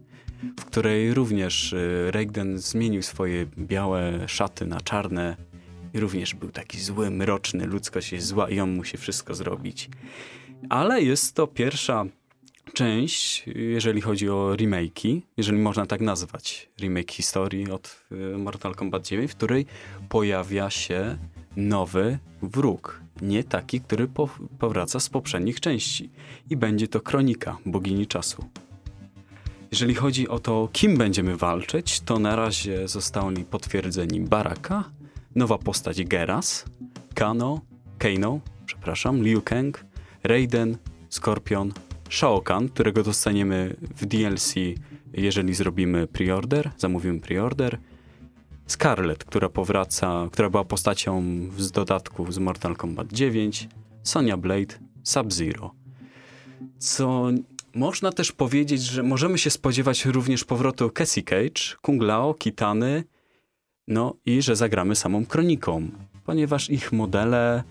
w 0.60 0.64
której 0.64 1.14
również 1.14 1.72
y, 1.72 2.10
Raiden 2.10 2.58
zmienił 2.58 3.02
swoje 3.02 3.46
białe 3.58 4.28
szaty 4.28 4.66
na 4.66 4.80
czarne 4.80 5.36
i 5.94 6.00
również 6.00 6.34
był 6.34 6.50
taki 6.50 6.80
zły, 6.80 7.10
mroczny, 7.10 7.66
ludzkość 7.66 8.12
jest 8.12 8.26
zła 8.26 8.50
i 8.50 8.60
on 8.60 8.76
musi 8.76 8.96
wszystko 8.96 9.34
zrobić. 9.34 9.90
Ale 10.68 11.02
jest 11.02 11.34
to 11.34 11.46
pierwsza 11.46 12.04
część, 12.72 13.44
jeżeli 13.54 14.00
chodzi 14.00 14.28
o 14.28 14.54
remake'i, 14.56 15.20
jeżeli 15.36 15.58
można 15.58 15.86
tak 15.86 16.00
nazwać, 16.00 16.68
remake 16.80 17.12
historii 17.12 17.70
od 17.70 18.04
y, 18.12 18.38
Mortal 18.38 18.74
Kombat 18.74 19.06
9, 19.06 19.32
w 19.32 19.36
której 19.36 19.66
pojawia 20.08 20.70
się 20.70 21.18
nowy 21.56 22.18
wróg. 22.42 23.00
Nie 23.22 23.44
taki, 23.44 23.80
który 23.80 24.08
po, 24.08 24.28
powraca 24.58 25.00
z 25.00 25.08
poprzednich 25.08 25.60
części. 25.60 26.10
I 26.50 26.56
będzie 26.56 26.88
to 26.88 27.00
Kronika, 27.00 27.56
bogini 27.66 28.06
czasu. 28.06 28.44
Jeżeli 29.70 29.94
chodzi 29.94 30.28
o 30.28 30.38
to, 30.38 30.68
kim 30.72 30.96
będziemy 30.96 31.36
walczyć, 31.36 32.00
to 32.00 32.18
na 32.18 32.36
razie 32.36 32.88
zostali 32.88 33.44
potwierdzeni 33.44 34.20
Baraka, 34.20 34.84
nowa 35.34 35.58
postać 35.58 36.04
Geras, 36.04 36.64
Kano, 37.14 37.60
Kano, 37.98 38.40
przepraszam, 38.66 39.22
Liu 39.22 39.42
Kang, 39.42 39.84
Raiden, 40.24 40.76
Skorpion, 41.08 41.72
Shao 42.14 42.40
Kahn, 42.40 42.68
którego 42.68 43.02
dostaniemy 43.02 43.76
w 43.80 44.06
DLC, 44.06 44.54
jeżeli 45.12 45.54
zrobimy 45.54 46.06
preorder, 46.06 46.70
zamówimy 46.76 47.20
preorder, 47.20 47.78
Scarlet, 48.66 49.24
która 49.24 49.48
powraca, 49.48 50.28
która 50.32 50.50
była 50.50 50.64
postacią 50.64 51.22
z 51.58 51.70
dodatku 51.70 52.32
z 52.32 52.38
Mortal 52.38 52.76
Kombat 52.76 53.12
9, 53.12 53.68
Sonya 54.02 54.36
Blade, 54.36 54.74
Sub-Zero. 55.02 55.74
Co 56.78 57.28
można 57.74 58.12
też 58.12 58.32
powiedzieć, 58.32 58.82
że 58.82 59.02
możemy 59.02 59.38
się 59.38 59.50
spodziewać 59.50 60.04
również 60.04 60.44
powrotu 60.44 60.90
Cassie 60.90 61.22
Cage, 61.22 61.76
Kung 61.82 62.02
Lao, 62.02 62.34
Kitany, 62.34 63.04
no 63.88 64.14
i 64.26 64.42
że 64.42 64.56
zagramy 64.56 64.96
samą 64.96 65.26
Kroniką, 65.26 65.88
ponieważ 66.24 66.70
ich 66.70 66.92
modele 66.92 67.64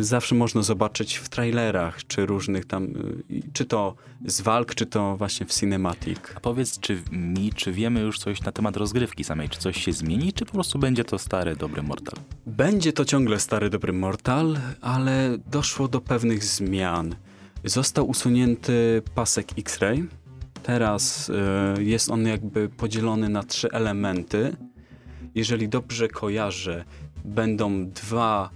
zawsze 0.00 0.34
można 0.34 0.62
zobaczyć 0.62 1.16
w 1.16 1.28
trailerach, 1.28 2.06
czy 2.06 2.26
różnych 2.26 2.64
tam, 2.64 2.84
y, 2.84 3.42
czy 3.52 3.64
to 3.64 3.94
z 4.26 4.40
walk, 4.40 4.74
czy 4.74 4.86
to 4.86 5.16
właśnie 5.16 5.46
w 5.46 5.54
cinematic. 5.54 6.18
A 6.34 6.40
powiedz 6.40 6.80
czy 6.80 7.02
mi, 7.10 7.52
czy 7.52 7.72
wiemy 7.72 8.00
już 8.00 8.18
coś 8.18 8.42
na 8.42 8.52
temat 8.52 8.76
rozgrywki 8.76 9.24
samej? 9.24 9.48
Czy 9.48 9.58
coś 9.58 9.84
się 9.84 9.92
zmieni, 9.92 10.32
czy 10.32 10.44
po 10.44 10.52
prostu 10.52 10.78
będzie 10.78 11.04
to 11.04 11.18
stary, 11.18 11.56
dobry 11.56 11.82
Mortal? 11.82 12.14
Będzie 12.46 12.92
to 12.92 13.04
ciągle 13.04 13.40
stary, 13.40 13.70
dobry 13.70 13.92
Mortal, 13.92 14.58
ale 14.80 15.38
doszło 15.50 15.88
do 15.88 16.00
pewnych 16.00 16.44
zmian. 16.44 17.14
Został 17.64 18.08
usunięty 18.08 19.02
pasek 19.14 19.46
X-Ray. 19.58 20.08
Teraz 20.62 21.28
y, 21.28 21.84
jest 21.84 22.10
on 22.10 22.26
jakby 22.26 22.68
podzielony 22.68 23.28
na 23.28 23.42
trzy 23.42 23.68
elementy. 23.70 24.56
Jeżeli 25.34 25.68
dobrze 25.68 26.08
kojarzę, 26.08 26.84
będą 27.24 27.90
dwa, 27.90 28.50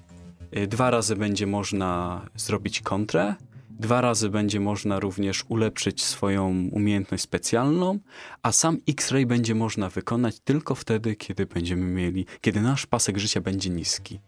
dwa 0.68 0.90
razy 0.90 1.16
będzie 1.16 1.46
można 1.46 2.20
zrobić 2.36 2.80
kontrę, 2.80 3.34
dwa 3.70 4.01
razy 4.01 4.30
będzie 4.30 4.61
można 4.61 5.01
również 5.01 5.44
ulepszyć 5.48 6.05
swoją 6.05 6.68
umiejętność 6.72 7.22
specjalną, 7.22 7.98
a 8.42 8.53
sam 8.53 8.78
X-Ray 8.88 9.26
będzie 9.26 9.55
można 9.55 9.88
wykonać 9.88 10.40
tylko 10.40 10.74
wtedy, 10.74 11.16
kiedy 11.16 11.46
będziemy 11.46 11.86
mieli, 11.86 12.26
kiedy 12.40 12.61
nasz 12.61 12.86
pasek 12.86 13.18
życia 13.18 13.40
będzie 13.40 13.70
niski. 13.70 14.20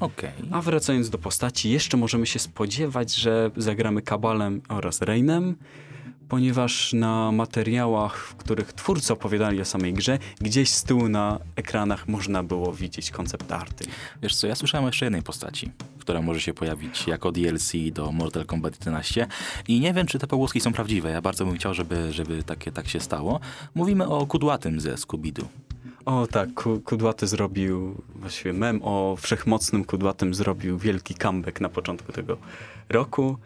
Okej. 0.00 0.32
A 0.50 0.62
wracając 0.62 1.10
do 1.10 1.18
postaci, 1.18 1.70
jeszcze 1.70 1.96
możemy 1.96 2.26
się 2.26 2.38
spodziewać, 2.38 3.14
że 3.14 3.50
zagramy 3.56 4.02
Kabalem 4.02 4.62
oraz 4.68 5.02
Reinem, 5.02 5.56
ponieważ 6.32 6.92
na 6.92 7.32
materiałach, 7.32 8.16
w 8.18 8.34
których 8.34 8.72
twórcy 8.72 9.12
opowiadali 9.12 9.60
o 9.60 9.64
samej 9.64 9.94
grze, 9.94 10.18
gdzieś 10.40 10.70
z 10.70 10.84
tyłu 10.84 11.08
na 11.08 11.38
ekranach 11.56 12.08
można 12.08 12.42
było 12.42 12.72
widzieć 12.72 13.10
koncept 13.10 13.52
arty. 13.52 13.84
Wiesz 14.22 14.36
co, 14.36 14.46
ja 14.46 14.54
słyszałem 14.54 14.86
jeszcze 14.86 15.06
jednej 15.06 15.22
postaci, 15.22 15.70
która 15.98 16.22
może 16.22 16.40
się 16.40 16.54
pojawić 16.54 17.06
jako 17.06 17.32
DLC 17.32 17.72
do 17.92 18.12
Mortal 18.12 18.44
Kombat 18.46 18.74
11 18.80 19.26
i 19.68 19.80
nie 19.80 19.92
wiem, 19.92 20.06
czy 20.06 20.18
te 20.18 20.26
pogłoski 20.26 20.60
są 20.60 20.72
prawdziwe. 20.72 21.10
Ja 21.10 21.22
bardzo 21.22 21.44
bym 21.44 21.54
chciał, 21.54 21.74
żeby, 21.74 22.12
żeby 22.12 22.42
takie, 22.42 22.72
tak 22.72 22.88
się 22.88 23.00
stało. 23.00 23.40
Mówimy 23.74 24.08
o 24.08 24.26
kudłatym 24.26 24.80
ze 24.80 24.94
Scooby-Doo. 24.94 25.44
O 26.04 26.26
tak, 26.26 26.54
Ku- 26.54 26.80
Kudłaty 26.80 27.26
zrobił, 27.26 28.02
właściwie 28.14 28.52
mem 28.52 28.80
o 28.82 29.16
wszechmocnym 29.20 29.84
Kudłatym 29.84 30.34
zrobił 30.34 30.78
wielki 30.78 31.14
comeback 31.14 31.60
na 31.60 31.68
początku 31.68 32.12
tego 32.12 32.36
roku. 32.88 33.38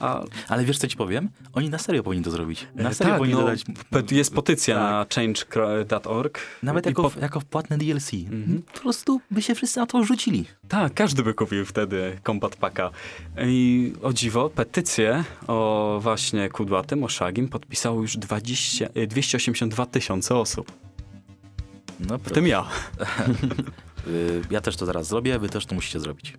A 0.00 0.22
Ale 0.48 0.64
wiesz 0.64 0.78
co 0.78 0.86
ci 0.88 0.96
powiem? 0.96 1.28
Oni 1.52 1.70
na 1.70 1.78
serio 1.78 2.02
powinni 2.02 2.24
to 2.24 2.30
zrobić. 2.30 2.66
Na 2.74 2.90
e, 2.90 2.94
serio 2.94 3.12
tak, 3.12 3.18
powinni 3.18 3.34
no, 3.36 3.40
dodać... 3.90 4.12
jest 4.12 4.34
petycja 4.34 4.74
Tak. 4.74 4.82
na 4.82 5.06
change.org. 5.14 6.38
Nawet 6.62 6.86
jako, 6.86 7.10
po- 7.10 7.20
jako 7.20 7.40
płatne 7.40 7.78
DLC. 7.78 8.12
Mhm. 8.14 8.62
Po 8.74 8.80
prostu 8.80 9.20
by 9.30 9.42
się 9.42 9.54
wszyscy 9.54 9.80
na 9.80 9.86
to 9.86 10.04
rzucili. 10.04 10.44
Tak, 10.68 10.94
każdy 10.94 11.22
by 11.22 11.34
kupił 11.34 11.64
wtedy 11.66 12.18
Combat 12.26 12.56
Packa. 12.56 12.90
I 13.46 13.92
o 14.02 14.12
dziwo, 14.12 14.50
petycję 14.50 15.24
o 15.46 15.98
właśnie 16.02 16.48
Kudłatym, 16.48 17.04
o 17.04 17.08
Shagim 17.08 17.48
podpisało 17.48 18.02
już 18.02 18.16
20, 18.16 18.86
e, 18.94 19.06
282 19.06 19.86
tysiące 19.86 20.36
osób. 20.36 20.72
No, 22.08 22.18
W 22.18 22.30
tym 22.32 22.46
ja. 22.46 22.64
Y, 24.06 24.42
Ja 24.50 24.60
też 24.60 24.76
to 24.76 24.86
zaraz 24.86 25.06
zrobię, 25.08 25.38
wy 25.38 25.48
też 25.48 25.66
to 25.66 25.74
musicie 25.74 26.00
zrobić. 26.00 26.34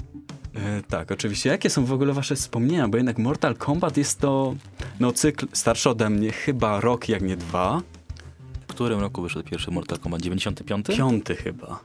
E, 0.56 0.82
tak, 0.90 1.12
oczywiście. 1.12 1.50
Jakie 1.50 1.70
są 1.70 1.86
w 1.86 1.94
ogóle 1.94 2.14
wasze 2.14 2.36
wspomnienia? 2.36 2.88
Bo 2.88 2.98
jednak 2.98 3.18
Mortal 3.18 3.56
Kombat 3.56 3.98
jest 3.98 4.20
to 4.20 4.56
no, 5.00 5.12
cykl 5.12 5.48
starszy 5.54 5.90
ode 5.90 6.10
mnie, 6.10 6.32
chyba 6.32 6.80
rok, 6.82 7.10
jak 7.10 7.22
nie 7.22 7.38
dwa. 7.38 7.82
W 8.62 8.66
którym 8.68 9.00
roku 9.00 9.22
wyszedł 9.22 9.50
pierwszy 9.50 9.72
Mortal 9.72 10.00
Kombat? 10.00 10.22
95? 10.22 10.88
Piąty 10.88 11.36
chyba. 11.36 11.80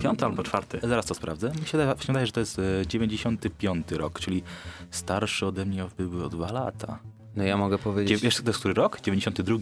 Piąty 0.00 0.24
albo 0.24 0.42
czwarty. 0.42 0.80
Zaraz 0.82 1.06
to 1.06 1.14
sprawdzę. 1.14 1.52
Mi 1.60 1.66
się, 1.66 1.78
da, 1.78 1.94
mi 1.94 2.00
się 2.00 2.06
wydaje, 2.06 2.26
że 2.26 2.32
to 2.32 2.40
jest 2.40 2.58
e, 2.58 2.86
95 2.86 3.90
rok, 3.90 4.20
czyli 4.20 4.42
starszy 4.90 5.46
ode 5.46 5.64
mnie 5.64 5.84
by 5.98 6.08
był 6.08 6.24
o 6.24 6.28
dwa 6.28 6.52
lata. 6.52 6.98
No 7.36 7.44
ja 7.44 7.56
mogę 7.56 7.76
Dzie- 7.76 7.82
powiedzieć... 7.82 8.22
wiesz, 8.22 8.36
to 8.36 8.42
jest 8.46 8.58
który 8.58 8.74
rok? 8.74 9.00
92. 9.00 9.56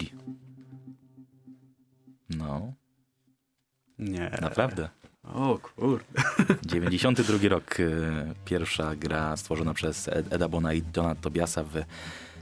No, 2.31 2.73
Nie. 3.99 4.31
naprawdę. 4.41 4.89
O 5.35 5.59
kurde. 5.77 6.05
92 6.67 7.49
rok. 7.49 7.81
e, 7.81 7.85
Pierwsza 8.45 8.97
gra 8.97 9.37
stworzona 9.37 9.75
przez 9.75 10.09
Ed- 10.09 10.33
Eda 10.35 10.49
Bona 10.49 10.73
i 10.73 10.83
Dona 10.83 11.15
Tobiasa 11.15 11.65
w... 11.65 11.83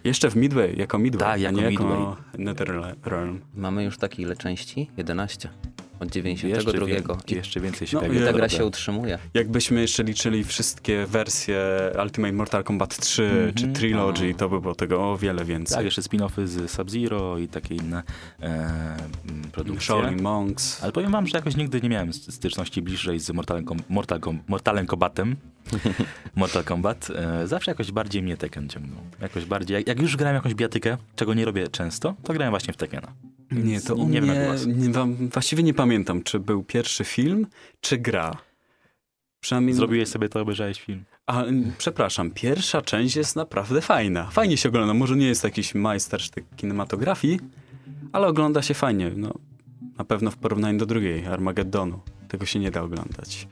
Jeszcze 0.05 0.30
w 0.30 0.37
Midway, 0.37 0.76
jako 0.76 0.99
Midway, 0.99 1.28
Tak, 1.32 1.41
jako 1.41 1.61
nie 1.61 1.68
Midway. 1.70 1.89
jako 2.01 2.16
NetherRealm. 2.39 3.41
Mamy 3.55 3.85
już 3.85 3.99
takie 3.99 4.22
ile 4.22 4.37
części? 4.37 4.91
11. 4.97 5.49
Od 6.09 6.15
Jeszcze, 6.15 6.73
92. 6.73 7.15
wie, 7.15 7.33
I 7.33 7.35
jeszcze 7.37 7.61
więcej 7.61 7.89
się 7.89 7.97
No, 7.97 8.01
pojawi. 8.01 8.19
i 8.21 8.25
ta 8.25 8.33
gra 8.33 8.49
się 8.49 8.65
utrzymuje. 8.67 9.19
Jakbyśmy 9.35 9.81
jeszcze 9.81 10.03
liczyli 10.03 10.45
wszystkie 10.45 11.07
wersje 11.07 11.59
Ultimate 12.03 12.33
Mortal 12.33 12.65
Kombat 12.65 12.99
3 12.99 13.23
Mhm. 13.25 13.55
czy 13.55 13.69
Trilogy, 13.81 14.31
O. 14.35 14.39
to 14.39 14.49
by 14.49 14.61
było 14.61 14.75
tego 14.75 15.11
o 15.13 15.17
wiele 15.19 15.45
więcej. 15.45 15.77
Tak, 15.77 15.85
jeszcze 15.85 16.03
spin-offy 16.03 16.47
z 16.47 16.71
Sub-Zero 16.71 17.39
i 17.39 17.49
takie 17.49 17.75
inne 17.75 18.03
e, 18.41 18.47
mm, 19.29 19.43
produkcje. 19.53 19.81
Shaolin 19.87 20.23
Monks. 20.23 20.83
Ale 20.83 20.93
powiem 20.93 21.13
wam, 21.13 21.27
że 21.27 21.39
jakoś 21.39 21.57
nigdy 21.57 21.81
nie 21.81 21.89
miałem 21.89 22.13
st- 22.13 22.35
styczności 22.35 22.83
bliżej 22.83 23.21
z 23.21 23.31
Mortalem, 23.31 23.65
Mortal, 23.89 24.21
Mortalem 24.49 24.87
Kombatem. 24.87 25.37
Mortal 26.37 26.65
Kombat. 26.65 27.09
E, 27.11 27.47
zawsze 27.47 27.71
jakoś 27.71 27.93
bardziej 27.93 28.23
mnie 28.23 28.37
Tekken 28.37 28.69
ciągnął. 28.69 29.01
Jakoś 29.21 29.45
bardziej, 29.45 29.75
jak, 29.75 29.89
jak 29.89 30.03
już 30.03 30.17
grałem 30.17 30.35
jakąś 30.35 30.55
biatykę, 30.55 30.97
czego 31.17 31.35
nie 31.35 31.45
robię 31.45 31.69
często, 31.69 32.15
to 32.23 32.33
grałem 32.33 32.53
właśnie 32.53 32.73
w 32.73 32.77
Tekkena. 32.77 33.12
Nie, 33.51 33.81
to 33.81 33.95
nie, 33.95 34.03
u 34.03 34.09
nie 34.09 34.21
wiem 34.21 34.35
nie, 34.67 34.91
wam- 34.91 35.29
właściwie 35.29 35.62
nie 35.62 35.75
pamiętam, 35.75 36.23
czy 36.23 36.41
był 36.41 36.62
pierwszy 36.62 37.05
film, 37.05 37.47
czy 37.81 37.99
gra. 37.99 38.37
Przynajmniej... 39.41 39.75
Zrobiłeś 39.75 40.09
sobie 40.09 40.29
to, 40.29 40.41
obejrzałeś 40.41 40.81
film. 40.81 41.05
A, 41.27 41.45
przepraszam, 41.79 42.31
pierwsza 42.31 42.83
część 42.83 43.17
jest 43.17 43.37
naprawdę 43.37 43.81
fajna. 43.81 44.31
Fajnie 44.31 44.57
się 44.57 44.69
ogląda. 44.69 44.95
Może 44.95 45.17
nie 45.17 45.27
jest 45.27 45.45
jakiś 45.45 45.75
majstersztyk 45.75 46.45
kinematografii, 46.57 47.41
ale 48.12 48.27
ogląda 48.27 48.62
się 48.62 48.75
fajnie. 48.75 49.11
No, 49.17 49.35
na 49.99 50.05
pewno 50.05 50.31
w 50.31 50.37
porównaniu 50.37 50.79
do 50.79 50.87
drugiej, 50.87 51.27
Armagedonu. 51.27 52.01
Tego 52.29 52.47
się 52.47 52.59
nie 52.59 52.71
da 52.71 52.83
oglądać. 52.83 53.49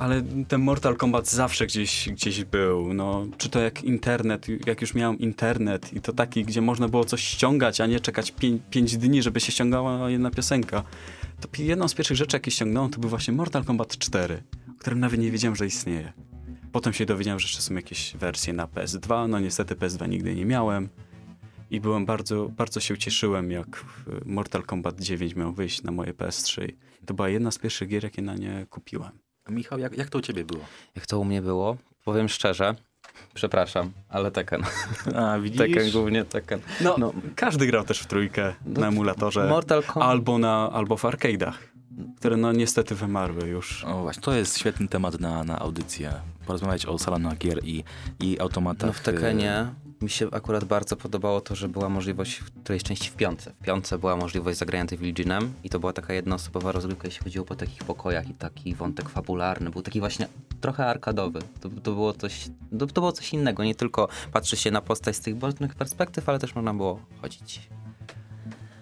Ale 0.00 0.22
ten 0.48 0.60
Mortal 0.60 0.96
Kombat 0.96 1.28
zawsze 1.28 1.66
gdzieś, 1.66 2.08
gdzieś 2.08 2.44
był. 2.44 2.94
No, 2.94 3.26
czy 3.38 3.48
to 3.48 3.60
jak 3.60 3.84
internet, 3.84 4.46
jak 4.66 4.80
już 4.80 4.94
miałem 4.94 5.18
internet 5.18 5.92
i 5.92 6.00
to 6.00 6.12
taki, 6.12 6.44
gdzie 6.44 6.60
można 6.60 6.88
było 6.88 7.04
coś 7.04 7.24
ściągać, 7.24 7.80
a 7.80 7.86
nie 7.86 8.00
czekać 8.00 8.34
5 8.70 8.96
dni, 8.96 9.22
żeby 9.22 9.40
się 9.40 9.52
ściągała 9.52 10.10
jedna 10.10 10.30
piosenka. 10.30 10.82
To 11.40 11.62
jedną 11.62 11.88
z 11.88 11.94
pierwszych 11.94 12.16
rzeczy, 12.16 12.36
jakie 12.36 12.50
ściągnąłem, 12.50 12.90
to 12.90 13.00
był 13.00 13.10
właśnie 13.10 13.34
Mortal 13.34 13.64
Kombat 13.64 13.98
4, 13.98 14.42
o 14.70 14.80
którym 14.80 15.00
nawet 15.00 15.20
nie 15.20 15.30
wiedziałem, 15.30 15.56
że 15.56 15.66
istnieje. 15.66 16.12
Potem 16.72 16.92
się 16.92 17.06
dowiedziałem, 17.06 17.40
że 17.40 17.44
jeszcze 17.44 17.62
są 17.62 17.74
jakieś 17.74 18.16
wersje 18.16 18.52
na 18.52 18.66
PS2. 18.66 19.28
No 19.28 19.40
niestety 19.40 19.74
PS2 19.74 20.08
nigdy 20.08 20.34
nie 20.34 20.46
miałem. 20.46 20.88
I 21.70 21.80
byłem 21.80 22.06
bardzo, 22.06 22.48
bardzo 22.48 22.80
się 22.80 22.94
ucieszyłem, 22.94 23.50
jak 23.50 23.66
e, 23.66 24.10
Mortal 24.24 24.62
Kombat 24.62 25.00
9 25.00 25.36
miał 25.36 25.52
wyjść 25.52 25.82
na 25.82 25.92
moje 25.92 26.14
PS3. 26.14 26.68
I 27.02 27.06
to 27.06 27.14
była 27.14 27.28
jedna 27.28 27.50
z 27.50 27.58
pierwszych 27.58 27.88
gier, 27.88 28.04
jakie 28.04 28.22
na 28.22 28.34
nie 28.34 28.66
kupiłem. 28.70 29.29
Michał, 29.48 29.78
jak, 29.78 29.98
jak 29.98 30.08
to 30.08 30.18
u 30.18 30.20
ciebie 30.20 30.44
było? 30.44 30.60
Jak 30.96 31.06
to 31.06 31.18
u 31.18 31.24
mnie 31.24 31.42
było? 31.42 31.76
Powiem 32.04 32.28
szczerze, 32.28 32.74
przepraszam, 33.34 33.92
ale 34.08 34.30
Tekken. 34.30 34.62
A, 35.16 35.38
widzisz? 35.38 35.58
Tekken 35.58 35.90
głównie 35.90 36.24
Tekken. 36.24 36.60
No, 36.80 36.94
No. 36.98 37.12
każdy 37.36 37.66
grał 37.66 37.84
też 37.84 38.00
w 38.00 38.06
trójkę 38.06 38.54
No, 38.66 38.80
na 38.80 38.88
emulatorze. 38.88 39.48
Mortal 39.48 39.82
Kombat. 39.82 40.10
albo, 40.10 40.38
na, 40.38 40.70
albo 40.72 40.96
w 40.96 41.02
arcade'ach, 41.02 41.52
które 42.18 42.36
no 42.36 42.52
niestety 42.52 42.94
wymarły 42.94 43.48
już. 43.48 43.84
O 43.84 44.02
właśnie, 44.02 44.22
to 44.22 44.32
jest 44.34 44.58
świetny 44.58 44.88
temat 44.88 45.20
na, 45.20 45.44
na 45.44 45.58
audycję. 45.58 46.12
Porozmawiać 46.46 46.86
o 46.86 46.98
salonach 46.98 47.38
gier 47.38 47.64
i, 47.64 47.84
i 48.20 48.40
automatach. 48.40 48.86
No 48.86 48.92
w 48.92 49.00
Tekkenie 49.00 49.66
mi 50.02 50.10
się 50.10 50.28
akurat 50.32 50.64
bardzo 50.64 50.96
podobało 50.96 51.40
to, 51.40 51.54
że 51.54 51.68
była 51.68 51.88
możliwość 51.88 52.36
w 52.36 52.50
którejś 52.62 52.82
części 52.82 53.10
w 53.10 53.16
piątce. 53.16 53.52
W 53.60 53.64
piątce 53.64 53.98
była 53.98 54.16
możliwość 54.16 54.58
zagrania 54.58 54.86
tym 54.86 54.98
Wildzinem 54.98 55.52
i 55.64 55.70
to 55.70 55.80
była 55.80 55.92
taka 55.92 56.14
jednoosobowa 56.14 56.72
rozgrywka, 56.72 57.08
jeśli 57.08 57.24
chodziło 57.24 57.44
po 57.44 57.56
takich 57.56 57.84
pokojach 57.84 58.28
i 58.28 58.34
taki 58.34 58.74
wątek 58.74 59.08
fabularny. 59.08 59.70
Był 59.70 59.82
taki 59.82 60.00
właśnie 60.00 60.28
trochę 60.60 60.86
arkadowy. 60.86 61.40
To, 61.60 61.68
to, 61.68 61.92
było, 61.92 62.12
coś, 62.12 62.48
to, 62.78 62.86
to 62.86 63.00
było 63.00 63.12
coś 63.12 63.32
innego. 63.32 63.64
Nie 63.64 63.74
tylko 63.74 64.08
patrzy 64.32 64.56
się 64.56 64.70
na 64.70 64.80
postać 64.80 65.16
z 65.16 65.20
tych 65.20 65.34
bocznych 65.34 65.74
perspektyw, 65.74 66.28
ale 66.28 66.38
też 66.38 66.54
można 66.54 66.74
było 66.74 67.00
chodzić. 67.22 67.60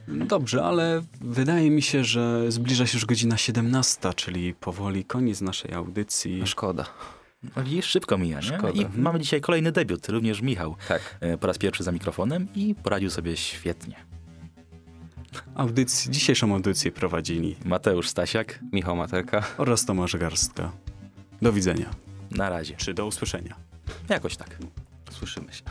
Dobrze, 0.08 0.64
ale 0.64 1.02
wydaje 1.20 1.70
mi 1.70 1.82
się, 1.82 2.04
że 2.04 2.52
zbliża 2.52 2.86
się 2.86 2.96
już 2.96 3.06
godzina 3.06 3.36
17, 3.36 4.14
czyli 4.16 4.54
powoli 4.54 5.04
koniec 5.04 5.40
naszej 5.40 5.74
audycji. 5.74 6.42
Szkoda. 6.46 6.84
No 7.43 7.62
widzisz, 7.64 7.86
szybko 7.86 8.18
mija? 8.18 8.43
Szkoda. 8.43 8.70
I 8.82 8.86
mamy 8.97 9.20
dzisiaj 9.20 9.41
kolejny 9.41 9.72
debiut, 9.72 10.09
również 10.09 10.41
Michał. 10.43 10.76
Tak. 10.89 11.16
e, 11.20 11.39
Po 11.39 11.47
raz 11.47 11.59
pierwszy 11.59 11.82
za 11.84 11.93
mikrofonem 11.93 12.49
i 12.55 12.74
poradził 12.82 13.11
sobie 13.11 13.36
świetnie. 13.36 13.97
Audycji, 15.55 16.11
dzisiejszą 16.11 16.55
audycję 16.55 16.93
prowadzili 16.93 17.57
Mateusz 17.64 18.09
Stasiak, 18.09 18.59
Michał 18.72 18.97
Materka. 18.97 19.45
oraz 19.59 19.84
Tomasz 19.84 20.16
Garstka. 20.16 20.72
Do 21.43 21.53
widzenia, 21.53 21.91
na 22.30 22.49
razie. 22.51 22.74
czy 22.76 22.95
do 22.95 23.07
usłyszenia. 23.07 23.57
Jakoś 24.09 24.36
tak. 24.36 24.59
Słyszymy 25.11 25.53
się. 25.53 25.62